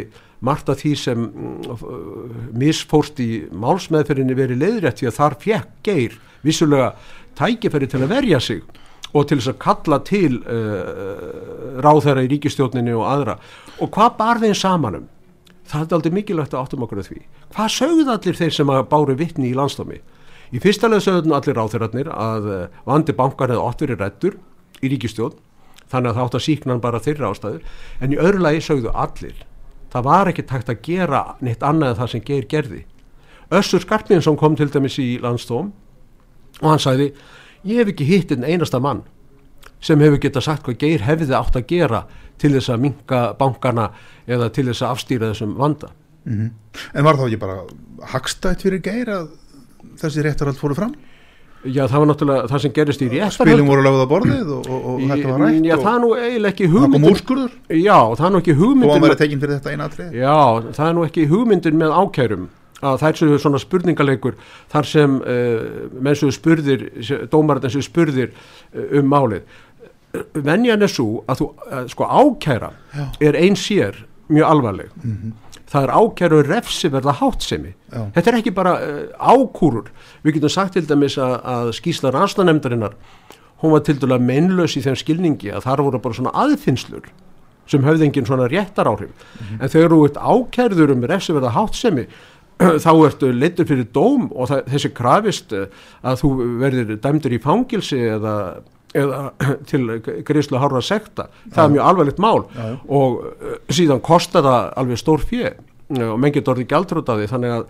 margt 0.45 0.70
af 0.74 0.82
því 0.82 0.91
sem 0.97 1.22
mm, 1.22 2.51
misfórst 2.57 3.22
í 3.22 3.45
málsmeðferðinni 3.53 4.38
verið 4.38 4.62
leiðrétt 4.62 5.01
því 5.01 5.09
að 5.09 5.18
þar 5.18 5.38
fekk 5.41 5.74
geir 5.86 6.18
vissulega 6.45 6.91
tækifæri 7.38 7.89
til 7.89 8.01
að 8.01 8.14
verja 8.16 8.41
sig 8.41 8.64
og 9.12 9.28
til 9.28 9.39
þess 9.39 9.51
að 9.51 9.59
kalla 9.66 9.99
til 10.07 10.39
uh, 10.41 11.82
ráðherra 11.84 12.24
í 12.26 12.32
ríkistjórninni 12.32 12.93
og 12.95 13.07
aðra 13.09 13.38
og 13.80 13.91
hvað 13.91 14.16
bar 14.20 14.41
þeim 14.43 14.55
samanum? 14.55 15.09
Það 15.72 15.84
er 15.86 15.95
aldrei 15.97 16.16
mikilvægt 16.16 16.55
að 16.55 16.66
áttum 16.66 16.82
okkur 16.84 16.99
að 16.99 17.12
því. 17.12 17.22
Hvað 17.55 17.70
sögðu 17.76 18.07
allir 18.12 18.39
þeir 18.39 18.55
sem 18.55 18.72
að 18.74 18.82
báru 18.91 19.14
vittni 19.16 19.51
í 19.51 19.55
landstámi? 19.55 20.01
Í 20.51 20.59
fyrsta 20.59 20.89
leið 20.91 21.05
sögðu 21.05 21.36
allir 21.38 21.55
ráðherrarnir 21.55 22.12
að 22.12 22.49
uh, 22.51 22.66
vandi 22.88 23.16
bankar 23.16 23.53
oft 23.55 23.84
verið 23.84 24.03
rættur 24.03 24.39
í 24.82 24.91
ríkistjórn 24.91 25.39
þannig 25.91 26.12
að 26.12 26.18
það 26.18 26.28
átt 26.28 26.38
að 26.38 26.45
síkna 26.45 26.74
hann 26.74 26.84
bara 26.84 27.03
þeirra 27.03 27.32
ástæður 27.32 27.62
en 28.01 28.14
í 28.14 28.20
öðru 28.22 28.43
lagi 28.45 28.64
sögðu 28.66 28.93
allir 29.03 29.43
það 29.91 30.07
var 30.07 30.32
ekki 30.32 30.47
takt 30.47 30.72
að 30.72 30.82
gera 30.88 31.22
neitt 31.43 31.66
annað 31.68 31.93
en 31.93 31.99
það 31.99 32.12
sem 32.14 32.26
Geir 32.30 32.47
gerði 32.51 32.82
Össur 33.51 33.84
Skarpinsson 33.84 34.39
kom 34.39 34.55
til 34.55 34.70
dæmis 34.72 34.97
í 35.03 35.09
landstóm 35.24 35.72
og 36.62 36.68
hann 36.70 36.82
sagði 36.82 37.12
ég 37.68 37.82
hef 37.82 37.91
ekki 37.93 38.07
hitt 38.07 38.32
einn 38.32 38.47
einasta 38.47 38.80
mann 38.82 39.03
sem 39.82 39.99
hefur 40.01 40.22
getað 40.22 40.45
sagt 40.45 40.66
hvað 40.66 40.80
Geir 40.84 41.05
hefði 41.05 41.36
átt 41.38 41.57
að 41.57 41.68
gera 41.70 42.03
til 42.41 42.53
þess 42.55 42.74
að 42.74 42.84
minka 42.86 43.22
bankana 43.38 43.91
eða 44.30 44.49
til 44.53 44.68
þess 44.70 44.86
að 44.86 44.95
afstýra 44.95 45.32
þessum 45.32 45.55
vanda. 45.57 45.91
Mhm. 46.26 46.51
En 46.95 47.03
var 47.03 47.18
þá 47.18 47.26
ekki 47.28 47.39
bara 47.41 47.64
hagstætt 48.14 48.62
fyrir 48.62 48.82
geir 48.82 49.09
að 49.09 49.32
þessi 50.01 50.26
réttarhald 50.26 50.59
fóru 50.59 50.78
fram? 50.78 50.93
Já, 51.62 51.86
það 51.86 51.99
var 52.01 52.07
náttúrulega 52.09 52.49
það 52.49 52.62
sem 52.64 52.72
gerist 52.74 53.01
í 53.01 53.07
réttarhald 53.12 53.51
Spilum 53.51 53.68
voru 53.70 53.82
lögð 53.86 54.01
á 54.01 54.07
borðið 54.09 54.47
og, 54.55 54.70
og, 54.70 54.86
og 54.91 55.03
þetta 55.12 55.34
var 55.34 55.43
rætt 55.43 55.68
Já, 55.68 55.76
það 55.78 55.91
er 55.91 55.99
nú 56.01 56.09
eiginlega 56.18 56.53
ekki 56.53 56.70
hugmyndin 56.72 57.84
Já, 57.84 57.99
það 58.18 58.26
er 58.26 58.32
nú 58.34 58.41
ekki 58.41 58.55
hugmyndin 58.62 59.86
atrið 59.86 60.16
Já, 60.18 60.38
það 60.74 60.88
er 60.88 60.95
nú 60.97 61.05
ekki 61.05 61.28
hugmyndin 61.30 61.78
með 61.82 61.93
ákærum 62.01 62.47
að 62.82 62.98
það 63.02 63.10
er 63.10 63.20
svo 63.20 63.40
svona 63.42 63.62
spurningaleikur 63.62 64.38
þar 64.72 64.88
sem 64.90 65.18
uh, 65.22 65.92
menn 65.94 66.18
svo 66.18 66.32
spurðir, 66.34 66.88
dómarinn 67.32 67.74
sem 67.74 67.86
spurðir 67.86 68.34
uh, 68.34 68.98
um 69.00 69.12
málið. 69.12 69.46
Venjan 70.34 70.84
er 70.84 70.92
svo 70.92 71.22
að 71.30 71.44
þú, 71.44 71.48
uh, 71.68 71.86
sko 71.92 72.10
ákæra 72.10 72.74
Já. 72.92 73.06
er 73.30 73.40
ein 73.40 73.56
sér 73.60 74.04
mjög 74.32 74.50
alvarleg. 74.50 74.92
Það 75.72 75.86
er 75.86 75.94
ákæru 75.96 76.42
refsiverða 76.50 77.14
hátsemi. 77.22 77.74
Já. 77.94 78.02
Þetta 78.18 78.32
er 78.32 78.38
ekki 78.42 78.52
bara 78.56 78.74
ákúrur. 79.16 79.92
Við 80.26 80.40
getum 80.40 80.52
sagt 80.52 80.76
til 80.76 80.84
dæmis 80.88 81.16
að, 81.20 81.38
að 81.48 81.72
skýsla 81.78 82.12
rannslanefndarinnar, 82.12 82.98
hún 83.64 83.76
var 83.76 83.86
til 83.88 83.96
dæmis 84.02 84.26
meinlaus 84.28 84.76
í 84.76 84.84
þeim 84.84 85.00
skilningi 85.00 85.54
að 85.54 85.68
þar 85.70 85.86
voru 85.88 86.02
bara 86.04 86.18
svona 86.18 86.34
aðfinnslur 86.44 87.08
sem 87.72 87.86
höfði 87.86 88.08
engin 88.10 88.28
svona 88.28 88.50
réttar 88.52 88.90
áhrif. 88.90 89.12
En 89.60 89.70
þegar 89.72 89.94
þú 89.94 90.00
ert 90.08 90.20
ákærður 90.20 90.94
um 90.96 91.06
refsiverða 91.08 91.54
hátsemi, 91.56 92.08
þá 92.62 92.91
ertu 93.05 93.32
leittur 93.34 93.68
fyrir 93.70 93.88
dóm 93.95 94.28
og 94.32 94.51
það, 94.51 94.68
þessi 94.74 94.91
krafist 94.97 95.55
eh, 95.55 95.66
að 96.05 96.22
þú 96.22 96.32
verðir 96.62 96.99
dæmdur 97.01 97.36
í 97.36 97.39
fangilsi 97.41 97.99
eða, 98.18 98.36
eða 98.97 99.22
til 99.70 99.82
greiðslu 100.28 100.62
hárra 100.62 100.84
sekta. 100.86 101.30
Það 101.49 101.64
er 101.64 101.74
mjög 101.78 101.89
alvarlegt 101.89 102.22
mál 102.22 102.43
Já, 102.43 102.62
já. 102.68 102.76
og 102.99 103.18
uh, 103.26 103.55
síðan 103.74 104.03
kostar 104.05 104.45
það 104.47 104.70
alveg 104.84 105.01
stór 105.01 105.26
fjö 105.32 105.53
og 105.91 106.20
menn 106.24 106.32
getur 106.32 106.55
orðið 106.55 106.70
gjaldrútt 106.72 107.09
af 107.12 107.20
því 107.20 107.30
þannig 107.34 107.55
að, 107.57 107.64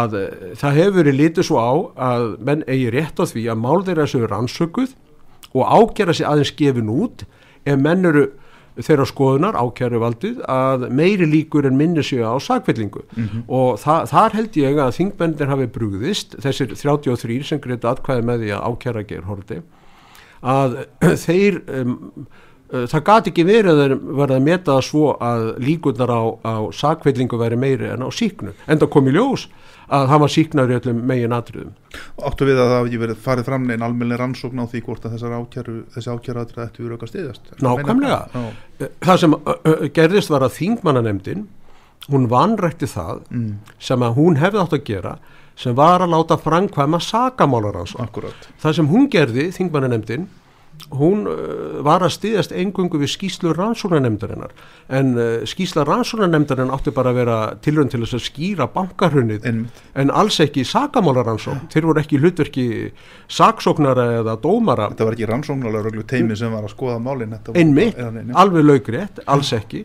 að 0.00 0.16
uh, 0.18 0.46
það 0.62 0.78
hefur 0.80 0.96
verið 1.00 1.20
lítið 1.20 1.48
svo 1.50 1.60
á 1.62 1.72
að 2.10 2.28
menn 2.48 2.64
eigi 2.66 2.88
rétt 2.94 3.20
á 3.20 3.24
því 3.30 3.48
að 3.52 3.60
mál 3.66 3.84
þeirra 3.86 4.08
séu 4.10 4.30
rannsökuð 4.30 4.96
og 5.54 5.68
ágera 5.70 6.14
sig 6.16 6.26
aðeins 6.26 6.54
gefin 6.58 6.90
út 6.90 7.22
ef 7.64 7.78
menn 7.78 8.08
eru 8.08 8.24
þeirra 8.82 9.06
skoðunar 9.06 9.58
ákjæru 9.58 10.00
valdið 10.02 10.40
að 10.50 10.88
meiri 10.90 11.28
líkur 11.30 11.68
en 11.68 11.76
minni 11.78 12.02
séu 12.02 12.24
á 12.26 12.34
sakvellingu 12.42 13.04
og 13.46 13.78
þa 13.82 14.00
þar 14.10 14.36
held 14.38 14.56
ég 14.58 14.80
að 14.82 14.96
þingbendir 14.98 15.52
hafi 15.52 15.68
brugðist 15.76 16.34
þessir 16.42 16.74
33 16.74 17.42
sem 17.44 17.60
greitu 17.62 17.90
atkvæði 17.90 18.26
með 18.26 18.44
því 18.44 18.50
að 18.56 18.64
ákjæra 18.70 19.04
ger 19.12 19.28
horti 19.28 19.60
að 20.42 20.80
þeir 21.26 21.60
um, 21.80 22.26
það 22.90 23.04
gati 23.08 23.32
ekki 23.32 23.44
verið 23.48 23.82
að 23.84 23.92
verða 24.20 24.38
að 24.38 24.46
meta 24.48 24.72
það 24.72 24.86
svo 24.88 25.10
að 25.22 25.44
líkurnar 25.62 26.10
á, 26.10 26.22
á 26.42 26.54
sakvellingu 26.74 27.38
veri 27.40 27.58
meiri 27.60 27.92
en 27.94 28.06
á 28.06 28.08
síknu 28.14 28.54
en 28.66 28.80
það 28.80 28.90
kom 28.94 29.10
í 29.10 29.14
ljós 29.14 29.46
að 29.94 30.06
það 30.10 30.22
var 30.22 30.32
síknar 30.32 30.72
í 30.72 30.76
öllum 30.78 31.02
megin 31.08 31.34
atriðum 31.36 31.72
Áttu 32.24 32.48
við 32.48 32.60
að 32.60 32.70
það 32.72 32.86
ekki 32.88 33.00
verið 33.02 33.20
farið 33.24 33.48
fram 33.50 33.66
einn 33.70 33.84
almenni 33.84 34.18
rannsókn 34.18 34.62
á 34.62 34.66
því 34.70 34.82
hvort 34.86 35.04
að 35.04 35.16
þessar 35.16 35.36
ákjæru, 35.38 35.76
þessi 35.94 36.14
ákjæru 36.14 36.42
atrið 36.42 36.64
ættu 36.64 36.84
verið 36.84 36.96
okkar 36.96 37.12
stiðast 37.12 37.52
Nákvæmlega. 37.64 38.44
það 39.04 39.20
sem 39.24 39.36
uh, 39.36 39.84
gerðist 39.98 40.32
var 40.32 40.46
að 40.46 40.56
þingmannanemdin 40.58 41.46
hún 42.08 42.28
vanrækti 42.32 42.88
það 42.90 43.24
mm, 43.30 43.50
sem 43.78 44.04
að 44.04 44.18
hún 44.18 44.40
hefði 44.40 44.62
átt 44.64 44.78
að 44.78 44.86
gera 44.88 45.16
sem 45.60 45.76
var 45.78 46.02
að 46.02 46.16
láta 46.16 46.40
framkvæma 46.40 46.98
Akkurat 48.02 48.48
það 48.62 48.80
sem 48.80 48.88
hún 48.90 49.06
gerði, 49.12 49.50
þingmannanemdin 49.54 50.26
hún 50.94 51.24
uh, 51.26 51.80
var 51.84 52.04
að 52.04 52.12
styðast 52.18 52.52
engungu 52.54 52.98
við 53.00 53.10
skýslu 53.14 53.54
rannsóknarnemdarinnar 53.56 54.52
en 54.94 55.14
uh, 55.16 55.26
skýsla 55.48 55.84
rannsóknarnemdarinnar 55.88 56.76
átti 56.76 56.92
bara 56.94 57.12
að 57.14 57.20
vera 57.22 57.38
tilrönd 57.64 57.92
til 57.94 58.02
þess 58.04 58.18
að 58.18 58.24
skýra 58.28 58.68
bankarunnið 58.74 59.48
Einmitt. 59.48 59.80
en 59.98 60.12
alls 60.14 60.38
ekki 60.44 60.66
sakamálaransókn 60.68 61.70
þeir 61.72 61.88
voru 61.88 62.02
ekki 62.02 62.20
hlutverki 62.20 62.66
saksóknara 63.28 64.06
eða 64.20 64.36
dómara. 64.40 64.90
Þetta 64.92 65.08
var 65.08 65.16
ekki 65.16 65.30
rannsóknarlega 65.30 66.04
teimi 66.10 66.36
sem 66.38 66.52
var 66.52 66.66
að 66.66 66.74
skoða 66.74 66.98
málin 67.02 67.34
einmitt, 67.54 67.98
alveg 68.34 68.68
laugrétt, 68.68 69.22
alls 69.30 69.52
ekki. 69.56 69.84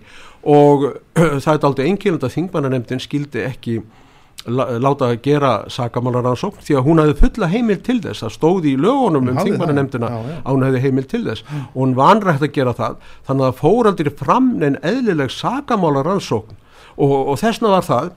Og 0.50 0.90
það 1.44 1.54
er 1.54 1.66
aldrei 1.70 1.88
einkilend 1.90 2.26
að 2.28 2.36
þingmannanemdin 2.38 3.04
skildi 3.04 3.44
ekki 3.48 3.80
láta 4.48 5.10
að 5.10 5.18
gera 5.26 5.52
sakamálaransókn 5.70 6.64
því 6.64 6.78
að 6.80 6.86
hún 6.86 7.02
hafði 7.02 7.16
fulla 7.20 7.50
heimil 7.52 7.80
til 7.84 7.98
þess. 8.04 8.24
Það 8.24 8.36
stóði 8.38 8.72
í 8.72 8.80
lögunum 8.80 9.28
um 9.28 9.40
hafði 9.40 9.58
já. 9.58 10.14
að 10.40 10.54
hún 10.54 10.66
hefði 10.68 10.84
heimil 10.86 11.06
til 11.12 11.24
þess. 11.26 11.44
Og 11.74 11.82
hún 11.82 11.98
vanrægt 11.98 12.46
að 12.48 12.54
gera 12.56 12.74
það 12.78 12.96
þannig 13.28 13.44
að 13.44 13.52
það 13.52 13.60
fór 13.60 13.92
aldrei 13.92 14.14
fram 14.22 14.50
en 14.64 14.80
eðlileg 14.94 15.36
sakamálaransókn 15.36 16.58
og, 17.00 17.18
og 17.34 17.36
þessna 17.40 17.74
var 17.76 17.86
það 17.88 18.10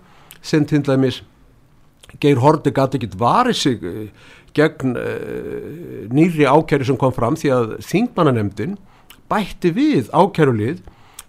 sem 0.42 0.64
til 0.66 0.82
dæmis 0.86 1.22
Geir 2.20 2.40
Horti 2.42 2.72
gæti 2.74 2.98
ekkit 2.98 3.18
varið 3.18 3.56
sig 3.56 3.84
eh, 3.88 4.08
gegn 4.52 4.96
uh, 5.00 6.08
nýri 6.12 6.44
ákæri 6.44 6.84
sem 6.84 6.98
kom 7.00 7.14
fram 7.16 7.38
því 7.40 7.52
að 7.56 7.70
þingmannanemdin 7.88 8.74
bætti 9.32 9.72
við 9.72 10.10
ákærulið 10.12 10.82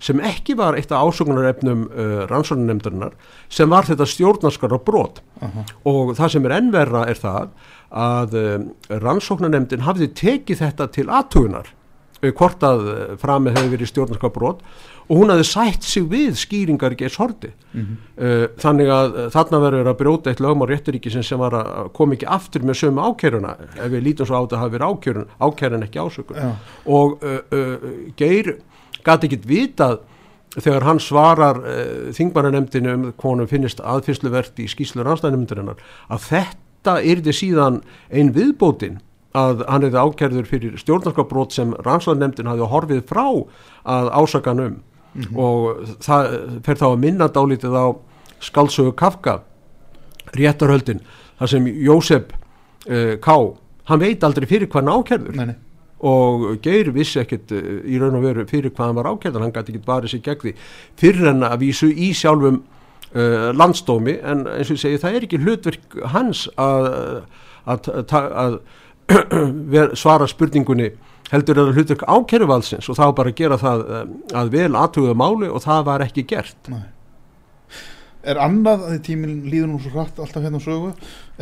sem 0.04 0.20
ekki 0.24 0.58
var 0.60 0.78
eitt 0.78 0.92
af 0.92 1.08
ásökunarefnum 1.08 1.86
uh, 1.88 2.16
rannsóknarnemdarinnar 2.32 3.14
sem 3.52 3.70
var 3.72 3.88
þetta 3.88 4.08
stjórnarskara 4.10 4.82
brot 4.84 5.22
Aha. 5.44 5.68
og 5.90 6.16
það 6.20 6.36
sem 6.36 6.50
er 6.50 6.58
ennverra 6.58 7.06
er 7.12 7.22
það 7.22 7.54
að 7.94 8.36
uh, 8.40 8.58
rannsóknarnemdin 9.04 9.88
hafði 9.88 10.12
tekið 10.20 10.66
þetta 10.66 10.90
til 10.98 11.08
aðtugunar 11.08 11.72
hvort 12.24 12.64
að 12.64 12.82
uh, 12.88 13.06
framið 13.20 13.58
hefði 13.58 13.72
verið 13.78 13.92
stjórnarskara 13.92 14.36
brot 14.36 14.66
og 15.04 15.20
hún 15.20 15.32
hafði 15.34 15.46
sætt 15.50 15.88
sig 15.88 16.06
við 16.12 16.38
skýringar 16.40 16.96
Geirs 17.00 17.18
Horti 17.20 17.50
uh, 17.52 18.46
þannig 18.62 18.92
að 18.94 19.18
uh, 19.18 19.26
þarna 19.34 19.60
verður 19.66 19.92
að 19.92 19.98
brjóta 20.00 20.32
eitt 20.32 20.44
lögum 20.44 20.64
á 20.64 20.72
rétturíkisin 20.72 21.26
sem 21.28 21.42
var 21.42 21.58
að 21.60 21.90
koma 21.98 22.16
ekki 22.18 22.30
aftur 22.32 22.64
með 22.68 22.80
sömu 22.84 23.08
ákæruna 23.12 23.56
ef 23.76 23.90
við 23.92 24.06
lítum 24.08 24.30
svo 24.30 24.40
á 24.40 24.44
þetta 24.46 24.62
hafi 24.62 24.78
verið 24.78 24.94
ákærun 24.94 25.34
ákærun 25.44 25.88
ekki 25.88 26.04
ásökun 26.04 26.40
Já. 26.40 26.54
og 27.00 27.26
uh, 27.28 27.42
uh, 27.52 27.90
Geir 28.20 28.56
gæti 29.06 29.30
ekkit 29.30 29.48
vitað 29.50 30.02
þegar 30.54 30.86
hann 30.88 31.02
svarar 31.02 31.62
uh, 31.62 32.12
þingmannanemdinu 32.14 32.94
um 32.98 33.08
konum 33.18 33.50
finnist 33.50 33.82
aðfinnsluvert 33.82 34.60
í 34.62 34.68
skýslu 34.70 35.06
rannstæðanemndirinnar 35.06 35.82
að 36.14 36.30
þetta 36.30 37.00
yrði 37.14 37.34
síðan 37.36 37.82
ein 38.14 38.34
viðbótin 38.36 39.02
að 39.34 39.64
hann 39.66 39.86
hefði 39.88 40.02
ákærður 40.04 40.50
fyrir 40.50 40.76
stjórnarskapbrót 40.78 41.56
sem 41.56 41.74
rannsóðanemndin 41.86 42.50
hafði 42.52 42.70
horfið 42.70 43.06
frá 43.10 43.26
að 43.90 44.12
ásakan 44.14 44.62
um 44.68 44.76
og 45.38 45.90
það 46.02 46.30
fer 46.66 46.80
þá 46.80 46.86
að 46.92 47.02
minna 47.02 47.30
dálítið 47.30 47.76
á 47.78 47.86
skaldsögu 48.44 48.94
Kafka 48.98 49.40
réttarhöldin 50.38 51.04
þar 51.40 51.52
sem 51.52 51.68
Jósef 51.68 52.30
uh, 52.30 53.16
K. 53.22 53.38
hann 53.90 54.02
veit 54.02 54.26
aldrei 54.26 54.48
fyrir 54.50 54.70
hvað 54.70 54.88
hann 54.88 55.02
ákærður 55.02 55.38
nei, 55.38 55.46
nei. 55.52 55.58
Og 56.04 56.46
Geir 56.64 56.92
vissi 56.96 57.22
ekkit 57.22 57.54
uh, 57.56 57.72
í 57.88 58.00
raun 58.02 58.20
og 58.20 58.26
veru 58.26 58.46
fyrir 58.50 58.74
hvað 58.74 58.92
hann 58.92 59.00
var 59.00 59.12
ákærður. 59.14 59.46
Hann 59.46 59.56
gæti 59.56 59.74
ekkit 59.74 59.90
varið 59.90 60.14
sér 60.14 60.24
gegn 60.28 60.44
því. 60.44 60.56
Fyrir 61.00 61.32
en 61.32 61.48
að 61.48 61.58
vísu 61.64 61.90
í 61.92 62.12
sjálfum 62.18 62.60
uh, 62.64 63.50
landsdómi. 63.56 64.20
En 64.22 64.46
eins 64.52 64.70
og 64.70 64.78
ég 64.78 64.84
segi 64.84 65.02
það 65.04 65.18
er 65.18 65.28
ekki 65.30 65.42
hlutverk 65.44 65.98
hans 66.16 66.46
að, 66.60 66.90
að, 67.66 67.90
að, 68.04 68.60
að 69.84 69.98
svara 70.00 70.30
spurningunni 70.32 70.92
heldur 71.34 71.60
það 71.60 71.78
hlutverk 71.78 72.04
ákæruvalsins 72.08 72.90
og 72.92 73.00
þá 73.00 73.06
bara 73.18 73.32
að 73.32 73.40
gera 73.40 73.60
það 73.62 73.86
um, 74.00 74.18
að 74.38 74.52
vel 74.54 74.74
aðtuga 74.78 75.16
máli 75.18 75.50
og 75.50 75.64
það 75.64 75.88
var 75.90 76.06
ekki 76.06 76.26
gert 76.30 76.70
Er 78.24 78.40
annað, 78.40 78.86
að 78.86 78.94
því 78.94 79.00
tíminn 79.04 79.40
líður 79.52 79.72
nú 79.74 79.80
svo 79.84 79.90
hratt 79.98 80.20
alltaf 80.24 80.46
hérna 80.46 80.62
á 80.62 80.64
sögu, 80.64 80.92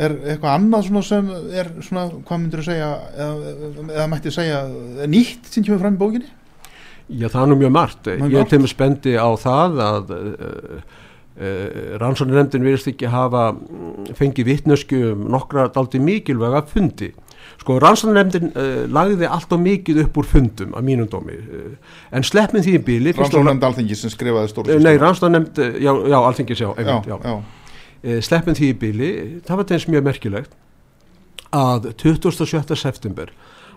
er 0.02 0.16
eitthvað 0.32 0.54
annað 0.56 0.86
svona 0.88 1.02
sem 1.06 1.28
er 1.54 1.68
svona, 1.78 2.08
hvað 2.26 2.40
myndir 2.42 2.62
þú 2.62 2.64
segja, 2.66 2.88
eða, 3.14 3.52
eða 3.84 4.06
mætti 4.10 4.32
segja, 4.34 4.62
nýtt 5.12 5.52
sem 5.52 5.66
kemur 5.66 5.82
fram 5.84 5.94
í 5.94 6.00
bókinni? 6.00 6.32
Já, 7.12 7.28
það 7.28 7.40
er 7.42 7.50
nú 7.50 7.58
mjög 7.60 7.72
margt. 7.76 8.10
er 8.10 8.22
Ég 8.32 8.40
er 8.40 8.50
til 8.50 8.60
með 8.62 8.72
spendi 8.72 9.14
á 9.14 9.30
það 9.38 9.80
að 9.84 10.12
uh, 10.16 10.76
uh, 11.36 11.66
rannsóknarnefndin 12.02 12.66
virðist 12.66 12.90
ekki 12.92 13.10
hafa 13.12 13.50
mm, 13.52 14.12
fengið 14.18 14.48
vitnösku 14.48 15.02
um 15.12 15.26
nokkra 15.32 15.68
daldi 15.74 16.00
mikilvæga 16.02 16.64
fundi. 16.70 17.12
Sko, 17.62 17.76
rannsóknarnefndin 17.82 18.48
uh, 18.58 18.70
lagði 18.90 19.28
allt 19.30 19.52
og 19.54 19.60
mikið 19.62 20.00
upp 20.06 20.16
úr 20.18 20.26
fundum 20.26 20.72
að 20.74 20.86
mínum 20.88 21.06
dómi. 21.12 21.36
Uh, 21.38 21.96
en 22.18 22.24
sleppin 22.26 22.64
því 22.66 22.72
í 22.78 22.82
bíli... 22.88 23.12
Rannsóknarnefnd 23.14 23.66
alþingi 23.70 23.98
sem 24.00 24.10
skrifaði 24.10 24.50
stóru 24.50 24.74
Eh, 24.74 24.80
Nei, 24.82 24.96
rannsóknarnefnd, 24.98 25.60
uh, 25.62 25.76
já, 25.84 25.92
já, 26.10 26.18
alþingis, 26.26 26.62
já, 26.64 26.68
já, 26.72 26.82
einmitt, 26.82 27.06
já, 27.12 27.18
já. 27.22 27.36
Eh, 28.02 28.18
sleppin 28.26 28.58
því 28.58 28.70
í 28.72 28.78
bíli, 28.82 29.10
það 29.46 29.60
var 29.62 29.68
þeins 29.70 29.86
mjög 29.94 30.06
merkilegt 30.10 30.56
að 31.54 31.90
27. 32.02 32.74
september 32.80 33.30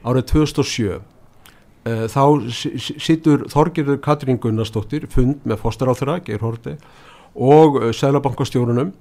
árið 0.07 0.25
2007 0.31 0.87
uh, 0.95 2.05
þá 2.09 2.21
si- 2.55 2.73
si- 2.81 2.95
situr 3.05 3.45
Þorgerður 3.51 3.99
Katrín 4.05 4.39
Gunnarsdóttir 4.41 5.05
fund 5.13 5.43
með 5.45 5.59
fostaráþra, 5.61 6.17
Geir 6.25 6.41
Horti 6.41 6.73
og 7.35 7.77
uh, 7.83 7.89
Sælabankastjórunum 7.93 8.93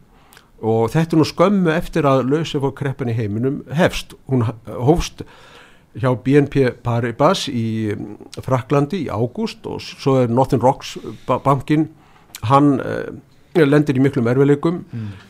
og 0.65 0.87
þetta 0.95 1.17
er 1.17 1.21
nú 1.21 1.27
skömmu 1.29 1.73
eftir 1.75 2.07
að 2.09 2.23
lausa 2.33 2.61
fór 2.63 2.73
kreppan 2.79 3.11
í 3.13 3.17
heiminum 3.19 3.61
hefst, 3.77 4.15
hún 4.31 4.47
hófst 4.65 5.21
hjá 5.95 6.09
BNP 6.25 6.73
Paribas 6.83 7.45
í 7.53 7.93
mm, 7.95 8.33
Fraklandi 8.43 9.05
í 9.05 9.11
ágúst 9.13 9.67
og 9.71 9.83
svo 9.85 10.17
er 10.25 10.33
Northern 10.33 10.63
Rocks 10.65 10.97
ba- 11.29 11.39
bankin 11.45 11.85
hann 12.51 12.79
uh, 12.83 13.13
lendir 13.55 13.95
í 14.01 14.03
miklum 14.03 14.27
erfileikum 14.33 14.81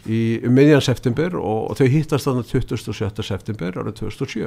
í 0.09 0.21
um 0.49 0.55
miðjan 0.57 0.81
september 0.87 1.35
og, 1.37 1.67
og 1.71 1.77
þau 1.77 1.89
hittast 1.93 2.31
þannig 2.31 2.49
27. 2.49 3.27
september 3.29 3.77
árið 3.83 3.99
2007 4.01 4.47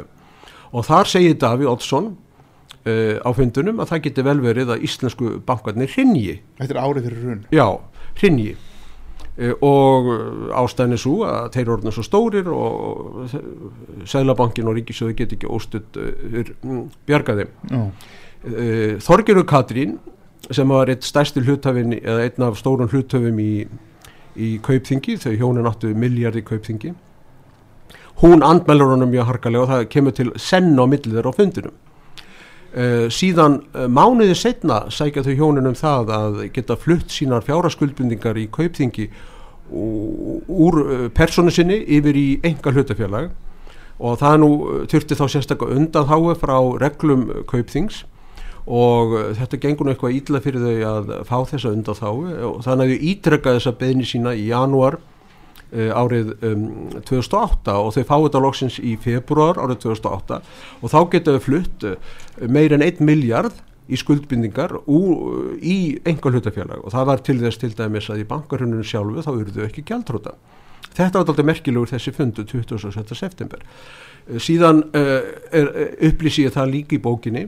og 0.73 0.87
þar 0.87 1.11
segir 1.11 1.37
Daví 1.43 1.67
Oddsson 1.69 2.09
uh, 2.15 3.17
á 3.21 3.29
fundunum 3.37 3.83
að 3.83 3.91
það 3.93 4.01
geti 4.07 4.25
vel 4.25 4.39
verið 4.43 4.73
að 4.73 4.87
íslensku 4.89 5.35
bankarnir 5.45 5.93
hrinji 5.93 6.39
Þetta 6.57 6.73
er 6.73 6.81
árið 6.81 7.05
fyrir 7.11 7.21
hrun. 7.27 7.45
já, 7.53 7.67
hrinji 8.23 8.55
og 9.37 10.07
uh, 10.09 10.59
ástæðin 10.63 10.97
er 10.97 11.01
svo 11.01 11.17
að 11.29 11.49
þeir 11.53 11.63
eru 11.63 11.73
orðin 11.75 11.93
svo 11.93 12.05
stórir 12.05 12.47
og 12.49 13.33
Sælabankin 14.09 14.69
og 14.69 14.77
Ríkisjóði 14.79 15.17
geti 15.19 15.37
ekki 15.37 15.51
óstudd 15.53 15.99
uh, 16.01 16.53
bjarga 17.05 17.35
þeim. 17.41 17.51
Já, 17.69 17.81
uh, 18.51 18.93
Þorgerur 19.05 19.45
Katrín 19.49 19.97
sem 20.49 20.69
var 20.71 20.89
eitt 20.89 21.05
stærsti 21.05 21.43
hluthafin 21.43 21.97
eða 21.99 22.23
einn 22.25 22.47
af 22.47 22.57
stórun 22.57 22.89
hluthafum 22.89 23.41
í, 23.43 23.67
í 24.37 24.53
kaupþingi, 24.63 25.17
þau 25.21 25.33
hjónin 25.35 25.69
áttu 25.69 25.91
miljardi 25.97 26.45
kaupþingi 26.45 26.93
hún 28.21 28.43
andmælur 28.43 28.95
honum 28.95 29.11
mjög 29.13 29.29
harkalega 29.29 29.63
og 29.63 29.69
það 29.69 29.89
kemur 29.93 30.15
til 30.17 30.31
senn 30.41 30.73
á 30.73 30.85
millið 30.89 31.19
þeirra 31.19 31.33
á 31.33 31.37
fundinum 31.37 31.75
uh, 32.75 33.07
síðan 33.13 33.61
uh, 33.73 33.87
mánuði 33.87 34.35
setna 34.37 34.83
sækja 34.93 35.23
þau 35.25 35.33
hjónin 35.39 35.69
um 35.69 35.77
það 35.77 36.13
að 36.17 36.37
geta 36.55 36.77
flutt 36.79 37.13
sínar 37.13 37.45
fjáraskuldbundingar 37.47 38.39
í 38.39 38.47
kaupþingi 38.53 39.09
úr 39.67 40.77
uh, 40.83 41.07
personu 41.15 41.51
sinni 41.51 41.81
yfir 41.97 42.17
í 42.17 42.27
enga 42.47 42.71
hlutafélag 42.71 43.31
og 43.97 44.19
það 44.21 44.37
nú 44.43 44.51
þurfti 44.91 45.17
þá 45.17 45.25
sérstaklega 45.33 45.79
undan 45.79 46.07
háu 46.07 46.35
frá 46.37 46.57
reglum 46.79 47.25
kaupþings. 47.49 48.03
Og 48.67 49.13
þetta 49.37 49.57
gengur 49.63 49.87
nú 49.87 49.93
eitthvað 49.93 50.17
ítla 50.17 50.41
fyrir 50.43 50.59
þau 50.59 50.89
að 50.91 51.11
fá 51.25 51.37
þessa 51.53 51.71
undan 51.71 52.01
og 52.03 52.57
þannig 52.65 52.81
að 52.83 52.91
þau 52.91 53.05
ítrekka 53.11 53.53
þessa 53.55 53.73
beðni 53.79 54.05
sína 54.05 54.33
í 54.35 54.49
janúar 54.49 54.99
árið 55.75 56.29
um, 56.47 56.67
2008 57.03 57.73
og 57.75 57.89
þau 57.95 58.03
fá 58.07 58.15
þetta 58.15 58.41
loksins 58.43 58.77
í 58.79 58.95
februar 59.03 59.59
árið 59.59 59.81
2008 59.83 60.37
og 60.79 60.93
þá 60.93 60.99
geta 61.11 61.33
þau 61.35 61.43
flutt 61.43 61.87
uh, 61.87 61.97
meir 62.47 62.75
en 62.75 62.85
1 62.85 63.01
miljard 63.03 63.57
í 63.87 63.99
skuldbindingar 63.99 64.73
ú, 64.87 64.99
í 65.59 65.97
enga 66.07 66.31
hlutafélag 66.31 66.83
og 66.83 66.93
það 66.95 67.09
var 67.11 67.23
til 67.23 67.37
þess 67.41 67.61
til 67.61 67.73
dæmis 67.75 68.09
að 68.11 68.23
í 68.23 68.27
bankarhununum 68.27 68.87
sjálfu 68.87 69.23
þá 69.23 69.31
eru 69.33 69.55
þau 69.55 69.67
ekki 69.67 69.85
gjaldróta. 69.87 70.35
Þetta 70.97 71.19
var 71.19 71.23
alltaf 71.23 71.47
merkilegur 71.47 71.91
þessi 71.91 72.13
fundu 72.15 72.43
27. 72.47 73.15
september. 73.15 73.63
Uh, 74.27 74.39
Síðan 74.43 74.83
uh, 74.95 75.29
upplýsi 76.09 76.47
ég 76.47 76.55
það 76.55 76.73
líka 76.73 76.97
í 76.97 77.03
bókinni 77.03 77.47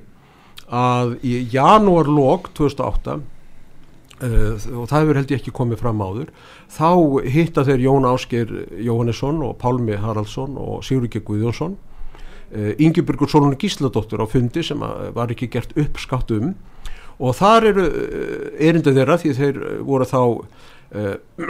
að 0.70 1.16
í 1.26 1.40
janúarlók 1.56 2.52
2008 2.60 3.16
uh, 3.16 3.28
og 4.20 4.88
það 4.90 5.04
hefur 5.04 5.20
held 5.20 5.34
ég 5.34 5.42
ekki 5.42 5.54
komið 5.56 5.82
fram 5.84 6.02
áður. 6.04 6.32
Þá 6.76 6.90
hitta 7.34 7.66
þeir 7.68 7.86
Jón 7.86 8.08
Ásker 8.10 8.54
Jóhannesson 8.84 9.44
og 9.48 9.58
Pálmi 9.62 10.00
Haraldsson 10.00 10.58
og 10.60 10.84
Siguriki 10.88 11.22
Guðjónsson. 11.26 11.78
Uh, 12.50 12.72
Ingeborgur 12.82 13.30
Solon 13.30 13.58
Gísladóttur 13.60 14.24
á 14.24 14.28
fundi 14.28 14.64
sem 14.66 14.82
var 14.82 15.30
ekki 15.30 15.52
gert 15.54 15.76
uppskátt 15.78 16.34
um. 16.36 16.56
Og 17.20 17.36
þar 17.38 17.70
eru 17.74 17.86
uh, 17.86 18.48
erindu 18.58 18.96
þeirra 18.96 19.20
því 19.22 19.36
þeir 19.38 19.62
voru 19.86 20.10
þá 20.10 20.24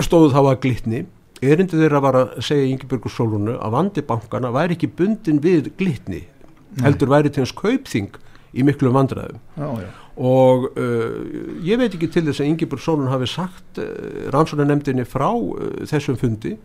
stóðu 0.04 0.34
þá 0.34 0.42
að 0.42 0.58
glitni. 0.66 1.06
Erindu 1.40 1.78
þeirra 1.80 2.02
var 2.04 2.18
að 2.20 2.34
segja 2.44 2.68
Ingeborgur 2.68 3.14
Solonu 3.14 3.54
að 3.56 3.78
vandi 3.78 4.04
bankana 4.04 4.52
væri 4.52 4.76
ekki 4.76 4.90
bundin 4.92 5.40
við 5.40 5.72
glitni 5.80 6.26
heldur 6.84 7.12
væri 7.12 7.32
til 7.32 7.44
hans 7.44 7.56
kaupþing 7.58 8.18
í 8.54 8.66
miklu 8.66 8.92
vandræðum. 8.94 9.42
Já, 9.58 9.70
já. 9.84 9.90
Og 10.20 10.66
uh, 10.76 11.20
ég 11.64 11.80
veit 11.80 11.94
ekki 11.96 12.10
til 12.12 12.26
þess 12.28 12.44
að 12.44 12.50
Ingeborg 12.52 12.84
Sólun 12.84 13.08
hafi 13.08 13.28
sagt 13.32 13.80
uh, 13.80 13.88
rannsóknarnemdini 14.36 15.06
frá 15.08 15.30
uh, 15.32 15.70
þessum 15.88 16.18
fundi 16.20 16.58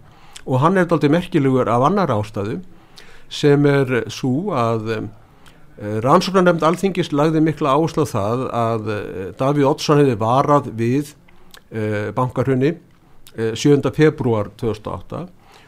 og 0.45 0.59
hann 0.65 0.77
er 0.77 0.91
aldrei 0.91 1.13
merkilegur 1.15 1.71
af 1.71 1.87
annar 1.87 2.11
ástæðu 2.13 2.59
sem 3.31 3.65
er 3.67 4.03
svo 4.13 4.51
að 4.55 5.07
rannsóknarnemd 6.05 6.67
alþingis 6.67 7.13
lagði 7.15 7.41
mikla 7.43 7.73
áslað 7.79 8.11
það 8.13 8.43
að 8.55 8.91
Davíð 9.41 9.71
Oddsson 9.71 10.03
hefði 10.03 10.19
varað 10.21 10.69
við 10.79 11.15
bankarhunni 12.15 12.75
uh, 12.75 13.55
7. 13.55 13.81
februar 13.95 14.51
2008 14.61 15.25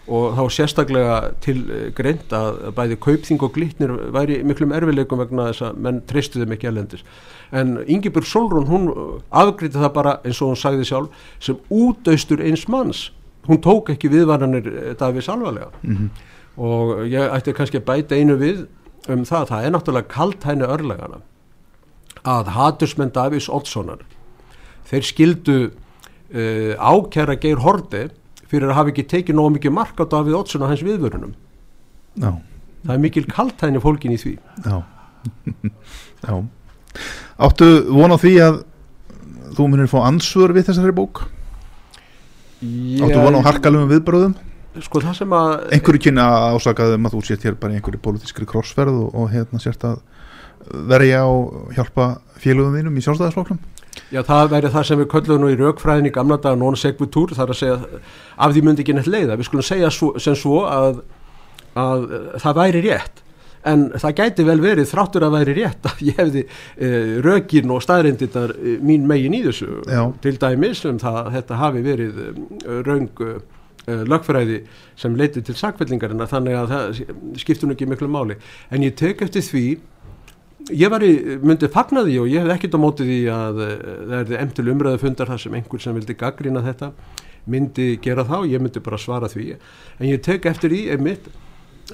og 0.07 0.37
þá 0.37 0.43
sérstaklega 0.55 1.17
til 1.43 1.57
greint 1.97 2.35
að 2.35 2.61
bæði 2.77 3.01
kaupþing 3.03 3.43
og 3.43 3.57
glitnir 3.57 3.95
væri 4.15 4.43
miklum 4.47 4.75
erfileikum 4.77 5.23
vegna 5.23 5.49
þess 5.49 5.65
að 5.71 5.81
menn 5.87 6.05
treystu 6.07 6.43
þeim 6.43 6.55
ekki 6.55 6.71
elendis 6.71 7.03
en 7.53 7.77
Ingeborg 7.87 8.27
Solrún 8.27 8.67
hún 8.71 8.89
afgriði 9.31 9.79
það 9.79 9.93
bara 9.95 10.17
eins 10.25 10.41
og 10.43 10.49
hún 10.55 10.61
sagði 10.61 10.85
sjálf 10.89 11.09
sem 11.41 11.57
útaustur 11.71 12.43
eins 12.43 12.67
manns 12.69 13.11
hún 13.47 13.61
tók 13.63 13.93
ekki 13.95 14.11
viðvaranir 14.11 14.95
Davís 14.99 15.29
alvarlega 15.31 15.71
Mhm. 15.83 16.11
og 16.59 17.05
ég 17.07 17.31
ætti 17.37 17.53
kannski 17.55 17.79
að 17.79 17.85
bæta 17.87 18.17
einu 18.17 18.37
við 18.41 18.67
um 19.09 19.23
það, 19.25 19.49
það 19.49 19.65
er 19.65 19.71
náttúrulega 19.71 20.09
kalt 20.09 20.43
hægni 20.43 20.67
örlegana 20.67 21.21
að 22.25 22.49
hatursmenn 22.57 23.13
Davís 23.15 23.47
Oddssonar 23.49 24.01
þeir 24.91 25.03
skildu 25.07 25.57
uh, 26.35 26.75
ákæra 26.81 27.37
Geir 27.39 27.61
Horde 27.63 28.09
fyrir 28.47 28.71
að 28.71 28.75
hafa 28.81 28.91
ekki 28.91 29.05
tekið 29.11 29.35
nóg 29.39 29.53
mikið 29.59 29.73
mark 29.75 29.99
á 30.03 30.05
Davíð 30.11 30.41
Oddsson 30.41 30.63
á 30.67 30.71
hans 30.71 30.83
viðvörunum 30.83 31.35
Já, 32.17 32.33
það 32.87 32.93
er 32.95 32.99
mikil 33.03 33.25
kaltæðin 33.31 33.81
fólkin 33.85 34.15
í 34.15 34.19
því 34.19 34.35
já. 34.65 34.83
já. 36.27 36.35
Áttu 37.47 37.71
von 37.91 38.15
á 38.15 38.19
því 38.21 38.35
að 38.47 38.59
þú 39.57 39.69
munir 39.73 39.91
fá 39.91 39.99
ansvör 40.07 40.55
við 40.57 40.71
þessari 40.71 40.97
bók? 40.97 41.25
Ég, 42.65 43.03
áttu 43.05 43.21
vona 43.21 43.41
á 43.45 43.49
harkalum 43.49 43.89
viðbröðum 43.91 44.37
Sko 44.85 45.01
það 45.01 45.15
sem 45.17 45.33
að 45.33 45.53
einhverju 45.73 46.03
kynna 46.05 46.25
ásakaðum 46.53 47.09
að 47.09 47.15
þú 47.15 47.21
sért 47.25 47.47
hér 47.47 47.55
bara 47.61 47.73
í 47.73 47.79
einhverju 47.79 48.01
pólitískri 48.05 48.49
krossferð 48.49 48.99
og, 49.07 49.15
og 49.17 49.31
hérna 49.33 49.61
sért 49.63 49.87
að 49.89 50.03
verja 50.91 51.23
og 51.31 51.73
hjálpa 51.77 52.09
félögum 52.43 52.77
þínum 52.77 52.99
í 52.99 53.05
sjálfstæðisflokklum 53.07 53.61
Já, 54.13 54.21
það 54.27 54.51
væri 54.53 54.71
það 54.75 54.87
sem 54.89 55.01
við 55.01 55.09
köllum 55.13 55.43
nú 55.43 55.51
í 55.51 55.57
raukfræðin 55.59 56.09
í 56.11 56.13
gamla 56.15 56.37
daga 56.43 56.59
non 56.61 56.77
sequitur, 56.79 57.33
það 57.35 57.45
er 57.47 57.53
að 57.55 57.61
segja 57.61 58.01
af 58.37 58.53
því 58.53 58.65
myndi 58.67 58.85
ekki 58.85 58.97
neitt 58.97 59.09
leiða, 59.11 59.39
við 59.39 59.49
skulum 59.49 59.67
segja 59.67 59.91
svo, 59.95 60.11
sem 60.23 60.37
svo 60.39 60.59
að, 60.69 61.01
að 61.81 62.05
það 62.43 62.59
væri 62.61 62.83
rétt, 62.85 63.23
en 63.67 63.89
það 63.97 64.15
gæti 64.21 64.47
vel 64.47 64.59
verið 64.63 64.89
þráttur 64.91 65.27
að 65.27 65.37
væri 65.37 65.57
rétt 65.59 65.89
að 65.91 66.05
ég 66.07 66.21
hefði 66.21 66.45
e, 66.47 66.91
rökin 67.25 67.75
og 67.75 67.83
staðrindinnar 67.85 68.55
e, 68.57 68.77
mín 68.87 69.09
megin 69.09 69.37
í 69.37 69.43
þessu. 69.47 69.83
Já. 69.91 70.03
til 70.23 70.37
dæmis 70.43 70.85
um 70.89 71.01
það 71.03 71.21
að 71.23 71.35
þetta 71.37 71.61
hafi 71.63 71.83
verið 71.87 72.23
e, 72.23 72.31
raung 72.87 73.25
e, 73.27 73.35
lögfræði 73.87 74.63
sem 74.99 75.19
leiti 75.19 75.43
til 75.47 75.55
sakvellingarina 75.59 76.27
þannig 76.31 76.57
að 76.59 76.73
það 76.73 77.03
skiptur 77.43 77.75
ekki 77.75 77.91
miklu 77.91 78.09
máli. 78.11 78.39
En 78.75 78.83
ég 78.87 78.97
tek 78.99 79.23
eftir 79.27 79.45
því 79.47 79.67
ég 80.75 80.91
var 80.91 81.05
í, 81.07 81.13
myndi 81.47 81.71
fagna 81.71 82.03
því 82.07 82.17
og 82.25 82.33
ég 82.33 82.43
hef 82.43 82.57
ekkert 82.57 82.75
á 82.75 82.81
móti 82.83 83.07
því 83.07 83.21
að 83.31 83.63
það 83.63 84.19
er 84.19 84.43
emtil 84.43 84.67
umræðu 84.73 85.03
fundar 85.05 85.31
þar 85.31 85.43
sem 85.45 85.55
einhver 85.59 85.83
sem 85.83 85.95
vildi 85.95 86.19
gaggrina 86.19 86.65
þetta 86.65 86.91
myndi 87.47 87.93
gera 88.03 88.25
þá, 88.27 88.41
ég 88.51 88.63
myndi 88.63 88.83
bara 88.83 88.99
svara 88.99 89.31
því. 89.31 89.53
En 90.01 90.09
ég 90.11 90.23
tek 90.25 90.49
eftir 90.51 90.73
því 90.73 90.83
einmitt 90.97 91.29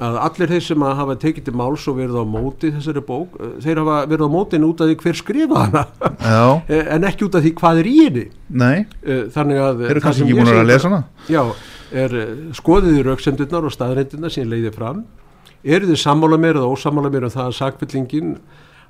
að 0.01 0.19
allir 0.25 0.53
þeir 0.55 0.65
sem 0.65 0.85
að 0.87 0.95
hafa 1.03 1.17
tekið 1.21 1.45
til 1.49 1.55
máls 1.61 1.83
og 1.91 1.99
verið 1.99 2.17
á 2.17 2.25
móti 2.25 2.71
þessari 2.73 3.03
bók 3.05 3.35
uh, 3.37 3.51
þeir 3.61 3.81
hafa 3.83 3.97
verið 4.09 4.25
á 4.25 4.31
mótin 4.33 4.65
út 4.65 4.81
af 4.81 4.89
því 4.89 4.97
hver 5.03 5.19
skrifa 5.21 5.67
hana. 5.67 5.85
Eh, 6.73 6.87
en 6.95 7.05
ekki 7.05 7.27
út 7.27 7.35
af 7.37 7.43
því 7.45 7.51
hvað 7.59 7.81
er 7.83 7.89
í 7.91 7.97
henni. 7.99 8.25
Nei, 8.49 8.87
Uh, 9.03 9.25
þannig 9.35 9.59
að 9.59 9.81
þeir 9.83 9.91
eru 9.91 10.03
kannski 10.05 10.25
ekki 10.25 10.37
búin 10.39 10.51
að 10.53 10.69
lesa 10.69 10.89
hana? 10.89 11.01
Já, 11.33 11.43
er 12.05 12.15
uh, 12.15 12.29
skoðiði 12.57 13.03
rauksemdurnar 13.09 13.67
og 13.67 13.75
staðreindurnar 13.75 14.33
sem 14.33 14.45
ég 14.45 14.53
leiði 14.53 14.73
fram. 14.77 15.03
Eru 15.63 15.91
þið 15.91 15.99
sammála 16.03 16.39
mér 16.41 16.61
eða 16.61 16.71
ósammála 16.71 17.11
mér 17.13 17.27
um 17.27 17.35
það 17.35 17.51
að 17.51 17.57
sakvillingin 17.59 18.37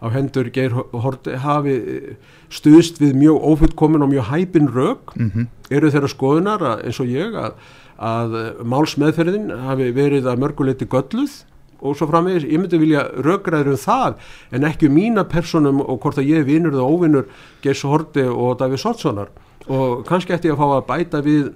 á 0.03 0.07
hendur 0.11 0.51
Geir 0.51 0.75
Horti 0.75 1.37
hafi 1.39 1.77
eh, 1.79 2.17
stuðst 2.51 2.99
við 3.03 3.15
mjög 3.21 3.47
ófullkomin 3.53 4.03
og 4.03 4.11
mjög 4.13 4.33
hæpin 4.33 4.69
rauk 4.73 5.15
mm 5.17 5.47
eru 5.73 5.89
þeirra 5.89 6.09
skoðunar 6.11 6.63
að, 6.63 6.83
eins 6.85 7.01
og 7.01 7.09
ég 7.09 7.33
að, 7.39 7.55
að 7.97 8.35
málsmeðferðin 8.69 9.51
hafi 9.65 9.87
verið 9.97 10.27
að 10.29 10.43
mörguleiti 10.43 10.85
gölluð 10.85 11.39
og 11.83 11.97
svo 11.99 12.07
framvegis, 12.11 12.47
ég 12.47 12.61
myndi 12.61 12.79
vilja 12.79 13.07
rökræður 13.25 13.73
um 13.73 13.81
það 13.81 14.19
en 14.55 14.67
ekki 14.69 14.91
um 14.91 14.97
mína 14.99 15.25
personum 15.29 15.81
og 15.83 15.99
hvort 16.03 16.21
að 16.21 16.31
ég 16.31 16.47
vinur 16.47 16.77
eða 16.77 16.87
óvinur 16.87 17.29
Geirs 17.65 17.83
Horti 17.89 18.27
og 18.29 18.59
Davíð 18.61 18.85
Sotssonar 18.85 19.33
og 19.67 20.05
kannski 20.07 20.35
ætti 20.35 20.51
ég 20.51 20.57
að 20.57 20.63
fá 20.63 20.77
að 20.77 20.87
bæta 20.91 21.23
við 21.25 21.53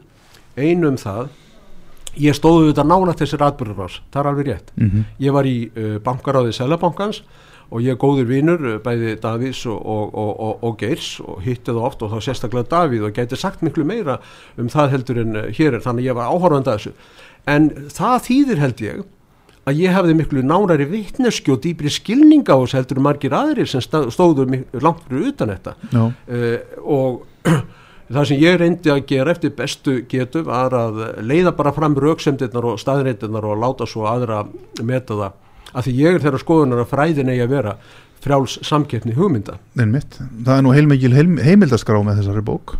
einum 0.57 0.97
það. 0.99 1.29
Ég 2.17 2.33
stóðu 2.33 2.71
þetta 2.71 2.87
nála 2.89 3.13
þessir 3.13 3.43
atbyrðurvars, 3.45 3.99
það 4.09 4.21
er 4.23 4.29
alveg 4.31 4.47
rétt. 4.49 4.71
-hmm. 4.77 5.03
ég 5.21 5.33
var 5.37 5.45
í 5.45 5.57
uh, 5.69 5.99
bankaráði 6.01 6.55
Sælabankans 6.57 7.23
og 7.71 7.83
ég 7.83 7.95
er 7.95 8.01
góður 8.01 8.29
vinur 8.31 8.63
uh, 8.63 8.77
bæði 8.83 9.17
Davís 9.23 9.65
og, 9.71 9.79
og, 9.81 10.15
og, 10.15 10.63
og, 10.63 10.77
Geirs 10.81 11.17
og 11.25 11.43
hitti 11.45 11.73
það 11.73 11.83
oft 11.89 12.05
og 12.05 12.15
þá 12.15 12.29
sérstaklega 12.29 12.71
Davíð 12.71 13.09
og 13.09 13.17
gæti 13.17 13.39
sagt 13.41 13.65
miklu 13.67 13.87
meira 13.89 14.21
um 14.61 14.71
það 14.73 14.95
heldur 14.95 15.23
en 15.25 15.41
uh, 15.41 15.51
hér 15.51 15.79
er. 15.79 15.85
Þannig 15.85 16.07
að 16.07 16.11
ég 16.11 16.19
var 16.19 16.33
áhorfandi 16.33 16.73
að 16.73 16.81
þessu. 16.81 16.95
En 17.51 17.71
það 17.95 18.19
þýðir 18.29 18.63
held 18.63 18.85
ég 18.85 19.05
að 19.67 19.81
ég 19.83 19.97
hefði 19.97 20.15
miklu 20.21 20.45
nánari 20.47 20.87
vitneski 20.91 21.51
og 21.55 21.65
dýbri 21.65 21.91
skilninga 21.91 22.55
á 22.55 22.59
þessu 22.63 22.79
heldur 22.79 23.03
margir 23.03 23.35
aðrir 23.35 23.71
sem 23.71 23.83
stóðu 23.83 24.47
langt 24.79 25.03
fyrir 25.09 25.33
utan 25.33 25.55
þetta. 25.57 25.75
Já, 25.91 26.05
uh, 26.07 26.79
og 26.87 27.25
það 28.15 28.29
sem 28.31 28.45
ég 28.45 28.61
reyndi 28.61 28.93
að 28.95 29.03
gera 29.11 29.35
eftir 29.35 29.55
bestu 29.59 29.97
getu 30.07 30.45
var 30.47 30.75
að 30.77 31.03
leiða 31.27 31.57
bara 31.59 31.75
fram 31.75 31.99
rauksemdirnar 31.99 32.71
og 32.71 32.79
staðreindirnar 32.79 33.51
og 33.51 33.59
láta 33.59 33.89
svo 33.91 34.07
aðra 34.07 34.45
meta 34.87 35.19
það 35.19 35.43
af 35.77 35.87
því 35.87 35.95
ég 36.01 36.17
er 36.19 36.25
þeirra 36.25 36.41
skoðunar 36.43 36.83
að 36.85 36.91
fræðin 36.95 37.31
eigi 37.35 37.45
að 37.47 37.53
vera 37.55 37.77
frjáls 38.27 38.57
samkeppni 38.67 39.15
hugmynda 39.19 39.59
einmitt 39.79 40.17
Það 40.19 40.53
er 40.57 40.65
nú 40.67 40.73
heilmikil 40.75 41.13
heim, 41.15 41.37
heimildaskrá 41.45 42.01
með 42.07 42.23
þessari 42.23 42.45
bók 42.49 42.77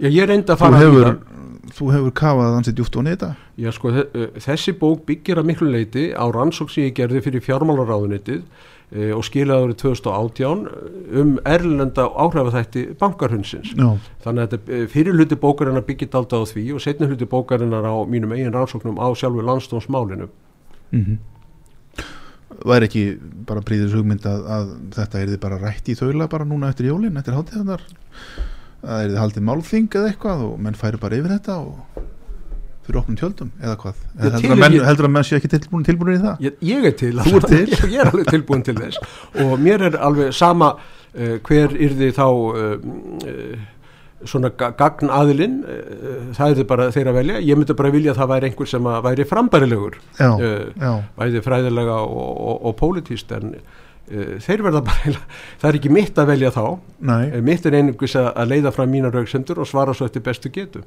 Já, 0.00 0.08
ég 0.08 0.28
reyndi 0.30 0.48
að 0.52 0.56
Þú 0.56 0.64
fara 0.64 0.80
hefur, 0.80 1.04
víða. 1.04 1.70
þú 1.76 1.88
hefur 1.94 2.12
kafað 2.20 2.54
ansið 2.60 2.76
djúft 2.78 2.96
og 3.00 3.04
nýta 3.08 3.30
Já, 3.60 3.70
sko, 3.76 3.90
þe- 3.96 4.28
þessi 4.46 4.74
bók 4.80 5.02
byggir 5.08 5.40
að 5.42 5.48
miklu 5.50 5.70
leiti 5.72 6.04
á 6.16 6.24
rannsók 6.32 6.70
sem 6.72 6.86
ég 6.88 6.94
gerði 6.96 7.20
fyrir 7.26 7.42
fjármálaráðunitið 7.44 8.38
uh, 8.40 9.10
og 9.18 9.24
skilaði 9.28 9.66
árið 9.66 9.76
2018 9.82 10.62
um 11.20 11.34
erlenda 11.44 12.06
áhrifaþætti 12.08 12.86
bankarhundsins. 13.02 13.74
Já, 13.76 13.90
Þannig 14.24 14.46
að 14.46 14.54
þetta, 14.56 14.80
fyrir 14.94 15.18
hluti 15.18 15.36
bókarinnar 15.42 15.84
byggir 15.88 16.08
dalda 16.14 16.40
á 16.40 16.44
því 16.48 16.64
og 16.78 16.80
setni 16.84 17.10
hluti 17.10 17.28
bókarinnar 17.28 17.84
á 17.84 17.94
mínum 18.08 18.32
eigin 18.36 18.54
rannsóknum 18.56 18.96
á 18.96 19.06
sjálfu 19.12 19.44
landstónsmálinu. 19.44 20.30
mm 20.96 21.18
væri 22.66 22.88
ekki 22.90 23.02
bara 23.48 23.62
príðis 23.64 23.94
hugmynd 23.96 24.24
að, 24.28 24.40
að 24.56 24.70
þetta 24.96 25.20
er 25.22 25.30
þið 25.34 25.40
bara 25.44 25.58
rætt 25.62 25.88
í 25.92 25.96
þaula 25.98 26.26
bara 26.32 26.44
núna 26.48 26.70
eftir 26.72 26.90
jólin, 26.90 27.16
eftir 27.20 27.36
hátíðanar 27.38 27.84
að 28.80 29.02
er 29.04 29.10
þið 29.12 29.20
haldið 29.22 29.46
málþing 29.50 29.88
eða 30.00 30.10
eitthvað 30.12 30.44
og 30.48 30.56
menn 30.66 30.78
færi 30.80 31.00
bara 31.02 31.18
yfir 31.20 31.34
þetta 31.36 31.56
og 31.60 32.06
fyrir 32.86 32.98
opnum 33.02 33.18
tjöldum 33.20 33.50
eða 33.60 33.74
hvað 33.82 33.98
eða 34.18 34.30
heldur, 34.34 34.54
að 34.54 34.62
menn, 34.64 34.76
ég- 34.78 34.86
heldur 34.88 35.08
að 35.08 35.12
menn 35.16 35.26
sé 35.28 35.36
ekki 35.38 35.50
tilbúin, 35.52 35.84
tilbúin 35.86 36.14
í 36.16 36.20
það 36.22 36.46
Ég, 36.46 36.54
ég 36.70 36.86
er 36.90 36.94
til. 36.98 37.12
Ert 37.20 37.46
til? 37.50 37.60
ég, 37.68 37.82
ég 37.94 38.00
er 38.04 38.10
alveg 38.10 38.30
tilbúin 38.34 38.64
til 38.66 38.76
þess 38.80 39.02
og 39.44 39.52
mér 39.62 39.84
er 39.90 39.98
alveg 40.08 40.32
sama 40.34 40.72
uh, 40.80 41.36
hver 41.46 41.76
yrði 41.76 42.08
þá 42.16 42.24
uh, 42.24 42.88
uh, 43.30 43.68
svona 44.28 44.50
ga- 44.56 44.72
gagn 44.76 45.08
aðilinn, 45.08 45.58
það 46.36 46.50
er 46.50 46.56
þið 46.60 46.66
bara 46.68 46.88
þeirra 46.92 47.12
velja. 47.16 47.38
Ég 47.40 47.56
myndi 47.56 47.76
bara 47.78 47.90
vilja 47.94 48.12
að 48.12 48.18
það 48.20 48.28
væri 48.34 48.48
einhver 48.50 48.68
sem 48.68 48.88
að 48.90 49.02
væri 49.06 49.24
frambærilegur. 49.30 49.94
já, 50.18 50.30
Eh, 50.40 50.66
já, 50.80 50.90
bæði 51.18 51.40
fræðilega 51.46 51.96
og, 52.04 52.32
og, 52.50 52.58
og 52.68 52.76
pólitíst 52.76 53.32
en 53.32 53.54
uh, 53.56 54.38
þeir 54.44 54.62
verða 54.66 54.82
bara 54.84 55.14
það 55.60 55.68
er 55.70 55.78
ekki 55.80 55.90
mitt 55.94 56.18
að 56.18 56.26
velja 56.34 56.50
þá 56.52 56.64
nei 57.00 57.30
Eh, 57.30 57.40
mitt 57.40 57.66
er 57.66 57.72
einhvers 57.80 58.16
að, 58.16 58.32
að 58.36 58.48
leiða 58.52 58.72
fram 58.76 58.90
mína 58.92 59.10
rauksendur 59.14 59.58
og 59.62 59.66
svara 59.70 59.94
svo 59.94 60.04
eftir 60.10 60.22
bestu 60.26 60.50
getu 60.52 60.82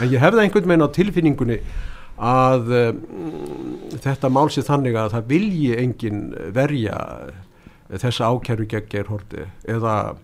en 0.00 0.08
ég 0.12 0.20
hefði 0.22 0.44
einhvern 0.44 0.68
veginn 0.70 0.86
á 0.86 0.94
tilfinningunni 0.94 1.60
að 2.20 2.68
um, 2.76 2.98
þetta 3.98 4.28
mál 4.30 4.50
sé 4.52 4.62
þannig 4.62 4.94
að 5.00 5.14
það 5.16 5.30
vilji 5.32 5.70
engin 5.80 6.18
verja 6.54 6.98
þessa 7.90 8.28
ákæru 8.30 8.66
gegn 8.70 8.86
Gerhorti 8.92 9.46
eða, 9.66 10.14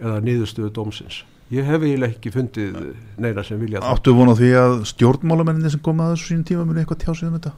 eða 0.00 0.16
niðurstöðu 0.24 0.72
dómsins 0.74 1.20
ég 1.52 1.68
hef 1.68 1.82
eiginlega 1.84 2.14
ekki 2.14 2.32
fundið 2.32 2.76
neina 3.20 3.44
sem 3.44 3.60
vilja 3.60 3.82
það. 3.82 3.90
Áttu 3.92 4.14
von 4.16 4.32
á 4.32 4.34
því 4.38 4.52
að 4.62 4.76
stjórnmálamenninni 4.92 5.72
sem 5.74 5.82
kom 5.84 6.00
að 6.02 6.14
þessu 6.14 6.30
sínum 6.30 6.46
tíma 6.48 6.66
muni 6.68 6.82
eitthvað 6.82 7.02
tjá 7.04 7.12
sig 7.12 7.28
um 7.28 7.34
þetta? 7.36 7.52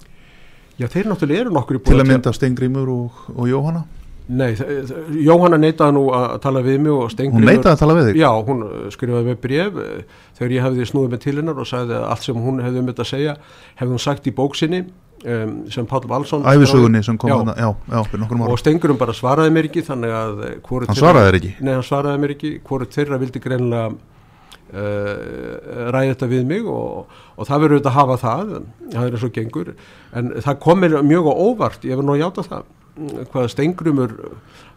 Já 0.81 0.89
þeir 0.91 1.11
náttúrulega 1.11 1.45
eru 1.45 1.53
nokkur 1.55 1.79
í 1.79 1.83
til 1.83 1.93
búið 1.93 2.03
að 2.03 2.11
mynda 2.11 2.33
Steingrímur 2.35 2.91
og, 2.91 3.21
og 3.37 3.47
Jóhanna? 3.47 3.85
Nei, 4.25 4.55
Jóhanna 5.21 5.59
neitaði 5.61 5.95
nú 5.95 6.07
að 6.17 6.39
tala 6.43 6.63
við 6.65 6.79
mig 6.81 6.95
og 6.95 7.05
hún 7.05 7.13
Steingrímur 7.13 7.51
neitaði 7.51 7.75
að 7.77 7.83
tala 7.85 7.97
við 7.99 8.09
þig? 8.09 8.21
Já, 8.25 8.31
hún 8.49 8.67
uh, 8.67 8.75
skrifaði 8.91 9.29
með 9.29 9.41
bref 9.45 9.79
uh, 9.79 10.21
þegar 10.39 10.55
ég 10.57 10.67
hefði 10.67 10.87
snúið 10.91 11.15
með 11.15 11.23
til 11.27 11.37
hennar 11.39 11.61
og 11.61 11.69
sagði 11.71 11.99
að 12.01 12.07
allt 12.09 12.27
sem 12.27 12.41
hún 12.47 12.63
hefði 12.65 12.81
um 12.81 12.89
þetta 12.91 13.05
að 13.05 13.11
segja 13.13 13.37
hefði 13.79 13.93
hún 13.93 14.05
sagt 14.09 14.27
í 14.27 14.35
bóksinni 14.35 14.81
um, 15.25 15.55
sem 15.73 15.87
Páll 15.91 16.09
Valsson 16.11 16.47
æfisögunni 16.49 17.03
sem 17.07 17.19
kom 17.21 17.49
nokkrum 17.49 18.47
og 18.49 18.59
Stengurum 18.61 19.01
bara 19.01 19.15
svaraði 19.17 19.55
mér 19.55 19.71
ekki 19.71 19.85
þannig 19.87 20.17
að 20.19 20.43
hvorugt 20.67 20.93
hann 20.93 21.01
svaraði 21.01 21.39
ekki? 21.41 21.55
Nei, 21.61 21.73
hann 21.77 21.87
svaraði 21.87 22.23
mér 22.25 22.35
ekki, 22.37 22.53
hvort 22.69 22.95
þeirra 22.95 23.21
vildi 23.23 23.43
greinlega 23.45 23.91
uh, 23.95 25.91
ræði 25.95 26.15
þetta 26.15 26.31
við 26.31 26.47
mig 26.53 26.71
og, 26.71 27.19
og 27.35 27.51
það 27.51 27.67
verður 27.67 27.77
auðvitað 27.79 27.93
að 27.93 27.99
hafa 27.99 28.21
það, 28.23 28.55
það 28.95 29.03
er 29.09 29.19
eins 29.19 29.27
og 29.29 29.35
gengur. 29.35 29.75
En 30.15 30.33
það 30.47 30.63
kom 30.65 30.83
mér 30.85 30.97
mjög 31.03 31.31
á 31.31 31.35
óvart 31.35 31.87
ég 31.87 31.95
verður 31.97 32.09
nú 32.11 32.17
að 32.17 32.25
játa 32.25 32.49
það 32.49 32.73
hvað 33.33 33.49
Stengrumur 33.51 34.13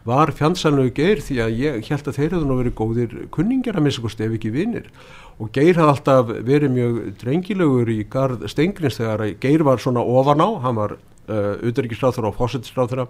var 0.08 0.32
fjandsanlegu 0.36 0.94
geir 0.96 1.22
því 1.24 1.38
að 1.44 1.56
ég 1.60 1.90
held 1.92 2.08
að 2.08 2.18
þeir 2.18 2.36
hefðu 2.36 2.48
nú 2.48 2.60
verið 2.62 2.76
góðir 2.80 3.16
kunningjar 3.36 3.80
að 3.80 3.88
minnst 3.88 4.22
ef 4.24 4.36
ekki 4.38 4.54
vinnir 4.54 4.92
og 5.38 5.52
Geir 5.54 5.78
hafði 5.78 5.94
alltaf 5.94 6.30
verið 6.48 6.74
mjög 6.74 7.00
drengilegur 7.22 7.92
í 7.94 8.00
garð 8.10 8.48
Stengrins 8.50 8.98
þegar 8.98 9.26
Geir 9.42 9.64
var 9.68 9.82
svona 9.82 10.02
ofan 10.02 10.42
á, 10.42 10.50
hann 10.64 10.80
var 10.80 10.96
uh, 10.98 11.54
utryggisráþur 11.68 12.32
og 12.32 12.38
fósettisráþur 12.40 13.06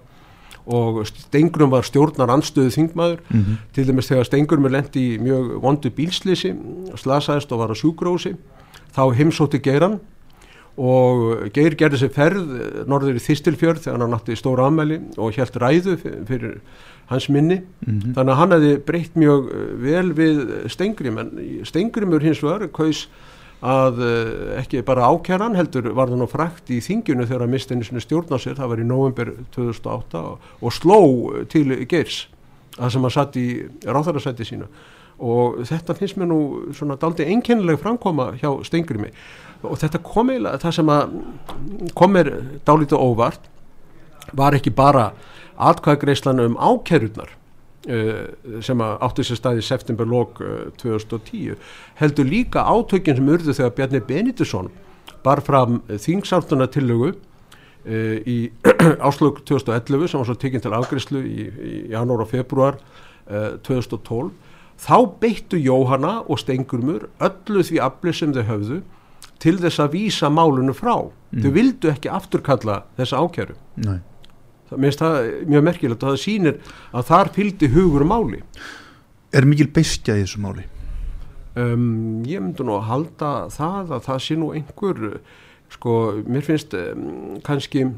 og 0.67 0.99
Stengrum 1.07 1.71
var 1.71 1.85
stjórnar 1.87 2.33
anstöðu 2.33 2.73
þingmaður. 2.75 3.21
Mhm. 3.29 3.57
til 3.71 3.87
dæmis 3.87 4.09
þegar 4.09 4.25
Stengrum 4.27 4.65
er 4.65 4.75
lendi 4.75 5.03
í 5.15 5.19
mjög 5.21 5.61
vondu 5.63 5.89
bílslýsi 5.89 6.51
slasaðist 6.95 7.51
og 7.51 7.59
var 7.63 7.71
á 7.71 7.75
sjúgrósi 7.79 8.35
þá 8.91 9.03
heimsótti 9.15 9.61
Geiran 9.63 9.99
og 10.77 11.47
Geir 11.55 11.73
gerði 11.79 12.01
sér 12.03 12.11
ferð 12.13 12.51
eh, 12.57 12.83
norður 12.89 13.17
í 13.17 13.23
Þistilfjörð 13.23 13.85
þegar 13.87 14.03
hann 14.05 14.17
átti 14.17 14.37
stóra 14.37 14.67
ammæli 14.69 14.99
og 15.17 15.33
helt 15.37 15.57
ræðu 15.63 15.95
fyr- 16.01 16.19
fyrir 16.29 16.59
hans 17.07 17.29
minni. 17.31 17.61
Mhm. 17.85 18.13
þannig 18.17 18.33
að 18.33 18.39
hann 18.41 18.51
hefði 18.57 18.73
breytt 18.85 19.15
mjög 19.15 19.47
eh, 19.53 19.71
vel 19.87 20.13
við 20.13 20.43
Stengrim 20.69 21.17
en 21.23 21.33
Stengrimur 21.65 22.21
hins 22.21 22.43
vegar 22.43 22.67
kaus 22.69 23.07
að 23.57 24.01
uh, 24.05 24.59
ekki 24.59 24.83
bara 24.85 25.07
ákæran 25.09 25.55
heldur 25.57 25.87
var 25.97 26.11
það 26.11 26.19
nú 26.21 26.27
frækt 26.29 26.69
í 26.69 26.77
þinginu 26.85 27.25
þegar 27.25 27.47
að 27.47 27.53
misti 27.55 27.73
einu 27.73 27.87
sinni 27.87 28.03
stjórn 28.03 28.29
á 28.29 28.37
sér, 28.37 28.53
það 28.59 28.69
var 28.69 28.81
í 28.83 28.85
november 28.85 29.31
2008 29.55 30.19
og, 30.21 30.51
og 30.61 30.75
sló 30.75 30.99
eh, 31.33 31.47
til 31.49 31.73
Geirs 31.89 32.27
það 32.77 32.91
sem 32.93 33.07
hann 33.07 33.15
satt 33.15 33.39
í 33.41 33.47
ráþarasætti 33.81 34.45
sína 34.45 34.69
og 35.17 35.63
þetta 35.65 35.95
finnst 35.97 36.19
mér 36.21 36.29
nú 36.29 36.39
svona 36.77 36.99
daldi 37.01 37.25
einkennileg 37.25 37.79
framkoma 37.81 38.35
hjá 38.37 38.51
Stengrimi 38.67 39.09
og 39.63 39.79
þetta 39.81 40.01
kom 40.05 40.31
eiginlega, 40.31 40.61
það 40.61 40.75
sem 40.77 40.91
að 40.93 41.17
kom 41.97 42.13
mér 42.13 42.31
dálítið 42.67 43.01
óvart 43.01 43.49
var 44.37 44.57
ekki 44.57 44.73
bara 44.75 45.11
atkvæðgreislan 45.57 46.43
um 46.43 46.57
ákerurnar 46.59 47.31
uh, 47.89 48.25
sem 48.65 48.83
að 48.83 48.97
áttu 49.07 49.25
sér 49.25 49.39
staði 49.39 49.63
í 49.63 49.67
september-lók 49.67 50.41
uh, 50.43 50.57
2010 50.81 51.55
heldur 52.01 52.29
líka 52.29 52.65
átökinn 52.67 53.17
sem 53.19 53.31
urðu 53.33 53.55
þegar 53.57 53.77
Bjarni 53.79 54.03
Benedisson 54.07 54.69
bar 55.25 55.41
fram 55.45 55.81
þingsáltuna 55.89 56.69
tillögu 56.71 57.13
uh, 57.13 58.17
í 58.27 58.51
áslug 59.07 59.41
2011 59.47 60.11
sem 60.11 60.21
var 60.21 60.29
svo 60.29 60.37
tekinn 60.37 60.63
til 60.63 60.75
afgreislu 60.77 61.23
í, 61.23 61.47
í 61.47 61.79
janúar 61.95 62.27
og 62.27 62.33
februar 62.33 62.81
2012 63.27 64.29
þá 64.79 64.97
beittu 65.19 65.57
Jóhanna 65.59 66.21
og 66.31 66.39
Stengurmur 66.39 67.09
öllu 67.19 67.63
því 67.65 67.81
afli 67.83 68.13
sem 68.15 68.31
þau 68.31 68.45
höfðu 68.47 68.77
til 69.43 69.57
þess 69.61 69.81
að 69.83 69.93
vísa 69.97 70.29
málunu 70.33 70.75
frá 70.77 70.95
mm. 70.97 71.41
þau 71.43 71.51
vildu 71.55 71.91
ekki 71.91 72.11
afturkalla 72.13 72.81
þessa 72.99 73.21
ákjæru 73.23 73.57
Nei. 73.85 73.99
það 74.69 74.83
minnst 74.85 75.03
það 75.03 75.29
mjög 75.53 75.67
merkilegt 75.69 76.03
og 76.03 76.13
það 76.13 76.23
sýnir 76.23 76.59
að 76.91 77.07
þar 77.11 77.33
fylgdi 77.37 77.71
hugur 77.75 78.07
máli 78.07 78.41
Er 79.35 79.43
mikil 79.43 79.67
bestja 79.75 80.15
í 80.15 80.23
þessu 80.23 80.39
máli? 80.39 80.63
um, 81.57 82.23
ég 82.27 82.41
myndi 82.41 82.65
nú 82.65 82.77
að 82.77 82.87
halda 82.91 83.31
það 83.53 83.93
að 83.97 84.07
það 84.07 84.23
sé 84.23 84.37
nú 84.39 84.53
einhver 84.55 85.03
sko, 85.73 85.93
mér 86.27 86.45
finnst 86.47 86.75
um, 86.77 87.37
kannski 87.45 87.89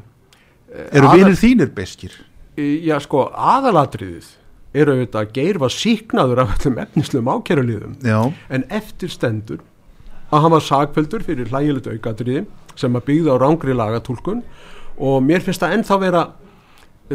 Eru 0.70 1.08
vinir 1.10 1.34
þínir 1.38 1.72
bestjir? 1.74 2.12
Já, 2.58 2.94
sko, 3.02 3.24
aðalatriðið 3.34 4.28
eru 4.80 4.94
auðvitað 4.94 5.24
að 5.24 5.32
geir 5.34 5.58
var 5.58 5.72
síknaður 5.74 6.42
af 6.44 6.52
öllum 6.54 6.78
efnislegum 6.84 7.30
ákjæruliðum 7.34 7.96
Já, 8.06 8.18
en 8.54 8.66
eftir 8.70 9.10
stendur 9.10 9.64
að 10.30 10.44
hann 10.44 10.54
var 10.54 10.64
sagfældur 10.64 11.24
fyrir 11.26 11.50
hlægilegt 11.50 11.90
aukatriði 11.90 12.44
sem 12.78 12.94
að 12.96 13.06
byggða 13.08 13.36
á 13.36 13.42
rángri 13.42 13.74
lagatúlkun 13.76 14.44
og 15.00 15.20
mér 15.26 15.42
finnst 15.44 15.62
það 15.64 15.76
ennþá 15.78 15.98
vera 16.04 16.24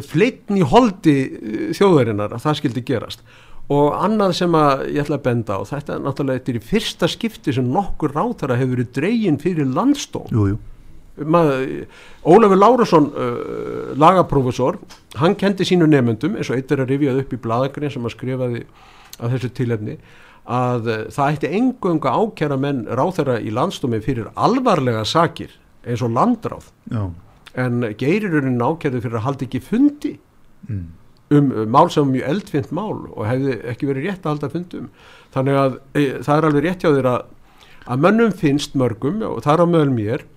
fleitn 0.04 0.60
í 0.60 0.68
holdi 0.68 1.16
eh, 1.24 1.66
þjóðarinnar 1.78 2.36
að 2.36 2.46
það 2.46 2.62
skildi 2.62 2.86
gerast. 2.88 3.26
Og 3.72 3.96
annað 3.98 4.36
sem 4.38 4.56
að 4.58 4.86
ég 4.94 5.02
ætla 5.02 5.18
að 5.18 5.26
benda 5.26 5.58
á 5.58 5.62
þetta 5.66 5.96
er 5.96 6.04
náttúrulega 6.06 6.52
er 6.52 6.60
í 6.60 6.66
fyrsta 6.68 7.10
skipti 7.10 7.56
sem 7.56 7.66
nokkur 7.66 8.14
ráþara 8.14 8.60
hefur 8.60 8.76
verið 8.76 8.92
dregin 9.00 9.42
fyrir 9.42 9.70
landstón 9.72 10.60
Ólafur 11.16 12.60
Lárasson 12.60 13.06
uh, 13.16 13.94
lagaprófessor, 13.96 14.76
hann 15.16 15.38
kendi 15.40 15.64
sínu 15.64 15.88
nefnendum 15.88 16.36
eins 16.36 16.50
og 16.52 16.58
eitt 16.60 16.74
er 16.76 16.84
að 16.84 16.92
rifjað 16.92 17.22
upp 17.22 17.32
í 17.32 17.40
bladagrein 17.40 17.94
sem 17.94 18.04
að 18.04 18.16
skrifaði 18.18 18.66
að 19.16 19.36
þessu 19.38 19.52
tilefni 19.56 19.96
að 20.46 20.90
uh, 20.90 20.98
það 21.14 21.38
ætti 21.38 21.52
engunga 21.60 22.14
ákjæra 22.14 22.58
menn 22.62 22.84
ráþara 22.98 23.40
í 23.42 23.54
landstómi 23.54 24.02
fyrir 24.06 24.30
alvarlega 24.36 25.06
sakir 25.08 25.54
eins 25.86 26.04
og 26.06 26.14
landráð 26.14 26.70
Já, 26.92 27.10
en 27.66 27.88
geirirurinn 27.98 28.62
ákjærði 28.62 29.02
fyrir 29.06 29.20
að 29.20 29.26
halda 29.26 29.48
ekki 29.48 29.64
fundi 29.64 30.14
mm. 30.70 30.86
um 31.38 31.52
uh, 31.52 31.66
mál 31.66 31.90
sem 31.94 32.06
er 32.06 32.14
mjög 32.14 32.30
eldfint 32.34 32.72
mál 32.76 33.08
og 33.12 33.26
hefði 33.26 33.58
ekki 33.74 33.90
verið 33.90 34.10
rétt 34.10 34.26
að 34.26 34.36
halda 34.36 34.52
fundum 34.54 34.92
þannig 35.36 35.60
að 35.64 35.80
e, 35.98 36.06
það 36.22 36.38
er 36.38 36.50
alveg 36.50 36.68
rétt 36.68 36.86
hjá 36.86 36.92
þér 36.94 37.12
að, 37.12 37.20
að 37.86 38.08
mönnum 38.08 38.40
finnst 38.46 38.78
mörgum 38.80 39.22
og 39.26 39.42
það 39.46 39.54
er 39.56 39.66
á 39.66 39.68
mögul 39.74 39.94
mér 39.98 40.30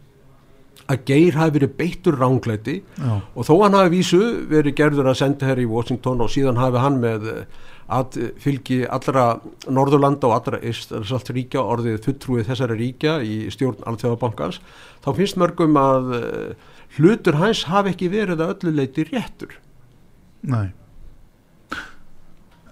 að 0.88 1.04
Geir 1.09 1.36
hafi 1.36 1.59
verið 1.59 1.74
beittur 1.76 2.16
ránglæti 2.16 2.78
Já. 2.96 3.20
og 3.20 3.44
þó 3.44 3.54
hann 3.61 3.76
hafi 3.76 3.98
vísu 3.98 4.20
verið 4.48 4.76
gerður 4.78 5.11
að 5.12 5.18
senda 5.20 5.50
hér 5.50 5.61
í 5.61 5.68
Washington 5.68 6.22
og 6.24 6.32
síðan 6.32 6.61
hafi 6.61 6.80
hann 6.80 6.96
með 7.02 7.26
eh, 7.28 7.42
að 7.89 8.18
fylgi 8.43 8.82
allra 8.84 9.26
Norðurlanda 9.68 10.28
og 10.28 10.34
allra 10.36 10.61
Íslandsalt 10.68 11.30
ríkja 11.32 11.62
orðið 11.64 12.03
fulltrúið 12.05 12.51
þessari 12.51 12.76
ríkja 12.82 13.14
í 13.24 13.36
stjórn 13.55 13.86
Alþjóðabankans 13.89 14.61
þá 15.05 15.09
finnst 15.16 15.39
mörgum 15.41 15.78
að 15.80 16.12
eh, 16.18 16.74
hlutur 16.99 17.41
hans 17.41 17.64
hafi 17.70 17.95
ekki 17.95 18.11
verið 18.12 18.45
að 18.45 18.53
öllu 18.57 18.74
leiti 18.76 19.09
réttur 19.09 19.57
Nei 20.45 20.68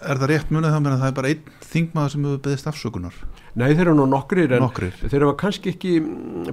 Er 0.06 0.20
það 0.20 0.28
rétt 0.30 0.50
munið 0.52 0.74
það 0.74 0.82
með 0.84 0.92
að 0.92 1.00
það 1.00 1.08
er 1.08 1.16
bara 1.16 1.30
einn 1.32 1.52
þingmaður 1.66 2.12
sem 2.12 2.26
hefur 2.26 2.42
beðist 2.44 2.68
afsökunar? 2.70 3.14
Nei 3.56 3.70
þeir 3.72 3.86
eru 3.86 3.94
nú 3.96 4.04
nokkrir 4.12 4.50
en 4.52 4.60
Nokkrir. 4.60 4.92
þeir 5.00 5.14
eru 5.22 5.30
kannski 5.40 5.70
ekki 5.72 5.92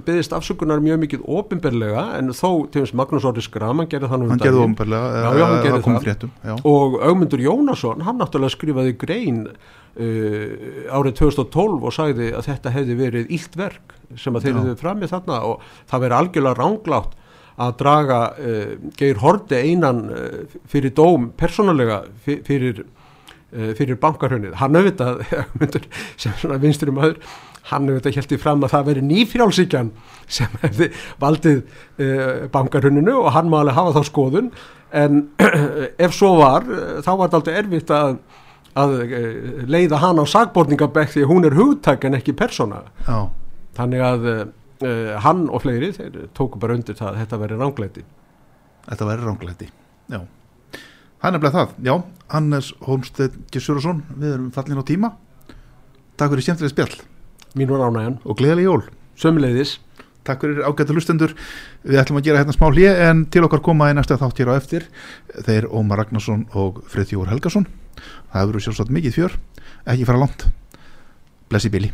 beðist 0.06 0.32
afsökunar 0.32 0.80
mjög 0.80 1.02
mikið 1.02 1.26
ofinberlega 1.36 2.04
en 2.16 2.30
þó 2.32 2.64
til 2.72 2.80
þess 2.86 2.94
Magnús 2.96 3.26
Orri 3.28 3.42
Skraman 3.44 3.90
gerði 3.92 4.08
það 4.08 4.22
nú 4.22 4.24
um 4.24 4.32
Hann 4.32 4.40
gerði 4.40 4.56
daginn. 4.62 4.70
ofnbærlega, 4.72 5.10
Já, 5.12 5.28
já, 5.36 5.44
hann 5.50 5.64
gerði 5.66 5.82
það. 5.84 5.98
fréttum 6.06 6.30
og 6.72 6.96
Augmundur 7.04 7.42
Jónasson, 7.44 8.00
hann 8.06 8.22
náttúrulega 8.22 8.54
skrifaði 8.56 8.94
grein 9.04 9.42
uh, 9.48 10.94
árið 10.96 11.18
2012 11.20 11.84
og 11.84 11.92
sagði 11.94 12.30
að 12.38 12.48
þetta 12.48 12.72
hefði 12.78 12.96
verið 13.02 13.34
illt 13.36 13.58
verk 13.60 13.94
sem 14.16 14.34
að 14.38 14.46
þeir 14.48 14.58
hefði 14.62 14.74
framið 14.80 15.12
þarna 15.14 15.38
og 15.50 15.68
það 15.90 16.04
verið 16.06 16.18
algjörlega 16.22 16.58
ránglátt 16.62 17.14
að 17.64 17.76
draga 17.84 18.20
uh, 18.34 18.74
Geir 18.98 19.20
Horti 19.22 19.60
einan 19.60 20.00
uh, 20.08 20.58
fyrir 20.72 20.94
dóm 20.96 21.28
persónulega 21.38 22.00
fyr- 22.24 22.40
fyrir, 22.48 22.80
fyrir 23.78 23.98
bankarhönnið. 24.02 24.54
Hann 24.60 24.78
auðvitað, 24.78 25.24
sem 26.20 26.36
svona 26.40 26.60
vinstri 26.62 26.94
maður, 26.94 27.18
hann 27.70 27.88
auðvitað 27.88 28.18
heldur 28.20 28.42
fram 28.42 28.64
að 28.66 28.74
það 28.74 28.88
veri 28.90 29.04
nýfrjálsíkjan 29.08 29.90
sem 30.38 30.56
hefði 30.64 30.90
valdið 31.22 31.60
uh, 31.60 32.46
bankarhönninu 32.54 33.18
og 33.22 33.30
hann 33.36 33.52
má 33.52 33.60
alveg 33.62 33.78
hafa 33.78 33.98
þá 33.98 34.10
skoðun. 34.10 34.50
En 34.94 35.22
ef 36.06 36.14
svo 36.14 36.36
var 36.38 36.66
eh, 36.70 36.98
þá 37.02 37.08
var 37.10 37.24
þetta 37.24 37.38
aldrei 37.40 37.54
erfitt 37.58 37.88
að, 37.90 38.12
að 38.78 38.92
eh, 39.02 39.38
leiða 39.66 39.98
hann 40.04 40.20
á 40.22 40.24
sagborningabekk 40.30 41.16
því 41.16 41.24
hún 41.30 41.48
er 41.48 41.56
hugtak 41.58 42.06
en 42.06 42.14
ekki 42.14 42.36
persóna. 42.38 42.84
Já, 43.08 43.24
þannig 43.74 44.04
að 44.06 44.28
uh, 44.84 45.16
hann 45.24 45.48
og 45.48 45.64
fleiri 45.64 45.90
tóku 46.36 46.60
bara 46.62 46.76
undir 46.78 46.96
það 46.98 47.10
að 47.10 47.20
þetta 47.22 47.40
veri 47.42 47.58
rángleiti 47.60 48.04
þetta 48.88 49.08
væri 49.08 49.28
ránglæti 49.28 49.68
Já, 50.12 50.20
það 51.20 51.28
er 51.28 51.36
nefnilega 51.36 51.56
það. 51.58 51.72
Já, 51.86 51.94
Hannes 52.34 52.70
Holmstedt 52.84 53.38
Gissurason 53.54 54.02
við 54.14 54.36
erum 54.36 54.52
fallin 54.54 54.80
á 54.80 54.84
tíma. 54.88 55.10
Takk 56.18 56.34
fyrir 56.34 56.46
skemmtileg 56.46 56.74
spjall. 56.74 57.00
Mín 57.58 57.70
var 57.70 57.86
ánægjan, 57.88 58.20
og 58.24 58.38
gleðileg 58.38 58.68
jól. 58.68 58.84
Sömuleiðis. 59.18 59.78
Takk 60.24 60.44
fyrir 60.44 60.64
ágættu 60.64 60.96
hlustendur. 60.96 61.34
Við 61.84 62.00
ætlum 62.00 62.20
að 62.20 62.28
gera 62.28 62.40
hérna 62.40 62.54
smá 62.56 62.70
hlje 62.70 62.94
en 63.08 63.26
til 63.30 63.44
okkar 63.46 63.62
koma 63.64 63.90
í 63.92 63.96
næsta 63.96 64.16
þátt 64.20 64.40
hér 64.40 64.54
á 64.56 64.58
eftir 64.58 64.86
Þeir 65.34 65.68
Ómar 65.68 66.00
Ragnarsson 66.00 66.46
og 66.56 66.80
Friðjóður 66.88 67.34
Helgason. 67.34 67.68
Það 68.32 68.40
hefur 68.40 68.64
sjálfsagt 68.68 68.94
mikið 68.94 69.20
fjör. 69.20 69.36
Ekki 69.84 70.08
fara 70.08 70.24
langt. 70.24 70.48
Blessi 71.52 71.70
Bili 71.70 71.92